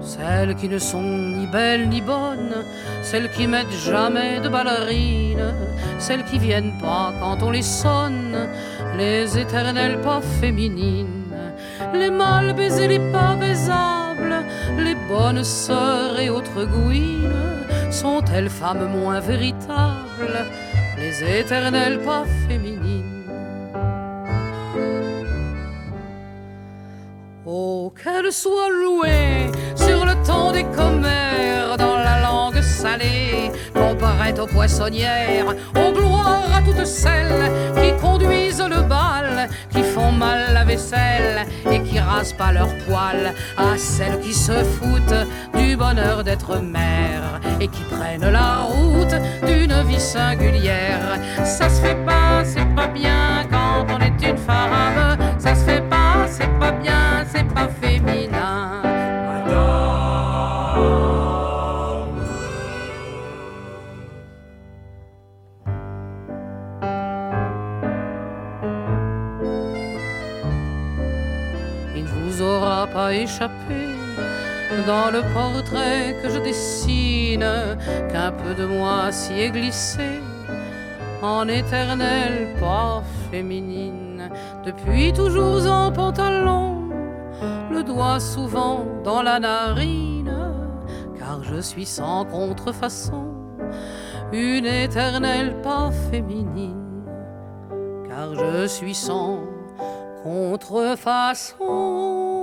Celles 0.00 0.54
qui 0.56 0.68
ne 0.68 0.78
sont 0.78 1.02
ni 1.02 1.46
belles 1.46 1.88
ni 1.88 2.00
bonnes, 2.00 2.64
celles 3.02 3.30
qui 3.30 3.46
mettent 3.46 3.70
jamais 3.70 4.40
de 4.40 4.48
ballerines, 4.48 5.54
celles 5.98 6.24
qui 6.24 6.38
viennent 6.38 6.76
pas 6.80 7.12
quand 7.20 7.42
on 7.42 7.50
les 7.50 7.62
sonne, 7.62 8.48
les 8.96 9.38
éternelles 9.38 10.00
pas 10.00 10.20
féminines, 10.40 11.32
les 11.94 12.10
mal 12.10 12.54
baisés, 12.54 12.88
les 12.88 13.12
pas 13.12 13.36
baisables, 13.38 13.99
les 15.10 15.16
bonnes 15.16 15.44
sœurs 15.44 16.18
et 16.18 16.30
autres 16.30 16.64
gouines, 16.64 17.32
sont-elles 17.90 18.50
femmes 18.50 18.86
moins 18.86 19.20
véritables, 19.20 20.46
les 20.98 21.40
éternelles 21.40 22.00
pas 22.00 22.24
féminines? 22.48 23.24
Oh, 27.46 27.92
qu'elle 28.02 28.32
soit 28.32 28.70
louée 28.70 29.50
sur 29.74 30.04
le 30.04 30.14
ton 30.24 30.52
des 30.52 30.64
commères, 30.64 31.76
dans 31.76 31.96
la 31.96 32.19
salée, 32.80 33.52
comparée 33.74 34.34
aux 34.40 34.46
poissonnières, 34.46 35.54
aux 35.76 35.92
gloires 35.92 36.48
à 36.56 36.62
toutes 36.62 36.86
celles 36.86 37.50
qui 37.76 37.92
conduisent 38.00 38.64
le 38.76 38.80
bal, 38.82 39.48
qui 39.70 39.82
font 39.82 40.12
mal 40.12 40.54
la 40.54 40.64
vaisselle 40.64 41.46
et 41.70 41.82
qui 41.82 41.98
rasent 41.98 42.32
pas 42.32 42.52
leurs 42.52 42.74
poils, 42.86 43.34
à 43.58 43.76
celles 43.76 44.18
qui 44.20 44.32
se 44.32 44.64
foutent 44.64 45.26
du 45.58 45.76
bonheur 45.76 46.24
d'être 46.24 46.56
mère 46.56 47.40
et 47.60 47.68
qui 47.68 47.82
prennent 47.82 48.30
la 48.30 48.62
route 48.72 49.16
d'une 49.46 49.78
vie 49.82 50.00
singulière. 50.00 51.18
Ça 51.44 51.68
se 51.68 51.82
fait 51.82 52.02
pas, 52.06 52.44
c'est 52.44 52.74
pas 52.74 52.88
bien 52.88 53.46
quand 53.50 53.86
on 53.94 53.98
est 54.00 54.26
une 54.26 54.38
femme, 54.38 55.09
échappé 73.10 73.88
dans 74.86 75.10
le 75.10 75.22
portrait 75.34 76.16
que 76.22 76.30
je 76.30 76.38
dessine 76.38 77.44
qu'un 78.10 78.32
peu 78.32 78.54
de 78.54 78.66
moi 78.66 79.10
s'y 79.10 79.40
est 79.40 79.50
glissé 79.50 80.20
en 81.22 81.48
éternelle 81.48 82.54
pas 82.58 83.02
féminine 83.30 84.30
depuis 84.64 85.12
toujours 85.12 85.66
en 85.66 85.92
pantalon 85.92 86.88
le 87.70 87.82
doigt 87.82 88.20
souvent 88.20 88.86
dans 89.04 89.22
la 89.22 89.40
narine 89.40 90.34
car 91.18 91.42
je 91.42 91.60
suis 91.60 91.86
sans 91.86 92.24
contrefaçon 92.24 93.34
une 94.32 94.66
éternelle 94.66 95.60
pas 95.62 95.90
féminine 96.10 97.04
car 98.08 98.34
je 98.34 98.66
suis 98.66 98.94
sans 98.94 99.40
contrefaçon 100.22 102.39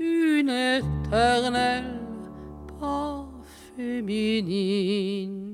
une 0.00 0.48
éternelle 0.48 2.00
pas 2.80 3.28
féminine. 3.76 5.49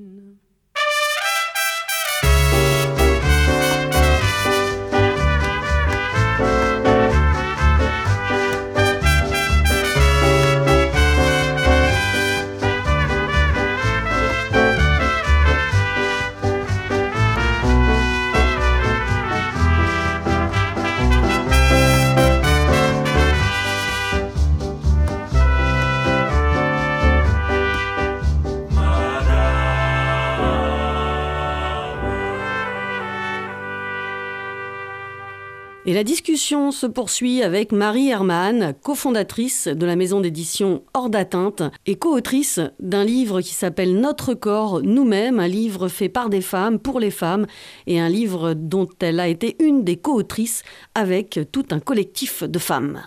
Discussion 36.37 36.69
se 36.69 36.85
poursuit 36.85 37.41
avec 37.41 37.71
Marie 37.71 38.09
Hermann, 38.09 38.75
cofondatrice 38.83 39.67
de 39.67 39.85
la 39.87 39.95
maison 39.95 40.21
d'édition 40.21 40.83
Hors 40.93 41.09
d'atteinte 41.09 41.63
et 41.87 41.95
co-autrice 41.95 42.59
d'un 42.79 43.03
livre 43.03 43.41
qui 43.41 43.55
s'appelle 43.55 43.99
Notre 43.99 44.35
corps, 44.35 44.83
nous-mêmes, 44.83 45.39
un 45.39 45.47
livre 45.47 45.87
fait 45.87 46.09
par 46.09 46.29
des 46.29 46.41
femmes, 46.41 46.77
pour 46.77 46.99
les 46.99 47.09
femmes, 47.09 47.47
et 47.87 47.99
un 47.99 48.07
livre 48.07 48.53
dont 48.53 48.87
elle 48.99 49.19
a 49.19 49.27
été 49.27 49.55
une 49.59 49.83
des 49.83 49.97
co-autrices 49.97 50.61
avec 50.93 51.39
tout 51.51 51.65
un 51.71 51.79
collectif 51.79 52.43
de 52.43 52.59
femmes. 52.59 53.01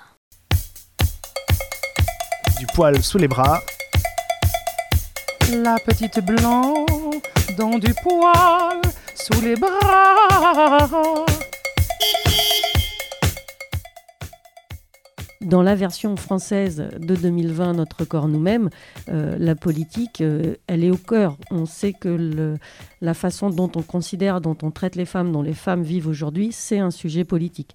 Du 2.59 2.67
poil 2.75 3.01
sous 3.01 3.19
les 3.19 3.29
bras. 3.29 3.61
La 5.53 5.77
petite 5.87 6.19
blanc 6.27 6.85
dans 7.57 7.79
du 7.79 7.95
poil 8.03 8.81
sous 9.15 9.41
les 9.41 9.55
bras. 9.55 11.27
Dans 15.45 15.63
la 15.63 15.75
version 15.75 16.17
française 16.17 16.87
de 16.99 17.17
2020, 17.17 17.73
Notre 17.73 18.05
corps 18.05 18.29
nous-mêmes, 18.29 18.69
euh, 19.09 19.37
la 19.39 19.55
politique, 19.55 20.21
euh, 20.21 20.57
elle 20.67 20.85
est 20.85 20.91
au 20.91 20.99
cœur. 20.99 21.39
On 21.51 21.65
sait 21.65 21.95
que 21.95 22.59
la 23.01 23.15
façon 23.15 23.49
dont 23.49 23.71
on 23.75 23.81
considère, 23.81 24.43
dont 24.43 24.57
on 24.63 24.71
traite 24.71 24.97
les 24.97 25.07
femmes, 25.07 25.33
dont 25.33 25.41
les 25.41 25.55
femmes 25.55 25.83
vivent 25.83 26.09
aujourd'hui, 26.09 26.53
c'est 26.53 26.79
un 26.79 26.91
sujet 26.91 27.25
politique. 27.25 27.75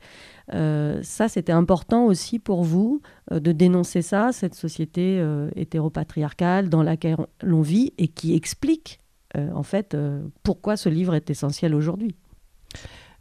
Euh, 0.54 1.00
ça, 1.02 1.28
c'était 1.28 1.52
important 1.52 2.06
aussi 2.06 2.38
pour 2.38 2.64
vous 2.64 3.02
de 3.32 3.52
dénoncer 3.52 4.04
ça, 4.04 4.32
cette 4.32 4.54
société 4.54 5.20
hétéropatriarcale 5.56 6.70
dans 6.70 6.84
laquelle 6.84 7.18
l'on 7.42 7.64
vit 7.64 7.94
et 7.98 8.10
qui 8.10 8.36
explique 8.36 9.00
en 9.36 9.64
fait 9.64 9.98
pourquoi 10.44 10.78
ce 10.78 10.88
livre 10.88 11.16
est 11.16 11.32
essentiel 11.32 11.74
aujourd'hui. 11.74 12.16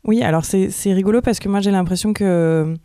Oui, 0.05 0.23
alors 0.23 0.45
c'est 0.45 0.93
rigolo 0.93 1.23
parce 1.23 1.39
que 1.39 1.49
moi 1.49 1.61
j'ai 1.61 1.71
l'impression 1.71 2.13
que 2.13 2.77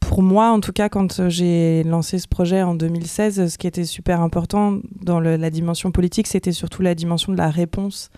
pour 0.00 0.22
moi, 0.22 0.50
en 0.50 0.60
tout 0.60 0.72
cas, 0.72 0.88
quand 0.88 1.20
euh, 1.20 1.28
j'ai 1.30 1.82
lancé 1.84 2.18
ce 2.18 2.28
projet 2.28 2.62
en 2.62 2.74
2016, 2.74 3.48
ce 3.48 3.58
qui 3.58 3.66
était 3.66 3.84
super 3.84 4.20
important 4.20 4.78
dans 5.00 5.20
la 5.20 5.50
dimension 5.50 5.90
politique, 5.90 6.26
c'était 6.26 6.52
surtout 6.52 6.82
la 6.82 6.94
dimension 6.94 7.32
de 7.32 7.38
la 7.38 7.48
réponse. 7.48 8.10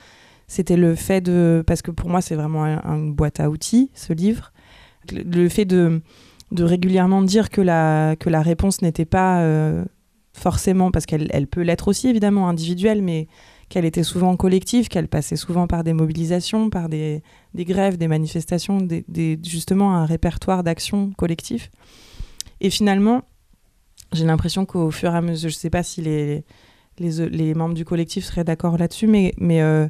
C'était 0.49 0.77
le 0.77 0.95
fait 0.95 1.21
de... 1.21 1.63
Parce 1.67 1.83
que 1.83 1.91
pour 1.91 2.11
moi, 2.11 2.21
c'est 2.21 2.35
vraiment 2.35 2.65
une 2.65 3.15
boîte 3.15 3.41
à 3.41 3.49
outils, 3.49 3.91
ce 3.95 4.13
livre. 4.13 4.53
Le, 5.13 5.49
fait 5.49 5.65
de, 5.65 6.01
régulièrement 6.59 7.23
dire 7.23 7.49
que 7.49 7.61
la, 7.61 8.17
réponse 8.27 8.83
n'était 8.83 9.05
pas 9.05 9.41
euh, 9.41 9.85
forcément... 10.33 10.91
Parce 10.91 11.07
qu'elle 11.07 11.29
elle 11.31 11.47
peut 11.47 11.63
l'être 11.63 11.89
aussi, 11.89 12.09
évidemment, 12.09 12.49
individuelle, 12.49 13.03
mais 13.03 13.29
qu'elle 13.69 13.85
était 13.85 14.03
souvent 14.03 14.37
collective, 14.37 14.89
qu'elle 14.89 15.09
passait 15.09 15.37
souvent 15.37 15.67
par 15.67 15.85
des 15.85 15.93
mobilisations, 15.93 16.71
par 16.71 16.89
des, 16.89 17.23
grèves, 17.55 17.97
des 17.97 18.09
manifestations, 18.09 18.87
justement 19.43 19.95
un 19.95 20.05
répertoire 20.05 20.63
d'actions 20.63 21.13
collectives. 21.17 21.69
Et 22.61 22.71
finalement, 22.71 23.23
j'ai 24.13 24.25
l'impression 24.25 24.65
qu'au 24.65 24.91
fur 24.91 25.13
et 25.13 25.17
à 25.17 25.21
mesure, 25.21 25.51
je 25.51 25.57
ne 25.57 25.59
sais 25.59 25.71
pas 25.71 25.83
si 25.83 26.01
les, 26.01 27.55
membres 27.55 27.75
du 27.75 27.85
collectif 27.85 28.25
seraient 28.25 28.45
d'accord 28.45 28.79
là-dessus, 28.79 29.07
mais, 29.07 29.35
euh, 29.41 29.89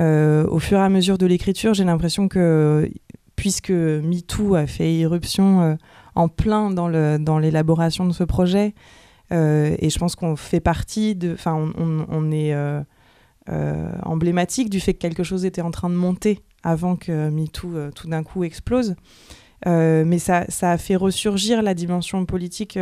euh, 0.00 0.46
au 0.46 0.58
fur 0.58 0.78
et 0.78 0.82
à 0.82 0.88
mesure 0.88 1.18
de 1.18 1.26
l'écriture, 1.26 1.74
j'ai 1.74 1.84
l'impression 1.84 2.28
que 2.28 2.88
puisque 3.34 3.70
MeToo 3.70 4.54
a 4.54 4.66
fait 4.66 4.92
irruption 4.94 5.60
euh, 5.60 5.74
en 6.14 6.28
plein 6.28 6.70
dans 6.70 7.38
l'élaboration 7.38 8.06
de 8.06 8.12
ce 8.12 8.24
projet, 8.24 8.74
et 9.30 9.90
je 9.90 9.98
pense 9.98 10.16
qu'on 10.16 10.36
fait 10.36 10.60
partie 10.60 11.14
de. 11.14 11.34
Enfin, 11.34 11.70
on, 11.76 12.32
est 12.32 12.54
emblématique 14.04 14.70
du 14.70 14.80
fait 14.80 14.94
que 14.94 14.98
quelque 14.98 15.22
chose 15.22 15.44
était 15.44 15.62
en 15.62 15.70
train 15.70 15.90
de 15.90 15.94
monter 15.94 16.40
avant 16.62 16.96
que 16.96 17.30
MeToo 17.30 17.74
euh, 17.74 17.90
tout 17.90 18.08
d'un 18.08 18.22
coup 18.22 18.44
explose. 18.44 18.94
Euh, 19.66 20.04
mais 20.04 20.18
ça, 20.18 20.44
ça, 20.48 20.72
a 20.72 20.78
fait 20.78 20.96
ressurgir 20.96 21.62
la 21.62 21.74
dimension 21.74 22.24
politique 22.26 22.78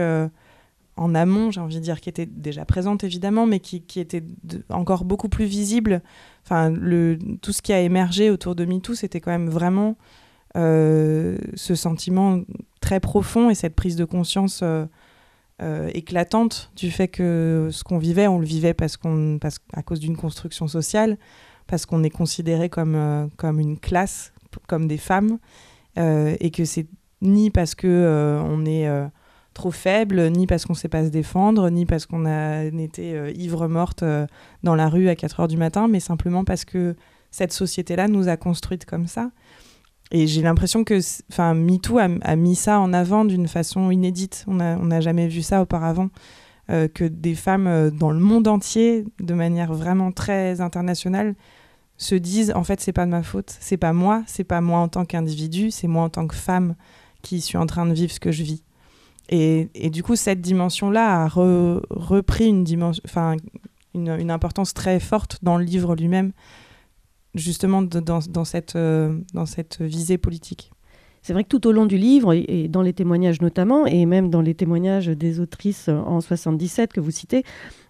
en 0.96 1.14
amont, 1.14 1.50
j'ai 1.50 1.60
envie 1.60 1.76
de 1.76 1.80
dire, 1.80 2.00
qui 2.00 2.08
était 2.08 2.26
déjà 2.26 2.64
présente 2.64 3.04
évidemment, 3.04 3.46
mais 3.46 3.60
qui, 3.60 4.00
était 4.00 4.24
encore 4.70 5.04
beaucoup 5.04 5.28
plus 5.28 5.44
visible. 5.44 6.02
Enfin, 6.44 6.70
le, 6.70 7.18
tout 7.42 7.52
ce 7.52 7.62
qui 7.62 7.72
a 7.72 7.80
émergé 7.80 8.30
autour 8.30 8.54
de 8.54 8.64
MeToo, 8.64 8.94
c'était 8.94 9.20
quand 9.20 9.30
même 9.30 9.48
vraiment 9.48 9.96
ce 10.54 11.74
sentiment 11.74 12.40
très 12.86 13.00
profond 13.00 13.50
et 13.50 13.56
cette 13.56 13.74
prise 13.74 13.96
de 13.96 14.04
conscience 14.04 14.60
euh, 14.62 14.86
éclatante 15.94 16.70
du 16.76 16.90
fait 16.90 17.08
que 17.08 17.70
ce 17.72 17.82
qu'on 17.82 17.98
vivait, 17.98 18.26
on 18.26 18.38
le 18.38 18.44
vivait 18.44 18.74
parce 18.74 18.96
qu'on, 18.96 19.38
parce, 19.40 19.58
à 19.72 19.82
cause 19.82 20.00
d'une 20.00 20.16
construction 20.16 20.68
sociale, 20.68 21.16
parce 21.66 21.86
qu'on 21.86 22.02
est 22.02 22.10
considéré 22.10 22.68
comme, 22.68 22.94
euh, 22.94 23.26
comme 23.36 23.58
une 23.60 23.78
classe, 23.78 24.32
comme 24.66 24.86
des 24.86 24.98
femmes, 24.98 25.38
euh, 25.98 26.36
et 26.40 26.50
que 26.50 26.64
c'est 26.64 26.86
ni 27.22 27.50
parce 27.50 27.74
que 27.74 28.38
on 28.44 28.66
est 28.66 28.86
trop 29.54 29.70
faible, 29.70 30.30
ni 30.30 30.46
parce 30.46 30.66
qu'on 30.66 30.74
ne 30.74 30.78
sait 30.78 30.88
pas 30.88 31.02
se 31.02 31.08
défendre, 31.08 31.70
ni 31.70 31.86
parce 31.86 32.04
qu'on 32.04 32.26
a 32.26 32.64
été 32.64 33.32
ivre 33.34 33.68
morte 33.68 34.04
dans 34.62 34.74
la 34.74 34.88
rue 34.90 35.08
à 35.08 35.16
4 35.16 35.40
heures 35.40 35.48
du 35.48 35.56
matin, 35.56 35.88
mais 35.88 35.98
simplement 35.98 36.44
parce 36.44 36.66
que 36.66 36.94
cette 37.30 37.54
société-là 37.54 38.06
nous 38.06 38.28
a 38.28 38.36
construites 38.36 38.84
comme 38.84 39.06
ça. 39.06 39.30
Et 40.12 40.26
j'ai 40.26 40.42
l'impression 40.42 40.84
que 40.84 41.00
enfin, 41.30 41.54
MeToo 41.54 41.98
a, 41.98 42.36
mis 42.36 42.54
ça 42.54 42.78
en 42.80 42.92
avant 42.92 43.24
d'une 43.24 43.48
façon 43.48 43.90
inédite. 43.90 44.44
On 44.46 44.54
n'a 44.54 45.00
jamais 45.00 45.28
vu 45.28 45.42
ça 45.42 45.62
auparavant. 45.62 46.10
Euh, 46.68 46.88
que 46.88 47.04
des 47.04 47.36
femmes 47.36 47.68
euh, 47.68 47.90
dans 47.92 48.10
le 48.10 48.18
monde 48.18 48.48
entier, 48.48 49.04
de 49.20 49.34
manière 49.34 49.72
vraiment 49.72 50.10
très 50.10 50.60
internationale, 50.60 51.36
se 51.96 52.16
disent 52.16 52.52
en 52.56 52.64
fait, 52.64 52.80
c'est 52.80 52.92
pas 52.92 53.06
de 53.06 53.10
ma 53.12 53.22
faute, 53.22 53.56
c'est 53.60 53.76
pas 53.76 53.92
moi, 53.92 54.24
c'est 54.26 54.42
pas 54.42 54.60
moi 54.60 54.80
en 54.80 54.88
tant 54.88 55.04
qu'individu, 55.04 55.70
c'est 55.70 55.86
moi 55.86 56.02
en 56.02 56.08
tant 56.08 56.26
que 56.26 56.34
femme 56.34 56.74
qui 57.22 57.40
suis 57.40 57.56
en 57.56 57.66
train 57.66 57.86
de 57.86 57.94
vivre 57.94 58.10
ce 58.10 58.18
que 58.18 58.32
je 58.32 58.42
vis. 58.42 58.64
Et, 59.28 59.68
et 59.76 59.90
du 59.90 60.02
coup, 60.02 60.16
cette 60.16 60.40
dimension-là 60.40 61.22
a 61.22 61.28
repris 61.28 62.48
une, 62.48 62.64
dimension, 62.64 63.02
une, 63.94 64.08
une 64.08 64.30
importance 64.32 64.74
très 64.74 64.98
forte 64.98 65.38
dans 65.42 65.58
le 65.58 65.64
livre 65.64 65.94
lui-même 65.94 66.32
justement 67.36 67.82
dans, 67.82 68.44
cette, 68.44 68.76
euh, 68.76 69.18
dans 69.34 69.46
cette 69.46 69.80
visée 69.80 70.18
politique. 70.18 70.70
C'est 71.22 71.32
vrai 71.32 71.42
que 71.42 71.48
tout 71.48 71.66
au 71.66 71.72
long 71.72 71.86
du 71.86 71.96
livre, 71.96 72.32
et 72.34 72.68
dans 72.68 72.82
les 72.82 72.92
témoignages 72.92 73.40
notamment, 73.40 73.84
et 73.84 74.06
même 74.06 74.30
dans 74.30 74.42
les 74.42 74.54
témoignages 74.54 75.08
des 75.08 75.40
autrices 75.40 75.88
en 75.88 76.20
77 76.20 76.92
que 76.92 77.00
vous 77.00 77.10
citez, 77.10 77.42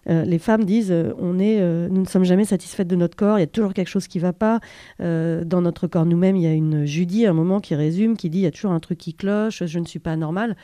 euh, 0.09 0.25
les 0.25 0.39
femmes 0.39 0.63
disent 0.63 0.91
euh, 0.91 1.13
on 1.19 1.37
est, 1.37 1.61
nous 1.89 2.01
ne 2.01 2.07
sommes 2.07 2.23
jamais 2.23 2.45
satisfaites 2.45 2.87
de 2.87 2.95
notre 2.95 3.15
corps, 3.15 3.37
il 3.37 3.41
y 3.41 3.43
a 3.43 3.47
toujours 3.47 3.75
quelque 3.75 3.89
chose 3.89 4.07
qui 4.07 4.17
ne 4.17 4.23
va 4.23 4.33
pas. 4.33 4.59
dans 4.99 5.61
notre 5.61 5.85
corps 5.85 6.07
nous-mêmes, 6.07 6.35
il 6.35 6.43
y 6.43 6.47
a 6.47 6.53
une 6.53 6.85
Judy, 6.85 7.27
un 7.27 7.33
moment 7.33 7.59
qui 7.59 7.75
résume, 7.75 8.17
qui 8.17 8.31
dit 8.31 8.39
il 8.39 8.43
y 8.43 8.47
a 8.47 8.51
toujours 8.51 8.71
un 8.71 8.79
truc 8.79 8.97
qui 8.97 9.13
cloche, 9.13 9.63
je 9.65 9.79
ne 9.79 9.85
suis 9.85 9.99
pas 9.99 10.15
normale. 10.15 10.55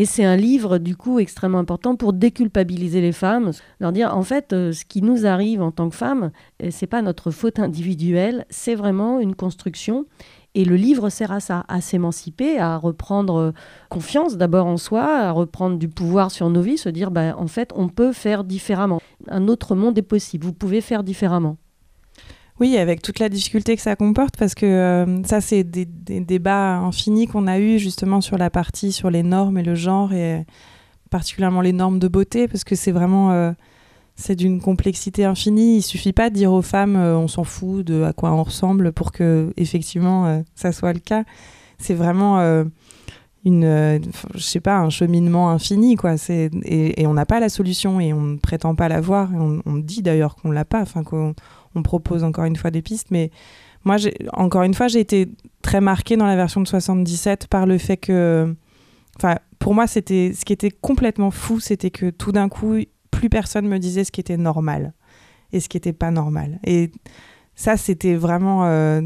Et 0.00 0.06
c'est 0.06 0.24
un 0.24 0.36
livre, 0.36 0.78
du 0.78 0.96
coup, 0.96 1.18
extrêmement 1.18 1.58
important 1.58 1.94
pour 1.94 2.14
déculpabiliser 2.14 3.02
les 3.02 3.12
femmes, 3.12 3.50
leur 3.80 3.92
dire, 3.92 4.16
en 4.16 4.22
fait, 4.22 4.54
euh, 4.54 4.72
ce 4.72 4.86
qui 4.86 5.02
nous 5.02 5.26
arrive 5.26 5.60
en 5.60 5.72
tant 5.72 5.90
que 5.90 5.94
femmes, 5.94 6.30
euh, 6.62 6.68
c'est 6.70 6.86
pas 6.86 7.02
notre 7.02 7.30
faute 7.30 7.58
individuelle, 7.58 8.46
c'est 8.48 8.74
vraiment 8.74 9.20
une 9.20 9.34
construction. 9.34 10.06
Et 10.54 10.64
le 10.64 10.74
livre 10.74 11.10
sert 11.10 11.32
à 11.32 11.40
ça, 11.40 11.66
à 11.68 11.82
s'émanciper, 11.82 12.58
à 12.58 12.78
reprendre 12.78 13.36
euh, 13.36 13.52
confiance 13.90 14.38
d'abord 14.38 14.64
en 14.64 14.78
soi, 14.78 15.02
à 15.02 15.32
reprendre 15.32 15.76
du 15.76 15.90
pouvoir 15.90 16.30
sur 16.30 16.48
nos 16.48 16.62
vies, 16.62 16.78
se 16.78 16.88
dire, 16.88 17.10
bah, 17.10 17.36
en 17.36 17.46
fait, 17.46 17.70
on 17.76 17.88
peut 17.88 18.14
faire 18.14 18.42
différemment. 18.42 19.02
Un 19.28 19.48
autre 19.48 19.74
monde 19.74 19.98
est 19.98 20.02
possible, 20.02 20.46
vous 20.46 20.54
pouvez 20.54 20.80
faire 20.80 21.04
différemment. 21.04 21.58
Oui, 22.60 22.76
avec 22.76 23.00
toute 23.00 23.20
la 23.20 23.30
difficulté 23.30 23.74
que 23.74 23.80
ça 23.80 23.96
comporte, 23.96 24.36
parce 24.36 24.54
que 24.54 24.66
euh, 24.66 25.22
ça, 25.24 25.40
c'est 25.40 25.64
des, 25.64 25.86
débats 25.86 26.76
infinis 26.76 27.26
qu'on 27.26 27.46
a 27.46 27.58
eus 27.58 27.78
justement 27.78 28.20
sur 28.20 28.36
la 28.36 28.50
partie 28.50 28.92
sur 28.92 29.10
les 29.10 29.22
normes 29.22 29.56
et 29.56 29.62
le 29.62 29.74
genre, 29.74 30.12
et 30.12 30.44
particulièrement 31.08 31.62
les 31.62 31.72
normes 31.72 31.98
de 31.98 32.06
beauté, 32.06 32.48
parce 32.48 32.64
que 32.64 32.74
c'est 32.74 32.92
vraiment 32.92 33.32
euh, 33.32 33.52
c'est 34.14 34.36
d'une 34.36 34.60
complexité 34.60 35.24
infinie. 35.24 35.78
Il 35.78 35.82
suffit 35.82 36.12
pas 36.12 36.28
de 36.28 36.34
dire 36.34 36.52
aux 36.52 36.60
femmes 36.60 36.96
euh, 36.96 37.16
on 37.16 37.28
s'en 37.28 37.44
fout 37.44 37.82
de 37.86 38.02
à 38.02 38.12
quoi 38.12 38.30
on 38.30 38.42
ressemble 38.42 38.92
pour 38.92 39.10
que 39.10 39.54
effectivement 39.56 40.44
ça 40.54 40.70
soit 40.70 40.92
le 40.92 41.00
cas. 41.00 41.24
C'est 41.78 41.94
vraiment 41.94 42.40
une 43.46 44.02
je 44.34 44.42
sais 44.42 44.60
pas 44.60 44.76
un 44.76 44.90
cheminement 44.90 45.48
infini 45.48 45.96
quoi 45.96 46.18
c'est 46.18 46.50
et, 46.62 47.06
on 47.06 47.14
n'a 47.14 47.24
pas 47.24 47.40
la 47.40 47.48
solution 47.48 47.98
et 47.98 48.12
on 48.12 48.20
ne 48.20 48.36
prétend 48.36 48.74
pas 48.74 48.90
l'avoir 48.90 49.30
on, 49.32 49.62
on 49.64 49.76
dit 49.76 50.02
d'ailleurs 50.02 50.36
qu'on 50.36 50.50
l'a 50.50 50.66
pas 50.66 50.82
enfin 50.82 51.02
qu'on 51.02 51.34
on 51.74 51.82
propose 51.82 52.24
encore 52.24 52.44
une 52.44 52.56
fois 52.56 52.70
des 52.70 52.82
pistes. 52.82 53.10
Mais 53.10 53.30
moi, 53.84 53.96
encore 54.32 54.62
une 54.62 54.74
fois, 54.74 54.88
j'ai 54.88 55.00
été 55.00 55.28
très 55.62 55.80
marquée 55.80 56.16
dans 56.16 56.26
la 56.26 56.36
version 56.36 56.60
de 56.60 56.66
77 56.68 57.46
par 57.48 57.66
le 57.66 57.78
fait 57.78 57.96
que. 57.96 58.54
Enfin, 59.16 59.36
pour 59.58 59.74
moi, 59.74 59.86
c'était 59.86 60.32
ce 60.34 60.44
qui 60.44 60.52
était 60.52 60.70
complètement 60.70 61.30
fou, 61.30 61.60
c'était 61.60 61.90
que 61.90 62.10
tout 62.10 62.32
d'un 62.32 62.48
coup, 62.48 62.76
plus 63.10 63.28
personne 63.28 63.68
me 63.68 63.78
disait 63.78 64.04
ce 64.04 64.12
qui 64.12 64.20
était 64.20 64.38
normal 64.38 64.94
et 65.52 65.60
ce 65.60 65.68
qui 65.68 65.76
n'était 65.76 65.92
pas 65.92 66.10
normal. 66.10 66.58
Et 66.64 66.90
ça, 67.54 67.76
c'était 67.76 68.14
vraiment. 68.14 68.64
Euh, 68.64 69.02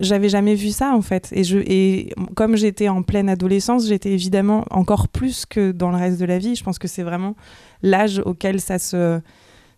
j'avais 0.00 0.28
jamais 0.28 0.54
vu 0.54 0.68
ça 0.68 0.94
en 0.94 1.02
fait. 1.02 1.30
Et, 1.32 1.44
je, 1.44 1.58
et 1.58 2.12
comme 2.36 2.56
j'étais 2.56 2.88
en 2.88 3.02
pleine 3.02 3.28
adolescence, 3.28 3.86
j'étais 3.86 4.12
évidemment 4.12 4.64
encore 4.70 5.08
plus 5.08 5.46
que 5.46 5.72
dans 5.72 5.90
le 5.90 5.96
reste 5.96 6.20
de 6.20 6.24
la 6.24 6.38
vie. 6.38 6.54
Je 6.54 6.64
pense 6.64 6.78
que 6.78 6.88
c'est 6.88 7.02
vraiment 7.02 7.36
l'âge 7.82 8.20
auquel 8.24 8.60
ça 8.60 8.78
se, 8.78 9.20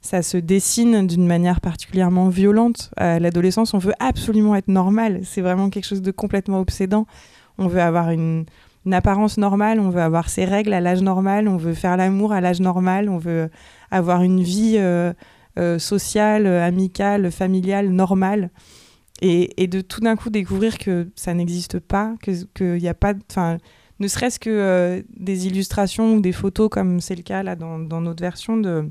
ça 0.00 0.22
se 0.22 0.36
dessine 0.38 1.06
d'une 1.06 1.26
manière 1.26 1.60
particulièrement 1.60 2.28
violente. 2.28 2.90
À 2.96 3.18
l'adolescence, 3.18 3.74
on 3.74 3.78
veut 3.78 3.92
absolument 3.98 4.54
être 4.56 4.68
normal. 4.68 5.20
C'est 5.24 5.42
vraiment 5.42 5.68
quelque 5.68 5.84
chose 5.84 6.02
de 6.02 6.10
complètement 6.10 6.60
obsédant. 6.60 7.06
on 7.58 7.68
veut 7.68 7.82
avoir 7.82 8.10
une, 8.10 8.46
apparence 8.90 9.36
normale, 9.36 9.78
on 9.78 9.90
veut 9.90 10.00
avoir 10.00 10.30
ses 10.30 10.46
règles 10.46 10.72
à 10.72 10.80
l'âge 10.80 11.02
normal, 11.02 11.48
on 11.48 11.58
veut 11.58 11.74
faire 11.74 11.98
l'amour 11.98 12.32
à 12.32 12.40
l'âge 12.40 12.60
normal, 12.60 13.10
on 13.10 13.18
veut 13.18 13.50
avoir 13.90 14.22
une 14.22 14.42
vie 14.42 14.76
euh, 14.78 15.12
euh, 15.58 15.78
sociale, 15.78 16.46
amicale, 16.46 17.30
familiale, 17.30 17.90
normale. 17.90 18.50
Et, 19.22 19.66
de 19.66 19.82
tout 19.82 20.00
d'un 20.00 20.16
coup 20.16 20.30
découvrir 20.30 20.78
que 20.78 21.10
ça 21.14 21.34
n'existe 21.34 21.78
pas, 21.78 22.14
qu'il 22.22 22.76
n'y 22.78 22.88
a 22.88 22.94
pas... 22.94 23.12
Enfin, 23.30 23.58
ne 23.98 24.08
serait-ce 24.08 24.40
que 24.40 24.48
euh, 24.48 25.02
des 25.14 25.46
illustrations 25.46 26.14
ou 26.14 26.20
des 26.22 26.32
photos, 26.32 26.70
comme 26.70 27.00
c'est 27.00 27.16
le 27.16 27.22
cas 27.22 27.42
là 27.42 27.54
dans 27.54 28.00
notre 28.00 28.22
version 28.22 28.56
de, 28.56 28.90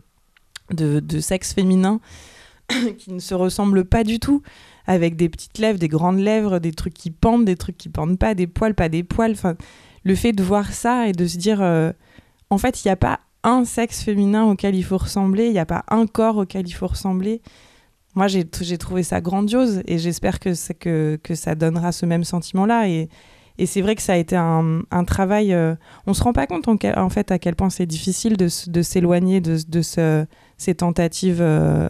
de, 0.72 1.20
sexe 1.20 1.54
féminin, 1.54 2.00
qui 2.98 3.12
ne 3.12 3.20
se 3.20 3.34
ressemblent 3.34 3.86
pas 3.86 4.04
du 4.04 4.20
tout, 4.20 4.42
avec 4.88 5.16
des 5.16 5.30
petites 5.30 5.58
lèvres, 5.58 5.80
des 5.80 5.88
grandes 5.88 6.20
lèvres, 6.20 6.60
des 6.60 6.72
trucs 6.72 6.94
qui 6.94 7.12
pendent, 7.12 7.46
des 7.46 7.56
trucs 7.56 7.78
qui 7.78 7.90
pendent 7.90 8.18
pas, 8.18 8.34
des 8.34 8.48
poils, 8.48 8.74
pas 8.74 8.90
des 8.90 9.04
poils. 9.04 9.32
Enfin, 9.32 9.56
le 10.04 10.16
fait 10.16 10.34
de 10.34 10.44
voir 10.44 10.72
ça 10.72 11.08
et 11.08 11.12
de 11.12 11.28
se 11.28 11.38
dire, 11.38 11.62
euh, 11.62 11.92
en 12.50 12.58
fait, 12.58 12.84
il 12.84 12.88
n'y 12.88 12.92
a 12.92 12.96
pas 12.96 13.20
un 13.44 13.66
sexe 13.66 14.04
féminin 14.04 14.46
auquel 14.46 14.76
il 14.76 14.84
faut 14.84 14.98
ressembler, 14.98 15.46
il 15.46 15.54
n'y 15.54 15.60
a 15.60 15.66
pas 15.66 15.86
un 15.90 16.08
corps 16.08 16.38
auquel 16.38 16.68
il 16.68 16.74
faut 16.74 16.88
ressembler. 16.88 17.42
Moi, 18.16 18.28
j'ai 18.28 18.46
trouvé 18.78 19.04
ça 19.04 19.22
grandiose 19.22 19.82
et 19.86 19.98
j'espère 19.98 20.40
que, 20.40 21.16
que, 21.16 21.36
ça 21.36 21.56
donnera 21.56 21.92
ce 21.92 22.06
même 22.06 22.24
sentiment-là. 22.24 22.90
Et, 22.90 23.08
et 23.60 23.66
c'est 23.66 23.82
vrai 23.82 23.96
que 23.96 24.02
ça 24.02 24.14
a 24.14 24.18
été 24.18 24.36
un, 24.36 24.84
travail. 25.06 25.54
Euh, 25.54 25.76
on 26.08 26.14
se 26.14 26.24
rend 26.24 26.34
pas 26.34 26.48
compte 26.48 26.68
en, 26.68 27.10
fait 27.10 27.32
à 27.32 27.40
quel 27.40 27.56
point 27.56 27.70
c'est 27.70 27.86
difficile 27.86 28.36
de, 28.36 28.48
de 28.70 28.82
s'éloigner 28.82 29.42
de, 29.42 29.58
de 29.68 29.82
ce, 29.82 30.26
ces 30.60 30.76
tentatives 30.76 31.42
euh, 31.42 31.90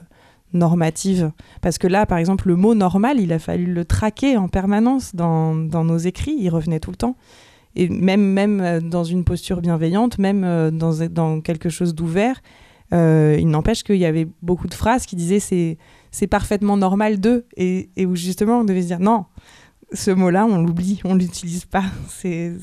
normatives. 0.53 1.31
Parce 1.61 1.77
que 1.77 1.87
là, 1.87 2.05
par 2.05 2.17
exemple, 2.17 2.47
le 2.47 2.55
mot 2.55 2.73
normal, 2.73 3.19
il 3.19 3.33
a 3.33 3.39
fallu 3.39 3.73
le 3.73 3.83
traquer 3.83 4.37
en 4.37 4.47
permanence 4.47 5.13
dans, 5.13 5.53
dans 5.53 5.83
nos 5.83 5.97
écrits. 5.97 6.37
Il 6.39 6.49
revenait 6.49 6.79
tout 6.79 6.91
le 6.91 6.95
temps. 6.95 7.17
Et 7.75 7.89
même, 7.89 8.21
même 8.21 8.61
euh, 8.61 8.79
dans 8.79 9.03
une 9.03 9.25
posture 9.25 9.59
bienveillante, 9.59 10.17
même 10.17 10.71
dans, 10.71 11.05
dans 11.09 11.41
quelque 11.41 11.67
chose 11.67 11.93
d'ouvert, 11.93 12.41
il 12.91 13.47
n'empêche 13.47 13.83
qu'il 13.83 13.97
y 13.97 14.05
avait 14.05 14.27
beaucoup 14.41 14.67
de 14.67 14.73
phrases 14.73 15.05
qui 15.05 15.15
disaient 15.15 15.39
c'est 16.11 16.27
parfaitement 16.27 16.77
normal 16.77 17.19
de 17.19 17.45
et, 17.55 17.89
et 17.95 18.07
où 18.07 18.15
justement 18.15 18.61
on 18.61 18.63
devait 18.63 18.81
se 18.81 18.87
dire 18.87 18.99
non 18.99 19.25
ce 19.91 20.11
mot-là, 20.11 20.45
on 20.45 20.61
l'oublie, 20.61 21.01
on 21.03 21.15
l'utilise 21.15 21.65
pas, 21.65 21.83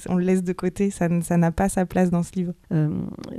on 0.08 0.16
le 0.16 0.24
laisse 0.24 0.44
de 0.44 0.52
côté, 0.52 0.90
ça 0.90 1.08
n'a 1.08 1.52
pas 1.52 1.68
sa 1.68 1.84
place 1.84 2.10
dans 2.10 2.22
ce 2.22 2.32
livre. 2.36 2.52
Euh, 2.72 2.88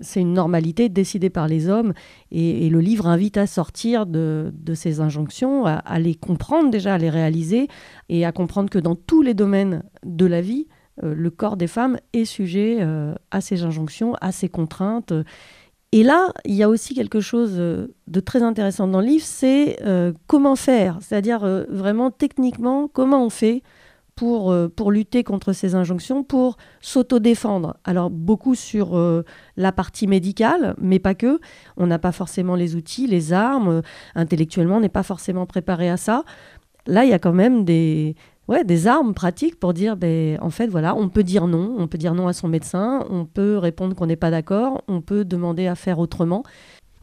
c'est 0.01 0.19
une 0.19 0.33
normalité 0.33 0.89
décidée 0.89 1.29
par 1.29 1.47
les 1.47 1.69
hommes 1.69 1.93
et, 2.31 2.69
le 2.69 2.81
livre 2.81 3.07
invite 3.07 3.38
à 3.38 3.47
sortir 3.47 4.05
de, 4.05 4.51
ces 4.75 4.99
injonctions, 4.99 5.65
à, 5.65 5.99
les 5.99 6.15
comprendre 6.15 6.69
déjà, 6.69 6.95
à 6.95 6.97
les 6.97 7.09
réaliser 7.09 7.69
et 8.09 8.25
à 8.25 8.31
comprendre 8.31 8.69
que 8.69 8.79
dans 8.79 8.95
tous 8.95 9.21
les 9.21 9.33
domaines 9.33 9.83
de 10.03 10.25
la 10.25 10.41
vie, 10.41 10.67
euh, 11.03 11.13
le 11.15 11.29
corps 11.29 11.55
des 11.55 11.67
femmes 11.67 11.97
est 12.11 12.25
sujet 12.25 12.79
euh, 12.81 13.15
à 13.31 13.39
ces 13.39 13.63
injonctions, 13.63 14.15
à 14.19 14.33
ces 14.33 14.49
contraintes. 14.49 15.13
Et 15.93 16.03
là, 16.03 16.33
il 16.43 16.55
y 16.55 16.63
a 16.63 16.67
aussi 16.67 16.93
quelque 16.93 17.21
chose 17.21 17.55
de 17.55 18.19
très 18.19 18.43
intéressant 18.43 18.88
dans 18.88 18.99
le 18.99 19.07
livre, 19.07 19.25
c'est 19.25 19.79
comment 20.27 20.57
faire, 20.57 20.97
c'est-à-dire 20.99 21.65
vraiment 21.69 22.11
techniquement, 22.11 22.89
comment 22.89 23.25
on 23.25 23.29
fait 23.29 23.63
pour, 24.18 24.51
euh, 24.51 24.68
pour 24.68 24.91
lutter 24.91 25.24
contre 25.24 25.53
ces 25.53 25.76
injonctions, 25.76 26.24
pour 26.24 26.57
s'auto-défendre. 26.82 27.78
Alors 27.86 28.09
beaucoup 28.09 28.55
sur 28.55 28.97
euh, 28.97 29.24
la 29.55 29.72
partie 29.72 30.07
médicale, 30.07 30.76
mais 30.82 30.99
pas 30.99 31.13
que. 31.13 31.39
On 31.78 31.88
n'a 31.88 31.99
pas 31.99 32.11
forcément 32.11 32.55
les 32.55 32.76
outils, 32.76 33.07
les 33.07 33.32
armes. 33.32 33.70
Euh, 33.70 33.82
intellectuellement, 34.15 34.78
on 34.78 34.80
n'est 34.82 34.89
pas 34.89 35.03
forcément 35.03 35.45
préparé 35.45 35.89
à 35.89 35.97
ça. 35.97 36.26
Là, 36.88 37.05
il 37.05 37.11
y 37.11 37.13
a 37.13 37.20
quand 37.20 37.32
même 37.32 37.63
des, 37.63 38.15
ouais, 38.47 38.63
des 38.63 38.88
armes 38.88 39.13
pratiques 39.13 39.59
pour 39.59 39.74
dire, 39.74 39.95
ben, 39.95 40.39
en 40.41 40.49
fait, 40.49 40.68
voilà, 40.68 40.95
on 40.95 41.09
peut 41.09 41.24
dire 41.24 41.45
non, 41.45 41.76
on 41.78 41.88
peut 41.88 41.99
dire 41.99 42.15
non 42.15 42.28
à 42.28 42.34
son 42.34 42.47
médecin, 42.47 43.05
on 43.11 43.26
peut 43.26 43.57
répondre 43.57 43.95
qu'on 43.95 44.07
n'est 44.07 44.15
pas 44.15 44.32
d'accord, 44.32 44.82
on 44.88 45.01
peut 45.01 45.26
demander 45.26 45.68
à 45.68 45.76
faire 45.76 45.99
autrement. 45.99 46.41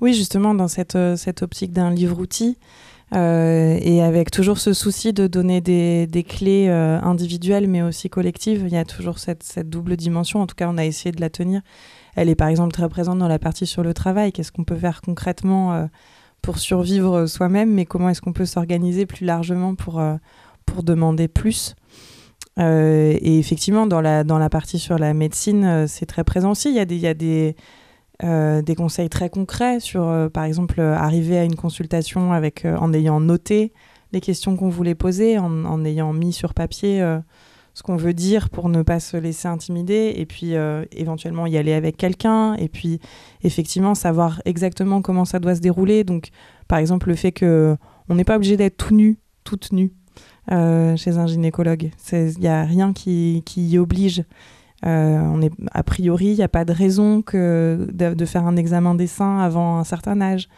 Oui, 0.00 0.14
justement, 0.14 0.52
dans 0.52 0.68
cette, 0.68 0.98
cette 1.16 1.42
optique 1.42 1.72
d'un 1.72 1.90
livre-outil, 1.90 2.58
euh, 3.14 3.78
et 3.80 4.02
avec 4.02 4.32
toujours 4.32 4.58
ce 4.58 4.72
souci 4.72 5.12
de 5.12 5.28
donner 5.28 5.60
des, 5.60 6.26
clés 6.28 6.66
euh, 6.68 7.00
individuelles 7.00 7.68
mais 7.68 7.82
aussi 7.82 8.10
collectives. 8.10 8.64
Il 8.66 8.72
y 8.72 8.76
a 8.76 8.84
toujours 8.84 9.18
cette, 9.18 9.60
double 9.68 9.96
dimension. 9.96 10.40
En 10.40 10.46
tout 10.46 10.56
cas, 10.56 10.68
on 10.68 10.78
a 10.78 10.84
essayé 10.84 11.12
de 11.12 11.20
la 11.20 11.30
tenir. 11.30 11.60
Elle 12.16 12.28
est 12.28 12.34
par 12.34 12.48
exemple 12.48 12.72
très 12.72 12.88
présente 12.88 13.18
dans 13.18 13.28
la 13.28 13.38
partie 13.38 13.66
sur 13.66 13.82
le 13.82 13.94
travail. 13.94 14.32
Qu'est-ce 14.32 14.50
qu'on 14.50 14.64
peut 14.64 14.76
faire 14.76 15.00
concrètement 15.00 15.74
euh, 15.74 15.86
pour 16.42 16.58
survivre 16.58 17.26
soi-même, 17.26 17.72
mais 17.72 17.86
comment 17.86 18.08
est-ce 18.08 18.20
qu'on 18.20 18.32
peut 18.32 18.44
s'organiser 18.44 19.06
plus 19.06 19.24
largement 19.24 19.74
pour, 19.74 20.02
pour 20.66 20.82
demander 20.82 21.26
plus? 21.26 21.74
Et 22.58 23.38
effectivement, 23.38 23.86
dans 23.86 24.02
la, 24.02 24.24
dans 24.24 24.36
la 24.38 24.50
partie 24.50 24.78
sur 24.78 24.98
la 24.98 25.14
médecine, 25.14 25.86
c'est 25.88 26.04
très 26.04 26.22
présent 26.22 26.50
aussi. 26.50 26.68
Il 26.68 26.74
y 26.74 27.06
a 27.06 27.14
des, 27.14 27.56
euh, 28.22 28.62
des 28.62 28.76
conseils 28.76 29.08
très 29.08 29.28
concrets 29.28 29.80
sur, 29.80 30.04
euh, 30.04 30.28
par 30.28 30.44
exemple, 30.44 30.78
euh, 30.78 30.94
arriver 30.94 31.36
à 31.36 31.42
une 31.42 31.56
consultation 31.56 32.32
avec, 32.32 32.64
en 32.64 32.92
ayant 32.92 33.18
noté 33.18 33.72
les 34.12 34.20
questions 34.20 34.56
qu'on 34.56 34.68
voulait 34.68 34.94
poser, 34.94 35.36
en, 35.38 35.84
ayant 35.84 36.12
mis 36.12 36.32
sur 36.32 36.54
papier 36.54 37.04
ce 37.72 37.82
qu'on 37.82 37.96
veut 37.96 38.14
dire 38.14 38.48
pour 38.48 38.68
ne 38.68 38.82
pas 38.82 39.00
se 39.00 39.16
laisser 39.16 39.48
intimider, 39.48 40.12
et 40.14 40.24
puis 40.24 40.52
éventuellement 40.92 41.48
y 41.48 41.56
aller 41.56 41.72
avec 41.72 41.96
quelqu'un, 41.96 42.54
et 42.54 42.68
puis 42.68 43.00
effectivement 43.42 43.96
savoir 43.96 44.40
exactement 44.44 45.02
comment 45.02 45.24
ça 45.24 45.40
doit 45.40 45.56
se 45.56 45.60
dérouler. 45.60 46.04
Donc, 46.04 46.28
par 46.68 46.78
exemple, 46.78 47.08
le 47.08 47.16
fait 47.16 47.32
que 47.32 47.76
on 48.08 48.14
n'est 48.14 48.22
pas 48.22 48.36
obligé 48.36 48.56
d'être 48.56 48.76
tout 48.76 48.94
nu, 48.94 49.18
toute 49.42 49.72
nue. 49.72 49.92
chez 50.48 51.18
un 51.18 51.26
gynécologue. 51.26 51.90
Il 52.12 52.38
n'y 52.38 52.46
a 52.46 52.62
rien 52.62 52.92
qui, 52.92 53.42
qui 53.44 53.66
y 53.66 53.78
oblige. 53.78 54.22
Euh, 54.84 55.18
on 55.18 55.40
est, 55.40 55.52
a 55.72 55.82
priori, 55.82 56.26
il 56.26 56.36
n'y 56.36 56.42
a 56.42 56.48
pas 56.48 56.64
de 56.64 56.72
raison 56.72 57.22
que 57.22 57.88
de, 57.92 58.24
faire 58.24 58.46
un 58.46 58.56
examen 58.56 58.94
des 58.94 59.06
seins 59.06 59.38
avant 59.38 59.78
un 59.78 59.84
certain 59.84 60.20
âge. 60.20 60.48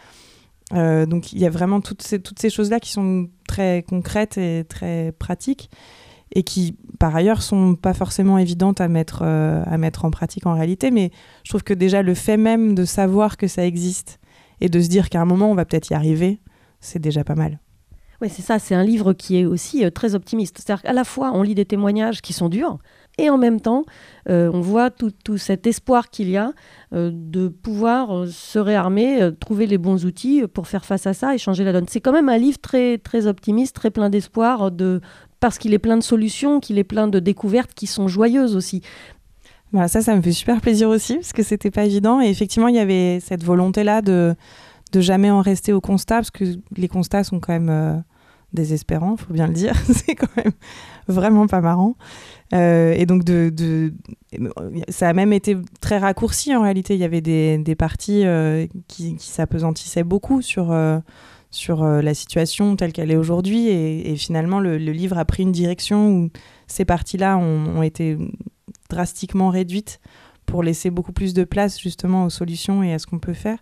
Euh, 0.72 1.07
donc 1.07 1.33
il 1.33 1.39
y 1.39 1.47
a 1.47 1.51
vraiment 1.51 1.81
toutes 1.81 2.03
ces, 2.03 2.51
choses-là 2.51 2.81
qui 2.81 2.91
sont 2.91 3.29
très 3.47 3.85
concrètes 3.89 4.37
et 4.37 4.64
très 4.68 5.12
pratiques 5.16 5.70
et 6.35 6.43
qui, 6.43 6.77
par 6.99 7.14
ailleurs, 7.14 7.41
sont 7.41 7.77
pas 7.77 7.95
forcément 7.95 8.37
évidentes 8.37 8.81
à 8.81 8.89
mettre, 8.89 9.20
euh, 9.22 9.62
à 9.64 9.79
mettre 9.79 10.05
en 10.05 10.11
pratique 10.11 10.45
en 10.45 10.55
réalité. 10.55 10.91
Mais 10.91 11.12
je 11.45 11.51
trouve 11.51 11.62
que 11.62 11.74
déjà 11.74 12.03
le 12.03 12.14
fait 12.14 12.37
même 12.37 12.74
de 12.74 12.85
savoir 12.85 13.37
que 13.37 13.47
ça 13.47 13.64
existe 13.64 14.18
et 14.61 14.68
de 14.68 14.81
se 14.81 14.89
dire 14.89 15.09
qu'à 15.09 15.20
un 15.20 15.24
moment 15.24 15.51
on 15.51 15.55
va 15.55 15.64
peut-être 15.64 15.91
y 15.91 15.95
arriver, 15.95 16.41
c'est 16.81 16.99
déjà 16.99 17.22
pas 17.22 17.37
mal. 17.37 17.61
Oui, 18.22 18.29
c'est 18.31 18.43
ça, 18.43 18.59
c'est 18.59 18.74
un 18.74 18.83
livre 18.83 19.12
qui 19.12 19.39
est 19.39 19.45
aussi 19.45 19.89
très 19.93 20.14
optimiste. 20.14 20.59
C'est-à-dire 20.59 20.83
qu'à 20.83 20.95
la 20.95 21.05
fois, 21.05 21.33
on 21.35 21.43
lit 21.43 21.55
des 21.55 21.66
témoignages 21.66 22.22
qui 22.22 22.33
sont 22.33 22.49
durs, 22.49 22.79
et 23.19 23.31
en 23.31 23.39
même 23.39 23.61
temps, 23.61 23.85
euh, 24.29 24.51
on 24.53 24.61
voit 24.61 24.91
tout, 24.91 25.39
cet 25.39 25.67
espoir 25.67 26.11
qu'il 26.11 26.29
y 26.29 26.37
a 26.37 26.53
euh, 26.93 27.11
de 27.12 27.49
pouvoir 27.49 28.14
euh, 28.14 28.27
se 28.27 28.59
réarmer, 28.59 29.31
trouver 29.41 29.67
les 29.67 29.79
bons 29.79 30.05
outils 30.05 30.43
pour 30.53 30.69
faire 30.69 30.85
face 30.85 31.07
à 31.07 31.14
ça 31.14 31.35
et 31.35 31.39
changer 31.39 31.64
la 31.64 31.73
donne. 31.73 31.87
C'est 31.89 32.01
quand 32.01 32.12
même 32.12 32.29
un 32.29 32.37
livre 32.37 32.59
très, 32.59 32.99
très 32.99 33.27
optimiste, 33.27 33.75
très 33.75 33.91
plein 33.91 34.11
d'espoir, 34.11 34.71
de, 34.71 35.01
parce 35.41 35.57
qu'il 35.57 35.73
est 35.73 35.79
plein 35.79 35.97
de 35.97 36.03
solutions, 36.03 36.61
qu'il 36.61 36.79
est 36.79 36.85
plein 36.85 37.09
de 37.09 37.19
découvertes 37.19 37.73
qui 37.75 37.87
sont 37.87 38.07
joyeuses 38.07 38.55
aussi. 38.55 38.83
Ça, 39.73 40.01
ça 40.01 40.14
me 40.14 40.23
fait 40.23 40.33
super 40.33 40.61
plaisir 40.61 40.89
aussi, 40.89 41.14
parce 41.14 41.33
que 41.33 41.43
c'était 41.43 41.71
pas 41.71 41.85
évident. 41.85 42.21
Et 42.21 42.29
effectivement, 42.29 42.69
il 42.69 42.77
y 42.77 42.81
avait 42.81 43.21
cette 43.21 43.45
volonté-là 43.45 44.01
de, 44.01 44.35
de 44.93 45.01
jamais 45.01 45.31
en 45.31 45.41
rester 45.41 45.73
au 45.73 45.81
constat, 45.81 46.17
parce 46.17 46.31
que 46.31 46.45
les 46.77 46.89
constats 46.89 47.25
sont 47.25 47.41
quand 47.41 47.53
même 47.53 48.05
désespérants, 48.53 49.17
faut 49.17 49.33
bien 49.33 49.47
le 49.47 49.53
dire. 49.53 49.75
C'est 49.93 50.14
quand 50.14 50.35
même 50.37 50.53
vraiment 51.09 51.47
pas 51.47 51.61
marrant. 51.61 51.97
Euh, 52.55 52.95
et 52.97 53.07
donc, 53.07 53.25
de, 53.25 53.93
ça 54.89 55.09
a 55.09 55.13
même 55.13 55.33
été 55.33 55.57
très 55.81 55.99
raccourci 55.99 56.55
en 56.55 56.63
réalité. 56.63 56.95
Il 56.95 57.01
y 57.01 57.05
avait 57.05 57.21
des, 57.21 57.59
des 57.59 57.75
parties 57.75 58.25
euh, 58.25 58.67
qui, 58.89 59.17
qui 59.17 59.29
s'apesantissaient 59.29 60.05
beaucoup 60.05 60.43
sur, 60.43 60.71
euh, 60.71 60.99
sur 61.51 61.85
la 61.85 62.15
situation 62.15 62.77
telle 62.77 62.93
qu'elle 62.93 63.11
est 63.11 63.17
aujourd'hui. 63.17 63.69
Et, 63.69 64.17
finalement, 64.17 64.61
le, 64.61 64.77
livre 64.77 65.19
a 65.19 65.25
pris 65.25 65.43
une 65.43 65.53
direction 65.53 66.11
où 66.11 66.31
ces 66.67 66.85
parties-là 66.85 67.39
ont, 67.39 67.83
été 67.83 68.17
drastiquement 68.91 69.51
réduites 69.51 70.01
pour 70.45 70.63
laisser 70.63 70.91
beaucoup 70.91 71.13
plus 71.13 71.35
de 71.35 71.43
place 71.43 71.81
justement 71.81 72.25
aux 72.25 72.31
solutions 72.31 72.83
et 72.83 72.93
à 72.93 72.99
ce 72.99 73.07
qu'on 73.07 73.19
peut 73.19 73.33
faire. 73.33 73.59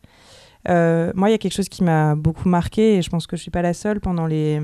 Moi, 0.66 1.28
il 1.28 1.32
y 1.32 1.34
a 1.34 1.38
quelque 1.38 1.54
chose 1.54 1.68
qui 1.68 1.84
m'a 1.84 2.14
beaucoup 2.14 2.48
marqué 2.48 2.96
et 2.96 3.02
je 3.02 3.10
pense 3.10 3.26
que 3.26 3.36
je 3.36 3.40
ne 3.40 3.42
suis 3.42 3.50
pas 3.50 3.62
la 3.62 3.74
seule 3.74 4.00
pendant 4.00 4.26
les, 4.26 4.60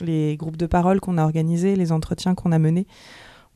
les 0.00 0.36
groupes 0.36 0.56
de 0.56 0.66
parole 0.66 1.00
qu'on 1.00 1.18
a 1.18 1.24
organisés, 1.24 1.76
les 1.76 1.92
entretiens 1.92 2.34
qu'on 2.34 2.52
a 2.52 2.58
menés 2.58 2.86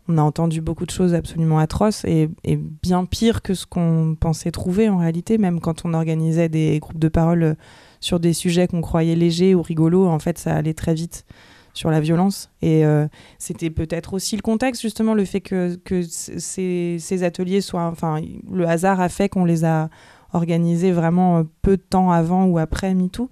on 0.09 0.19
a 0.19 0.23
entendu 0.23 0.61
beaucoup 0.61 0.85
de 0.85 0.91
choses 0.91 1.15
absolument 1.15 1.59
atroces 1.59 2.05
et, 2.05 2.29
bien 2.47 3.05
pire 3.05 3.43
que 3.43 3.55
ce 3.55 3.67
qu'on 3.67 4.17
pensait 4.19 4.51
trouver 4.51 4.89
en 4.89 4.99
réalité, 4.99 5.39
même 5.39 5.61
quand 5.61 5.85
on 5.85 5.95
organisait 5.95 6.49
des 6.49 6.79
groupes 6.79 6.99
de 6.99 7.09
parole 7.09 7.57
sur 8.01 8.21
des 8.21 8.33
sujets 8.33 8.67
qu'on 8.67 8.83
croyait 8.83 9.15
légers 9.15 9.55
ou 9.55 9.63
rigolos, 9.63 10.07
en 10.07 10.19
fait 10.19 10.39
ça 10.39 10.55
allait 10.55 10.75
très 10.75 10.95
vite 10.95 11.25
sur 11.73 11.91
la 11.91 12.01
violence. 12.01 12.51
Et 12.63 12.85
euh, 12.85 13.09
c'était 13.39 13.71
peut-être 13.71 14.15
aussi 14.15 14.37
le 14.37 14.43
contexte, 14.43 14.81
justement, 14.81 15.13
le 15.13 15.25
fait 15.25 15.41
que, 15.41 15.77
ces, 16.09 17.23
ateliers 17.25 17.61
soient... 17.61 17.87
Enfin, 17.87 18.21
le 18.49 18.69
hasard 18.69 19.01
a 19.01 19.09
fait 19.09 19.29
qu'on 19.29 19.45
les 19.45 19.65
a 19.65 19.91
organisés 20.35 20.93
vraiment 20.93 21.45
peu 21.63 21.77
de 21.79 21.83
temps 21.83 22.11
avant 22.11 22.45
ou 22.47 22.59
après 22.59 22.93
MeToo. 22.95 23.31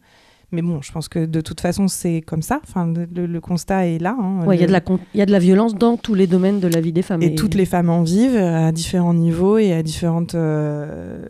Mais 0.55 0.61
bon, 0.61 0.83
je 0.83 0.93
pense 0.93 1.09
que 1.09 1.25
de 1.25 1.41
toute 1.41 1.63
façon, 1.63 1.89
c'est 1.89 2.21
comme 2.21 2.43
ça. 2.43 2.61
Enfin, 2.63 2.87
le, 3.15 3.25
le 3.27 3.41
constat 3.41 3.87
est 3.87 3.99
là. 3.99 4.15
hein. 4.21 4.45
Ouais, 4.47 4.57
Il 4.57 4.61
y, 4.61 4.63
a 4.63 4.67
Le- 4.67 4.69
de 4.69 4.73
la 4.73 4.81
con- 4.83 4.99
il 5.15 5.19
y 5.19 5.23
a 5.23 5.27
de 5.27 5.33
la 5.33 5.39
violence 5.39 5.75
dans 5.75 5.97
tous 5.97 6.13
les 6.15 6.27
domaines 6.27 6.61
de 6.61 6.69
la 6.69 6.83
vie 6.83 6.93
des 6.93 7.01
femmes. 7.01 7.23
et 7.23 7.35
toutes 7.35 7.55
les 7.55 7.65
femmes 7.65 7.89
en 7.89 8.03
vivent 8.03 8.37
à 8.37 8.71
différents 8.71 9.15
niveaux 9.15 9.57
et 9.57 9.73
à 9.73 9.83
différentes 9.83 10.35
euh, 10.35 11.25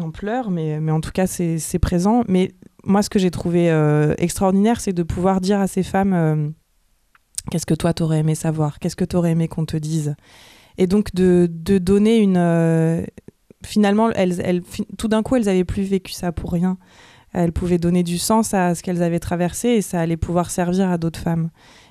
ampleurs, 0.00 0.50
mais, 0.50 0.80
mais 0.80 0.92
en 0.92 1.00
tout 1.00 1.12
cas, 1.12 1.26
c'est 1.26 1.58
c'est 1.58 1.78
présent. 1.78 2.24
Mais 2.28 2.52
moi, 2.84 3.02
ce 3.02 3.08
que 3.08 3.18
j'ai 3.18 3.30
trouvé 3.30 3.70
euh, 3.70 4.14
extraordinaire, 4.18 4.82
c'est 4.82 4.92
de 4.92 5.02
pouvoir 5.02 5.40
dire 5.40 5.58
à 5.58 5.66
ces 5.66 5.82
femmes 5.82 6.12
euh, 6.12 6.48
qu'est-ce 7.50 7.64
que 7.66 7.74
toi, 7.74 7.94
t'aurais 7.94 8.18
aimé 8.18 8.34
savoir, 8.34 8.78
qu'est-ce 8.80 8.96
que 8.96 9.04
t'aurais 9.06 9.30
aimé 9.30 9.48
qu'on 9.48 9.64
te 9.64 9.78
dise? 9.78 10.14
Et 10.76 10.86
donc, 10.86 11.14
de, 11.14 11.48
de 11.50 11.78
donner 11.78 12.18
une. 12.18 12.36
Euh, 13.64 13.68
finalement, 13.68 14.10
elles, 14.10 14.62
tout 14.98 15.08
d'un 15.08 15.22
coup, 15.22 15.36
elles 15.36 15.48
avaient 15.48 15.64
plus 15.64 15.82
vécu 15.82 16.12
ça 16.12 16.32
pour 16.32 16.52
rien. 16.52 16.78
Elles 17.32 17.52
pouvaient 17.52 17.78
donner 17.78 18.02
du 18.02 18.18
sens 18.18 18.52
à 18.54 18.74
ce 18.74 18.82
qu'elles 18.82 19.02
avaient 19.02 19.18
traversé 19.20 19.68
et 19.68 19.82
ça 19.82 20.00
allait 20.00 20.18
pouvoir 20.18 20.50
servir 20.50 20.90
à 20.90 20.98
d'autres 20.98 21.18
femmes. 21.20 21.48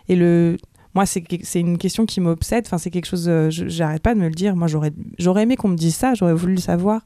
Et 0.07 0.15
le, 0.15 0.57
moi, 0.93 1.05
c'est 1.05 1.59
une 1.59 1.77
question 1.77 2.05
qui 2.05 2.21
m'obsède. 2.21 2.65
Enfin, 2.67 2.77
c'est 2.77 2.91
quelque 2.91 3.07
chose. 3.07 3.25
euh, 3.27 3.49
J'arrête 3.49 4.03
pas 4.03 4.13
de 4.13 4.19
me 4.19 4.27
le 4.27 4.35
dire. 4.35 4.55
Moi, 4.55 4.67
j'aurais 4.67 4.91
j'aurais 5.17 5.43
aimé 5.43 5.55
qu'on 5.55 5.69
me 5.69 5.77
dise 5.77 5.95
ça. 5.95 6.13
J'aurais 6.13 6.33
voulu 6.35 6.53
le 6.55 6.59
savoir. 6.61 7.01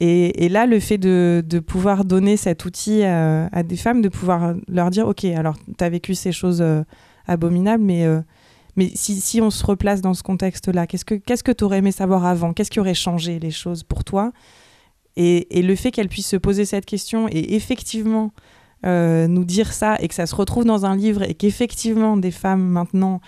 Et, 0.00 0.44
et 0.44 0.48
là, 0.48 0.66
le 0.66 0.80
fait 0.80 0.98
de, 0.98 1.44
de 1.46 1.60
pouvoir 1.60 2.04
donner 2.04 2.36
cet 2.36 2.64
outil 2.64 3.04
à, 3.04 3.46
à 3.52 3.62
des 3.62 3.76
femmes, 3.76 4.02
de 4.02 4.08
pouvoir 4.08 4.54
leur 4.66 4.90
dire, 4.90 5.06
ok, 5.06 5.24
alors 5.26 5.56
tu 5.78 5.84
as 5.84 5.88
vécu 5.88 6.14
ces 6.16 6.32
choses 6.32 6.60
euh, 6.62 6.82
abominables, 7.28 7.84
mais 7.84 8.04
euh, 8.06 8.20
mais 8.76 8.90
si, 8.94 9.40
on 9.40 9.50
se 9.50 9.64
replace 9.64 10.00
dans 10.00 10.14
ce 10.14 10.22
contexte-là, 10.22 10.86
qu'est-ce 10.86 11.04
que 11.42 11.52
tu 11.52 11.64
aurais 11.64 11.78
aimé 11.78 11.92
savoir 11.92 12.24
avant? 12.24 12.52
Qu'est-ce 12.52 12.70
qui 12.70 12.80
aurait 12.80 12.94
changé 12.94 13.38
les 13.38 13.50
choses 13.50 13.82
pour 13.82 14.04
toi? 14.04 14.32
Et, 15.16 15.46
le 15.62 15.76
fait 15.76 15.90
qu'elle 15.90 16.08
puisse 16.08 16.28
se 16.28 16.36
poser 16.36 16.64
cette 16.64 16.86
question 16.86 17.28
et 17.28 17.54
effectivement 17.54 18.32
euh, 18.86 19.26
nous 19.28 19.44
dire 19.44 19.72
ça 19.72 19.96
et 20.00 20.08
que 20.08 20.14
ça 20.14 20.26
se 20.26 20.34
retrouve 20.34 20.64
dans 20.64 20.86
un 20.86 20.96
livre 20.96 21.22
et 21.22 21.34
qu'effectivement 21.34 22.16
des 22.16 22.30
femmes 22.30 22.66
maintenant, 22.66 23.20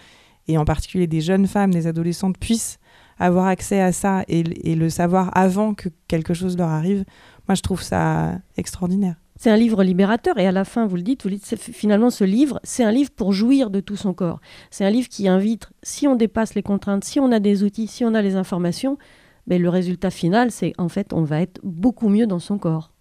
et 0.48 0.56
en 0.56 0.64
particulier 0.64 1.06
des 1.06 1.20
jeunes 1.20 1.46
femmes, 1.46 1.72
des 1.72 1.86
adolescentes, 1.86 2.38
puissent 2.38 2.78
avoir 3.18 3.46
accès 3.46 3.80
à 3.80 3.92
ça 3.92 4.24
et 4.28 4.74
le 4.74 4.90
savoir 4.90 5.30
avant 5.36 5.74
que 5.74 5.88
quelque 6.08 6.34
chose 6.34 6.56
leur 6.56 6.70
arrive, 6.70 7.04
moi 7.46 7.54
je 7.54 7.60
trouve 7.60 7.82
ça 7.82 8.38
extraordinaire. 8.56 9.16
C'est 9.36 9.50
un 9.50 9.56
livre 9.56 9.82
libérateur 9.82 10.38
et 10.38 10.46
à 10.46 10.52
la 10.52 10.64
fin, 10.64 10.86
vous 10.86 10.96
le 10.96 11.02
dites, 11.02 11.26
vous 11.26 11.36
finalement 11.56 12.10
ce 12.10 12.22
livre, 12.22 12.60
c'est 12.62 12.84
un 12.84 12.92
livre 12.92 13.10
pour 13.10 13.32
jouir 13.32 13.70
de 13.70 13.80
tout 13.80 13.96
son 13.96 14.14
corps. 14.14 14.40
C'est 14.70 14.84
un 14.84 14.90
livre 14.90 15.08
qui 15.08 15.26
invite, 15.26 15.68
si 15.82 16.06
on 16.06 16.14
dépasse 16.14 16.54
les 16.54 16.62
contraintes, 16.62 17.04
si 17.04 17.18
on 17.18 17.32
a 17.32 17.40
des 17.40 17.64
outils, 17.64 17.88
si 17.88 18.04
on 18.04 18.14
a 18.14 18.22
les 18.22 18.36
informations, 18.36 18.96
ben, 19.46 19.60
le 19.60 19.68
résultat 19.68 20.10
final, 20.10 20.50
c'est 20.50 20.72
en 20.78 20.88
fait, 20.88 21.12
on 21.12 21.22
va 21.22 21.40
être 21.40 21.60
beaucoup 21.64 22.08
mieux 22.08 22.26
dans 22.26 22.38
son 22.38 22.58
corps. 22.58 22.92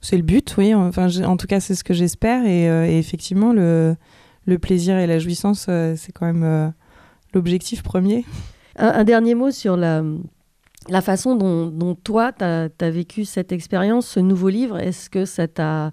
C'est 0.00 0.16
le 0.16 0.22
but, 0.22 0.54
oui. 0.58 0.74
Enfin, 0.74 1.08
en 1.22 1.36
tout 1.36 1.46
cas, 1.46 1.60
c'est 1.60 1.74
ce 1.74 1.84
que 1.84 1.94
j'espère. 1.94 2.44
Et, 2.44 2.68
euh, 2.68 2.84
et 2.86 2.98
effectivement, 2.98 3.52
le, 3.52 3.96
le 4.44 4.58
plaisir 4.58 4.98
et 4.98 5.06
la 5.06 5.18
jouissance, 5.18 5.66
euh, 5.70 5.94
c'est 5.96 6.12
quand 6.12 6.26
même 6.26 6.42
euh, 6.42 6.68
l'objectif 7.32 7.82
premier. 7.82 8.26
Un, 8.76 8.88
un 8.88 9.04
dernier 9.04 9.34
mot 9.34 9.50
sur 9.50 9.78
la, 9.78 10.02
la 10.88 11.00
façon 11.00 11.34
dont, 11.36 11.94
toi, 11.94 12.32
tu 12.32 12.44
as, 12.44 12.90
vécu 12.90 13.24
cette 13.24 13.52
expérience, 13.52 14.06
ce 14.06 14.20
nouveau 14.20 14.48
livre. 14.48 14.78
Est-ce 14.78 15.10
que 15.10 15.24
ça 15.24 15.48
t'a. 15.48 15.92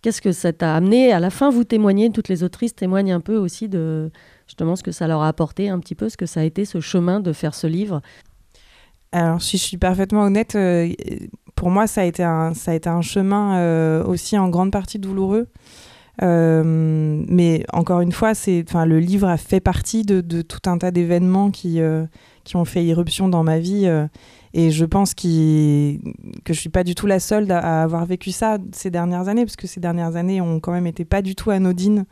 Qu'est-ce 0.00 0.20
que 0.20 0.32
ça 0.32 0.52
t'a 0.52 0.74
amené? 0.74 1.12
À 1.12 1.20
la 1.20 1.30
fin, 1.30 1.50
vous 1.50 1.62
témoignez, 1.62 2.10
toutes 2.10 2.28
les 2.28 2.42
autrices 2.42 2.74
témoignent 2.74 3.12
un 3.12 3.20
peu 3.20 3.36
aussi 3.36 3.68
de 3.68 4.10
justement 4.48 4.74
ce 4.74 4.82
que 4.82 4.90
ça 4.90 5.06
leur 5.06 5.22
a 5.22 5.28
apporté, 5.28 5.68
un 5.68 5.78
petit 5.78 5.94
peu 5.94 6.08
ce 6.08 6.16
que 6.16 6.26
ça 6.26 6.40
a 6.40 6.42
été 6.42 6.64
ce 6.64 6.80
chemin 6.80 7.20
de 7.20 7.32
faire 7.32 7.54
ce 7.54 7.68
livre. 7.68 8.02
Alors, 9.12 9.40
si 9.40 9.58
je 9.58 9.62
suis 9.62 9.76
parfaitement 9.76 10.22
honnête, 10.22 10.56
euh, 10.56 10.88
pour 11.54 11.70
moi, 11.70 11.86
ça 11.86 12.00
a 12.00 12.04
été 12.04 12.24
un, 12.24 12.54
ça 12.54 12.72
a 12.72 12.74
été 12.74 12.88
un 12.88 13.02
chemin 13.02 13.58
euh, 13.58 14.04
aussi 14.04 14.36
en 14.36 14.48
grande 14.48 14.72
partie 14.72 14.98
douloureux. 14.98 15.46
Euh, 16.22 16.62
mais 16.64 17.64
encore 17.72 18.00
une 18.00 18.12
fois, 18.12 18.34
c'est, 18.34 18.64
le 18.74 18.98
livre 18.98 19.28
a 19.28 19.36
fait 19.36 19.60
partie 19.60 20.02
de, 20.02 20.42
tout 20.42 20.68
un 20.68 20.78
tas 20.78 20.90
d'événements 20.90 21.50
qui, 21.50 21.80
qui 22.44 22.56
ont 22.56 22.64
fait 22.64 22.84
irruption 22.84 23.28
dans 23.28 23.42
ma 23.42 23.58
vie. 23.58 23.86
euh, 23.86 24.06
et 24.54 24.70
je 24.70 24.84
pense 24.84 25.14
que 25.14 25.28
je 25.28 26.52
suis 26.52 26.68
pas 26.68 26.84
du 26.84 26.94
tout 26.94 27.06
la 27.06 27.20
seule 27.20 27.50
à, 27.50 27.82
avoir 27.82 28.04
vécu 28.04 28.32
ça 28.32 28.58
ces 28.72 28.90
dernières 28.90 29.28
années, 29.28 29.44
parce 29.44 29.56
que 29.56 29.66
ces 29.66 29.80
dernières 29.80 30.16
années 30.16 30.40
ont 30.40 30.60
quand 30.60 30.72
même 30.72 30.86
été 30.86 31.04
pas 31.04 31.22
du 31.22 31.34
tout 31.34 31.50
anodines 31.50 32.04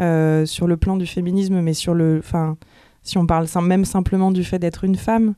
euh, 0.00 0.46
sur 0.46 0.68
le 0.68 0.76
plan 0.76 0.96
du 0.96 1.06
féminisme, 1.06 1.60
mais 1.60 1.74
sur 1.74 1.94
le, 1.94 2.18
enfin, 2.18 2.56
si 3.02 3.18
on 3.18 3.26
parle 3.26 3.46
même 3.62 3.84
simplement 3.84 4.30
du 4.30 4.44
fait 4.44 4.58
d'être 4.58 4.84
une 4.84 4.94
femme. 4.94 5.34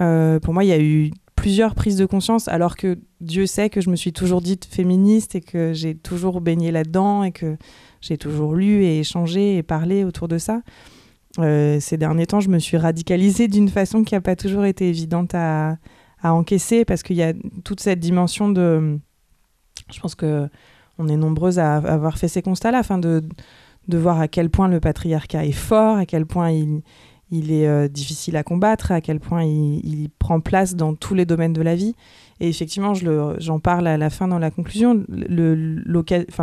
Euh, 0.00 0.40
pour 0.40 0.54
moi, 0.54 0.64
il 0.64 0.68
y 0.68 0.72
a 0.72 0.80
eu 0.80 1.10
plusieurs 1.36 1.74
prises 1.74 1.96
de 1.96 2.06
conscience, 2.06 2.48
alors 2.48 2.76
que 2.76 2.98
Dieu 3.20 3.46
sait 3.46 3.68
que 3.68 3.80
je 3.80 3.90
me 3.90 3.96
suis 3.96 4.12
toujours 4.12 4.40
dite 4.40 4.64
féministe 4.64 5.34
et 5.34 5.40
que 5.40 5.72
j'ai 5.74 5.94
toujours 5.94 6.40
baigné 6.40 6.70
là-dedans 6.70 7.22
et 7.22 7.32
que 7.32 7.56
j'ai 8.00 8.16
toujours 8.16 8.54
lu 8.54 8.84
et 8.84 9.00
échangé 9.00 9.56
et 9.56 9.62
parlé 9.62 10.04
autour 10.04 10.28
de 10.28 10.38
ça. 10.38 10.62
Euh, 11.38 11.80
ces 11.80 11.96
derniers 11.96 12.26
temps, 12.26 12.40
je 12.40 12.48
me 12.48 12.58
suis 12.58 12.76
radicalisée 12.76 13.48
d'une 13.48 13.68
façon 13.68 14.04
qui 14.04 14.14
n'a 14.14 14.20
pas 14.20 14.36
toujours 14.36 14.64
été 14.64 14.88
évidente 14.88 15.34
à, 15.34 15.78
à 16.22 16.34
encaisser 16.34 16.84
parce 16.84 17.02
qu'il 17.02 17.16
y 17.16 17.22
a 17.22 17.32
toute 17.64 17.80
cette 17.80 18.00
dimension 18.00 18.48
de. 18.48 18.98
Je 19.92 20.00
pense 20.00 20.14
que 20.14 20.48
on 20.98 21.08
est 21.08 21.16
nombreuses 21.16 21.58
à 21.58 21.76
avoir 21.76 22.18
fait 22.18 22.28
ces 22.28 22.42
constats-là, 22.42 22.78
afin 22.78 22.98
de, 22.98 23.22
de 23.88 23.98
voir 23.98 24.20
à 24.20 24.28
quel 24.28 24.50
point 24.50 24.68
le 24.68 24.78
patriarcat 24.78 25.46
est 25.46 25.52
fort, 25.52 25.96
à 25.96 26.06
quel 26.06 26.26
point 26.26 26.50
il, 26.50 26.82
il 27.32 27.50
est 27.50 27.66
euh, 27.66 27.88
difficile 27.88 28.36
à 28.36 28.42
combattre, 28.42 28.92
à 28.92 29.00
quel 29.00 29.18
point 29.18 29.42
il, 29.42 30.10
prend 30.18 30.40
place 30.40 30.76
dans 30.76 30.94
tous 30.94 31.14
les 31.14 31.24
domaines 31.24 31.54
de 31.54 31.62
la 31.62 31.74
vie. 31.74 31.94
Et 32.40 32.48
effectivement, 32.48 32.92
j'en 32.94 33.58
parle 33.58 33.86
à 33.86 33.96
la 33.96 34.10
fin 34.10 34.28
dans 34.28 34.38
la 34.38 34.50
conclusion. 34.50 35.04
Le, 35.08 36.02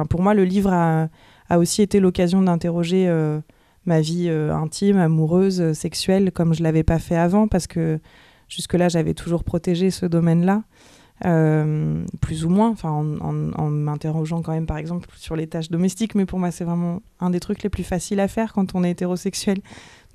pour 0.10 0.22
moi, 0.22 0.34
le 0.34 0.44
livre 0.46 0.74
a, 0.74 1.10
a 1.48 1.60
aussi 1.60 1.84
été 1.84 2.00
l'occasion 2.00 2.42
d'interroger 2.42 3.08
euh, 3.08 3.40
ma 3.86 4.01
vie 4.01 4.27
euh, 4.30 4.53
intime, 4.53 4.97
amoureuse, 4.97 5.61
euh, 5.61 5.73
sexuelle, 5.73 6.32
comme 6.32 6.53
je 6.53 6.61
l'avais 6.63 6.84
pas 6.84 6.99
fait 6.99 7.15
avant, 7.15 7.47
parce 7.47 7.67
que 7.67 7.99
jusque-là, 8.47 8.89
j'avais 8.89 9.13
toujours 9.13 9.43
protégé 9.43 9.91
ce 9.91 10.05
domaine-là. 10.05 10.63
euh, 11.25 12.05
plus 12.21 12.45
ou 12.45 12.49
moins, 12.49 12.73
en- 12.84 13.19
en 13.21 13.69
m'interrogeant 13.69 14.41
quand 14.41 14.53
même 14.53 14.65
par 14.65 14.77
exemple 14.77 15.09
sur 15.17 15.36
les 15.36 15.47
tâches 15.47 15.69
domestiques, 15.69 16.15
mais 16.15 16.25
pour 16.25 16.39
moi 16.39 16.49
c'est 16.49 16.63
vraiment 16.63 17.01
un 17.19 17.30
des 17.30 17.41
trucs 17.41 17.61
les 17.61 17.67
plus 17.69 17.84
faciles 17.84 18.21
à 18.21 18.30
faire 18.30 18.53
quand 18.53 18.73
on 18.73 18.86
est 18.86 18.91
hétérosexuel, 18.91 19.59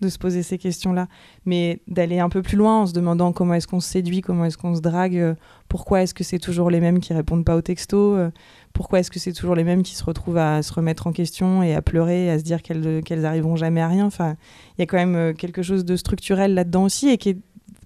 de 0.01 0.09
se 0.09 0.19
poser 0.19 0.43
ces 0.43 0.59
questions-là, 0.59 1.07
mais 1.47 1.81
d'aller 1.87 2.19
un 2.19 2.29
peu 2.29 2.43
plus 2.43 2.57
loin 2.57 2.83
en 2.83 2.87
se 2.87 2.93
demandant 2.93 3.33
comment 3.33 3.55
est-ce 3.55 3.69
qu'on 3.69 3.81
se 3.81 3.89
séduit, 3.89 4.21
comment 4.21 4.45
est-ce 4.45 4.59
qu'on 4.59 4.75
se 4.75 4.81
drague, 4.81 5.17
euh, 5.17 5.35
pourquoi 5.69 6.03
est-ce 6.03 6.15
que 6.15 6.25
c'est 6.25 6.39
toujours 6.39 6.71
les 6.71 6.81
mêmes 6.81 7.01
qui 7.01 7.15
répondent 7.15 7.45
pas 7.45 7.57
aux 7.57 7.63
textos, 7.63 8.19
euh, 8.19 8.31
pourquoi 8.73 8.99
est-ce 8.99 9.11
que 9.11 9.21
c'est 9.21 9.33
toujours 9.33 9.55
les 9.55 9.65
mêmes 9.65 9.83
qui 9.83 9.95
se 9.95 10.05
retrouvent 10.05 10.37
à 10.37 10.63
se 10.63 10.73
remettre 10.73 11.07
en 11.07 11.13
question 11.13 11.63
et 11.63 11.75
à 11.75 11.81
pleurer, 11.81 12.29
à 12.29 12.39
se 12.39 12.45
dire 12.45 12.61
qu'elles 12.61 13.03
qu'elles 13.05 13.25
arriveront 13.25 13.57
jamais 13.57 13.81
à 13.81 13.89
rien. 13.89 14.05
Enfin, 14.05 14.37
il 14.77 14.81
y 14.81 14.83
a 14.83 14.87
quand 14.87 14.97
même 14.97 15.15
euh, 15.15 15.33
quelque 15.33 15.63
chose 15.63 15.85
de 15.85 15.97
structurel 15.97 16.55
là-dedans 16.55 16.85
aussi 16.85 17.09
et 17.09 17.17
qui 17.17 17.31
est 17.31 17.39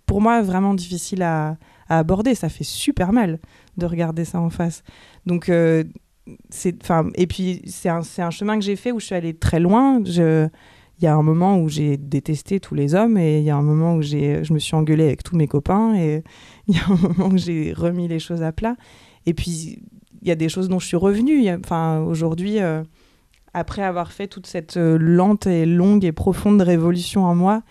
pour 0.07 0.23
moi 0.23 0.41
vraiment 0.43 0.75
difficile 0.75 1.23
à, 1.23 1.57
aborder. 1.91 2.35
Ça 2.35 2.49
fait 2.49 2.65
super 2.65 3.13
mal 3.13 3.39
de 3.79 3.87
regarder 3.87 4.25
ça 4.25 4.41
en 4.41 4.51
face. 4.51 4.83
Donc 5.25 5.49
euh, 5.49 5.85
c'est, 6.51 6.77
et 7.15 7.27
puis 7.27 7.63
c'est 7.67 7.89
un, 7.89 8.01
un 8.19 8.31
chemin 8.31 8.59
que 8.59 8.65
j'ai 8.65 8.77
fait 8.77 8.93
où 8.93 9.01
je 9.01 9.07
suis 9.07 9.15
allée 9.15 9.35
très 9.35 9.61
loin. 9.61 10.03
Je, 10.05 10.49
il 10.99 11.05
y 11.05 11.07
a 11.07 11.15
un 11.15 11.23
moment 11.23 11.59
où 11.59 11.69
j'ai 11.69 11.97
détesté 11.97 12.59
tous 12.59 12.75
les 12.75 12.95
hommes 12.95 13.17
et 13.19 13.39
il 13.39 13.45
y 13.45 13.51
a 13.51 13.57
un 13.57 13.63
moment 13.63 13.95
où 13.95 14.03
j'ai, 14.03 14.43
je 14.43 14.53
me 14.53 14.59
suis 14.59 14.75
engueulée 14.75 15.05
avec 15.05 15.23
tous 15.23 15.37
mes 15.37 15.47
copains 15.47 15.95
et 15.95 16.25
il 16.67 16.77
y 16.77 16.79
a 16.79 16.87
un 16.89 16.97
moment 16.97 17.29
où 17.35 17.39
j'ai 17.39 17.73
remis 17.73 18.09
les 18.09 18.19
choses 18.19 18.43
à 18.43 18.53
plat. 18.53 18.77
Et 19.27 19.35
puis 19.35 19.81
il 20.23 20.29
y 20.29 20.31
a 20.31 20.35
des 20.35 20.49
choses 20.49 20.69
dont 20.69 20.79
je 20.79 20.87
suis 20.87 20.97
revenue. 20.97 21.49
Enfin, 21.53 22.01
aujourd'hui, 22.01 22.61
euh, 22.61 22.83
après 23.55 23.83
avoir 23.83 24.11
fait 24.11 24.27
toute 24.27 24.47
cette 24.47 24.77
euh, 24.77 24.99
lente 24.99 25.47
et 25.47 25.67
longue 25.67 26.05
et 26.05 26.13
profonde 26.13 26.61
révolution 26.61 27.25
en 27.25 27.35
moi, 27.35 27.63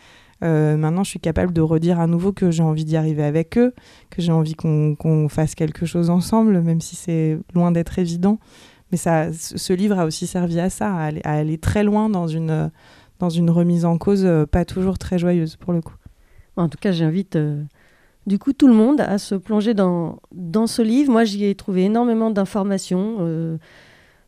euh, 0.43 0.77
maintenant 0.77 1.03
je 1.03 1.09
suis 1.09 1.19
capable 1.19 1.51
de 1.51 1.61
redire 1.61 1.99
à 1.99 2.05
nouveau 2.05 2.31
que 2.31 2.51
j'ai 2.51 2.61
envie 2.61 2.85
d'y 2.85 2.95
arriver 2.95 3.23
avec 3.23 3.57
eux, 3.57 3.73
que 4.11 4.21
j'ai 4.21 4.31
envie 4.31 4.53
qu'on 4.53 4.95
qu'on 4.95 5.29
fasse 5.29 5.55
quelque 5.55 5.85
chose 5.85 6.09
ensemble, 6.09 6.61
même 6.61 6.79
si 6.79 6.95
c'est 6.95 7.39
loin 7.53 7.71
d'être 7.71 7.99
évident. 7.99 8.39
Mais 8.91 8.97
ça, 8.97 9.33
ce 9.33 9.73
livre 9.73 9.99
a 9.99 10.05
aussi 10.05 10.27
servi 10.27 10.59
à 10.61 10.69
ça, 10.69 10.95
à 10.95 11.11
aller, 11.23 11.57
très 11.57 11.83
loin 11.83 12.09
dans 12.09 12.27
une, 12.27 12.71
dans 13.19 13.29
une 13.29 13.49
remise 13.49 13.85
en 13.85 13.97
cause 13.97 14.25
euh, 14.25 14.45
pas 14.45 14.65
toujours 14.65 14.97
très 14.97 15.17
joyeuse 15.17 15.55
pour 15.55 15.73
le 15.73 15.81
coup. 15.81 15.95
En 16.55 16.69
tout 16.69 16.77
cas, 16.79 16.91
j'invite 16.91 17.35
euh, 17.35 17.63
du 18.25 18.39
coup 18.39 18.53
tout 18.53 18.67
le 18.67 18.73
monde 18.73 19.01
à 19.01 19.17
se 19.17 19.35
plonger 19.35 19.73
dans, 19.73 20.19
dans 20.31 20.67
ce 20.67 20.81
livre. 20.81 21.11
Moi, 21.11 21.23
j'y 21.23 21.45
ai 21.45 21.55
trouvé 21.55 21.85
énormément 21.85 22.31
d'informations, 22.31 23.17
euh, 23.21 23.57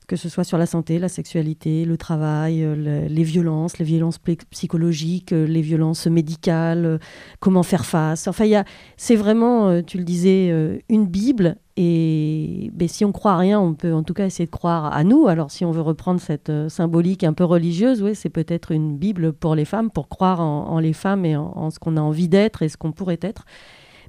que 0.09 0.15
ce 0.17 0.27
soit 0.27 0.43
sur 0.43 0.57
la 0.57 0.65
santé, 0.65 0.97
la 0.99 1.07
sexualité, 1.07 1.85
le 1.85 1.95
travail, 1.95 2.63
euh, 2.63 2.75
le- 2.75 3.07
les 3.07 3.23
violences, 3.23 3.77
les 3.77 3.85
violences 3.85 4.19
psychologiques, 4.49 5.31
euh, 5.31 5.45
les 5.45 5.61
violences 5.61 6.07
médicales, 6.07 6.85
euh, 6.85 6.97
comment 7.39 7.63
faire 7.63 7.85
face. 7.85 8.27
Enfin, 8.27 8.45
y 8.45 8.61
c'est 8.97 9.15
vraiment, 9.15 9.81
tu 9.83 9.97
le 9.99 10.03
disais, 10.03 10.51
une 10.89 11.05
Bible. 11.05 11.55
Et 11.77 12.71
ben, 12.73 12.87
si 12.89 13.05
on 13.05 13.11
croit 13.13 13.33
à 13.33 13.37
rien, 13.37 13.59
on 13.61 13.73
peut 13.73 13.93
en 13.93 14.03
tout 14.03 14.13
cas 14.13 14.25
essayer 14.25 14.45
de 14.47 14.51
croire 14.51 14.91
à 14.91 15.03
nous. 15.05 15.27
Alors, 15.27 15.51
si 15.51 15.63
on 15.63 15.71
veut 15.71 15.81
reprendre 15.81 16.19
cette 16.19 16.51
symbolique 16.67 17.23
un 17.23 17.33
peu 17.33 17.45
religieuse, 17.45 18.01
oui, 18.01 18.15
c'est 18.15 18.29
peut-être 18.29 18.71
une 18.71 18.97
Bible 18.97 19.31
pour 19.31 19.55
les 19.55 19.65
femmes, 19.65 19.89
pour 19.91 20.09
croire 20.09 20.41
en, 20.41 20.67
en 20.69 20.79
les 20.79 20.93
femmes 20.93 21.23
et 21.23 21.37
en, 21.37 21.53
en 21.55 21.69
ce 21.69 21.79
qu'on 21.79 21.95
a 21.95 22.01
envie 22.01 22.27
d'être 22.27 22.63
et 22.63 22.69
ce 22.69 22.75
qu'on 22.77 22.91
pourrait 22.91 23.19
être. 23.21 23.45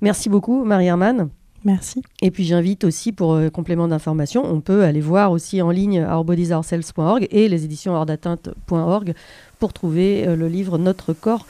Merci 0.02 0.28
beaucoup, 0.30 0.64
Marie-Hermann. 0.64 1.28
Merci. 1.64 2.02
Et 2.22 2.30
puis 2.30 2.44
j'invite 2.44 2.84
aussi 2.84 3.12
pour 3.12 3.34
euh, 3.34 3.50
complément 3.50 3.86
d'information, 3.86 4.44
on 4.44 4.60
peut 4.60 4.82
aller 4.84 5.00
voir 5.00 5.30
aussi 5.30 5.60
en 5.60 5.70
ligne 5.70 6.02
ourbodiesourselves.org 6.02 7.28
et 7.30 7.48
les 7.48 7.64
éditions 7.64 7.94
hors 7.94 8.06
pour 9.58 9.72
trouver 9.72 10.26
euh, 10.26 10.36
le 10.36 10.48
livre 10.48 10.78
Notre 10.78 11.12
corps 11.12 11.46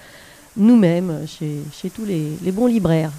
nous-mêmes 0.57 1.27
chez, 1.29 1.91
tous 1.91 2.05
les 2.05 2.53
bons 2.53 2.67
libraires. 2.67 3.13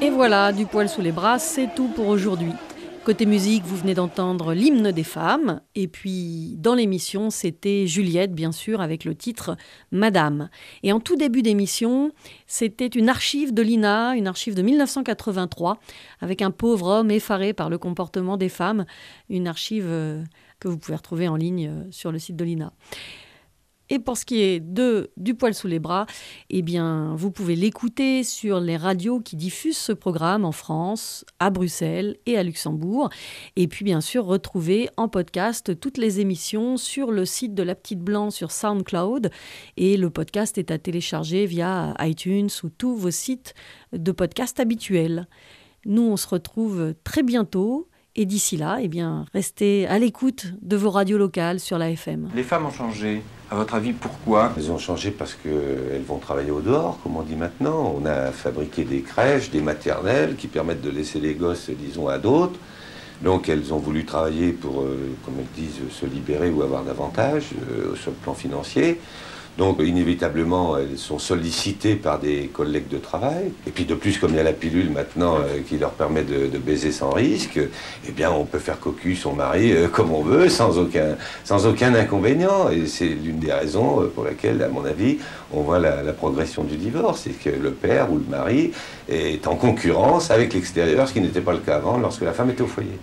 Et 0.00 0.10
voilà, 0.10 0.52
du 0.52 0.66
poil 0.66 0.86
sous 0.86 1.00
les 1.00 1.12
bras, 1.12 1.38
c'est 1.38 1.74
tout 1.74 1.88
pour 1.88 2.08
aujourd'hui. 2.08 2.52
Côté 3.04 3.26
musique, 3.26 3.64
vous 3.64 3.76
venez 3.76 3.94
d'entendre 3.94 4.54
l'hymne 4.54 4.90
des 4.90 5.02
femmes. 5.02 5.60
Et 5.74 5.88
puis, 5.88 6.56
dans 6.58 6.74
l'émission, 6.74 7.28
c'était 7.28 7.86
Juliette, 7.86 8.34
bien 8.34 8.50
sûr, 8.50 8.80
avec 8.80 9.04
le 9.04 9.14
titre 9.14 9.56
Madame. 9.92 10.48
Et 10.82 10.92
en 10.92 11.00
tout 11.00 11.16
début 11.16 11.42
d'émission, 11.42 12.12
c'était 12.46 12.86
une 12.86 13.10
archive 13.10 13.52
de 13.52 13.60
l'INA, 13.60 14.14
une 14.14 14.26
archive 14.26 14.54
de 14.54 14.62
1983, 14.62 15.78
avec 16.20 16.42
un 16.42 16.50
pauvre 16.50 16.86
homme 16.86 17.10
effaré 17.10 17.52
par 17.52 17.68
le 17.68 17.78
comportement 17.78 18.36
des 18.38 18.48
femmes. 18.48 18.86
Une 19.28 19.48
archive 19.48 19.86
euh, 19.86 20.22
que 20.64 20.68
vous 20.68 20.78
pouvez 20.78 20.96
retrouver 20.96 21.28
en 21.28 21.36
ligne 21.36 21.68
euh, 21.68 21.84
sur 21.90 22.10
le 22.10 22.18
site 22.18 22.36
de 22.36 22.44
l'INA. 22.44 22.72
Et 23.90 23.98
pour 23.98 24.16
ce 24.16 24.24
qui 24.24 24.40
est 24.40 24.60
de 24.60 25.10
Du 25.18 25.34
poil 25.34 25.54
sous 25.54 25.66
les 25.66 25.78
bras, 25.78 26.06
eh 26.48 26.62
bien, 26.62 27.14
vous 27.16 27.30
pouvez 27.30 27.54
l'écouter 27.54 28.24
sur 28.24 28.58
les 28.58 28.78
radios 28.78 29.20
qui 29.20 29.36
diffusent 29.36 29.76
ce 29.76 29.92
programme 29.92 30.46
en 30.46 30.52
France, 30.52 31.26
à 31.38 31.50
Bruxelles 31.50 32.16
et 32.24 32.38
à 32.38 32.42
Luxembourg. 32.42 33.10
Et 33.56 33.68
puis, 33.68 33.84
bien 33.84 34.00
sûr, 34.00 34.24
retrouver 34.24 34.88
en 34.96 35.08
podcast 35.08 35.78
toutes 35.78 35.98
les 35.98 36.20
émissions 36.20 36.78
sur 36.78 37.10
le 37.10 37.26
site 37.26 37.54
de 37.54 37.62
La 37.62 37.74
Petite 37.74 38.00
Blanc 38.00 38.30
sur 38.30 38.52
SoundCloud. 38.52 39.30
Et 39.76 39.98
le 39.98 40.08
podcast 40.08 40.56
est 40.56 40.70
à 40.70 40.78
télécharger 40.78 41.44
via 41.44 41.94
iTunes 42.00 42.48
ou 42.62 42.70
tous 42.70 42.96
vos 42.96 43.10
sites 43.10 43.54
de 43.92 44.12
podcast 44.12 44.60
habituels. 44.60 45.28
Nous, 45.84 46.02
on 46.02 46.16
se 46.16 46.26
retrouve 46.26 46.94
très 47.04 47.22
bientôt. 47.22 47.90
Et 48.16 48.26
d'ici 48.26 48.56
là, 48.56 48.78
eh 48.80 48.86
bien, 48.86 49.26
restez 49.34 49.88
à 49.88 49.98
l'écoute 49.98 50.46
de 50.62 50.76
vos 50.76 50.90
radios 50.90 51.18
locales 51.18 51.58
sur 51.58 51.78
la 51.78 51.90
FM. 51.90 52.28
Les 52.36 52.44
femmes 52.44 52.66
ont 52.66 52.70
changé. 52.70 53.22
À 53.50 53.56
votre 53.56 53.74
avis, 53.74 53.92
pourquoi? 53.92 54.52
Elles 54.56 54.70
ont 54.70 54.78
changé 54.78 55.10
parce 55.10 55.34
qu'elles 55.34 56.04
vont 56.06 56.18
travailler 56.18 56.52
au 56.52 56.60
dehors, 56.60 56.98
comme 57.02 57.16
on 57.16 57.22
dit 57.22 57.34
maintenant. 57.34 57.92
On 58.00 58.06
a 58.06 58.30
fabriqué 58.30 58.84
des 58.84 59.00
crèches, 59.00 59.50
des 59.50 59.60
maternelles 59.60 60.36
qui 60.36 60.46
permettent 60.46 60.80
de 60.80 60.90
laisser 60.90 61.18
les 61.18 61.34
gosses, 61.34 61.70
disons, 61.70 62.06
à 62.06 62.18
d'autres. 62.18 62.58
Donc 63.20 63.48
elles 63.48 63.72
ont 63.74 63.78
voulu 63.78 64.04
travailler 64.04 64.52
pour, 64.52 64.82
euh, 64.82 64.96
comme 65.24 65.34
elles 65.38 65.62
disent, 65.64 65.80
se 65.90 66.06
libérer 66.06 66.50
ou 66.50 66.62
avoir 66.62 66.84
davantage 66.84 67.50
euh, 67.70 67.96
sur 67.96 68.12
le 68.12 68.16
plan 68.16 68.34
financier. 68.34 69.00
Donc 69.56 69.80
inévitablement, 69.80 70.76
elles 70.78 70.98
sont 70.98 71.20
sollicitées 71.20 71.94
par 71.94 72.18
des 72.18 72.50
collègues 72.52 72.88
de 72.88 72.98
travail. 72.98 73.52
Et 73.66 73.70
puis 73.70 73.84
de 73.84 73.94
plus, 73.94 74.18
comme 74.18 74.30
il 74.30 74.36
y 74.36 74.40
a 74.40 74.44
la 74.44 74.52
pilule 74.52 74.90
maintenant 74.90 75.36
euh, 75.36 75.60
qui 75.66 75.78
leur 75.78 75.92
permet 75.92 76.22
de, 76.22 76.58
baiser 76.58 76.90
sans 76.90 77.10
risque, 77.10 77.60
eh 78.08 78.12
bien 78.12 78.30
on 78.32 78.44
peut 78.44 78.58
faire 78.58 78.80
cocu 78.80 79.14
son 79.14 79.34
mari 79.34 79.72
euh, 79.72 79.86
comme 79.88 80.12
on 80.12 80.22
veut, 80.22 80.48
sans 80.48 80.78
aucun, 80.78 81.16
sans 81.44 81.66
aucun 81.66 81.94
inconvénient. 81.94 82.68
Et 82.70 82.86
c'est 82.86 83.06
l'une 83.06 83.38
des 83.38 83.52
raisons 83.52 84.02
euh, 84.02 84.06
pour 84.12 84.24
laquelle, 84.24 84.60
à 84.62 84.68
mon 84.68 84.84
avis, 84.84 85.18
on 85.52 85.60
voit 85.60 85.78
la 85.78 86.12
progression 86.12 86.64
du 86.64 86.76
divorce. 86.76 87.22
C'est 87.24 87.38
que 87.38 87.50
le 87.50 87.70
père 87.70 88.10
ou 88.10 88.18
le 88.18 88.24
mari 88.28 88.72
est 89.08 89.46
en 89.46 89.54
concurrence 89.54 90.32
avec 90.32 90.52
l'extérieur, 90.52 91.06
ce 91.06 91.12
qui 91.12 91.20
n'était 91.20 91.40
pas 91.40 91.52
le 91.52 91.58
cas 91.58 91.76
avant 91.76 91.98
lorsque 91.98 92.22
la 92.22 92.32
femme 92.32 92.50
était 92.50 92.62
au 92.62 92.66
foyer. 92.66 92.98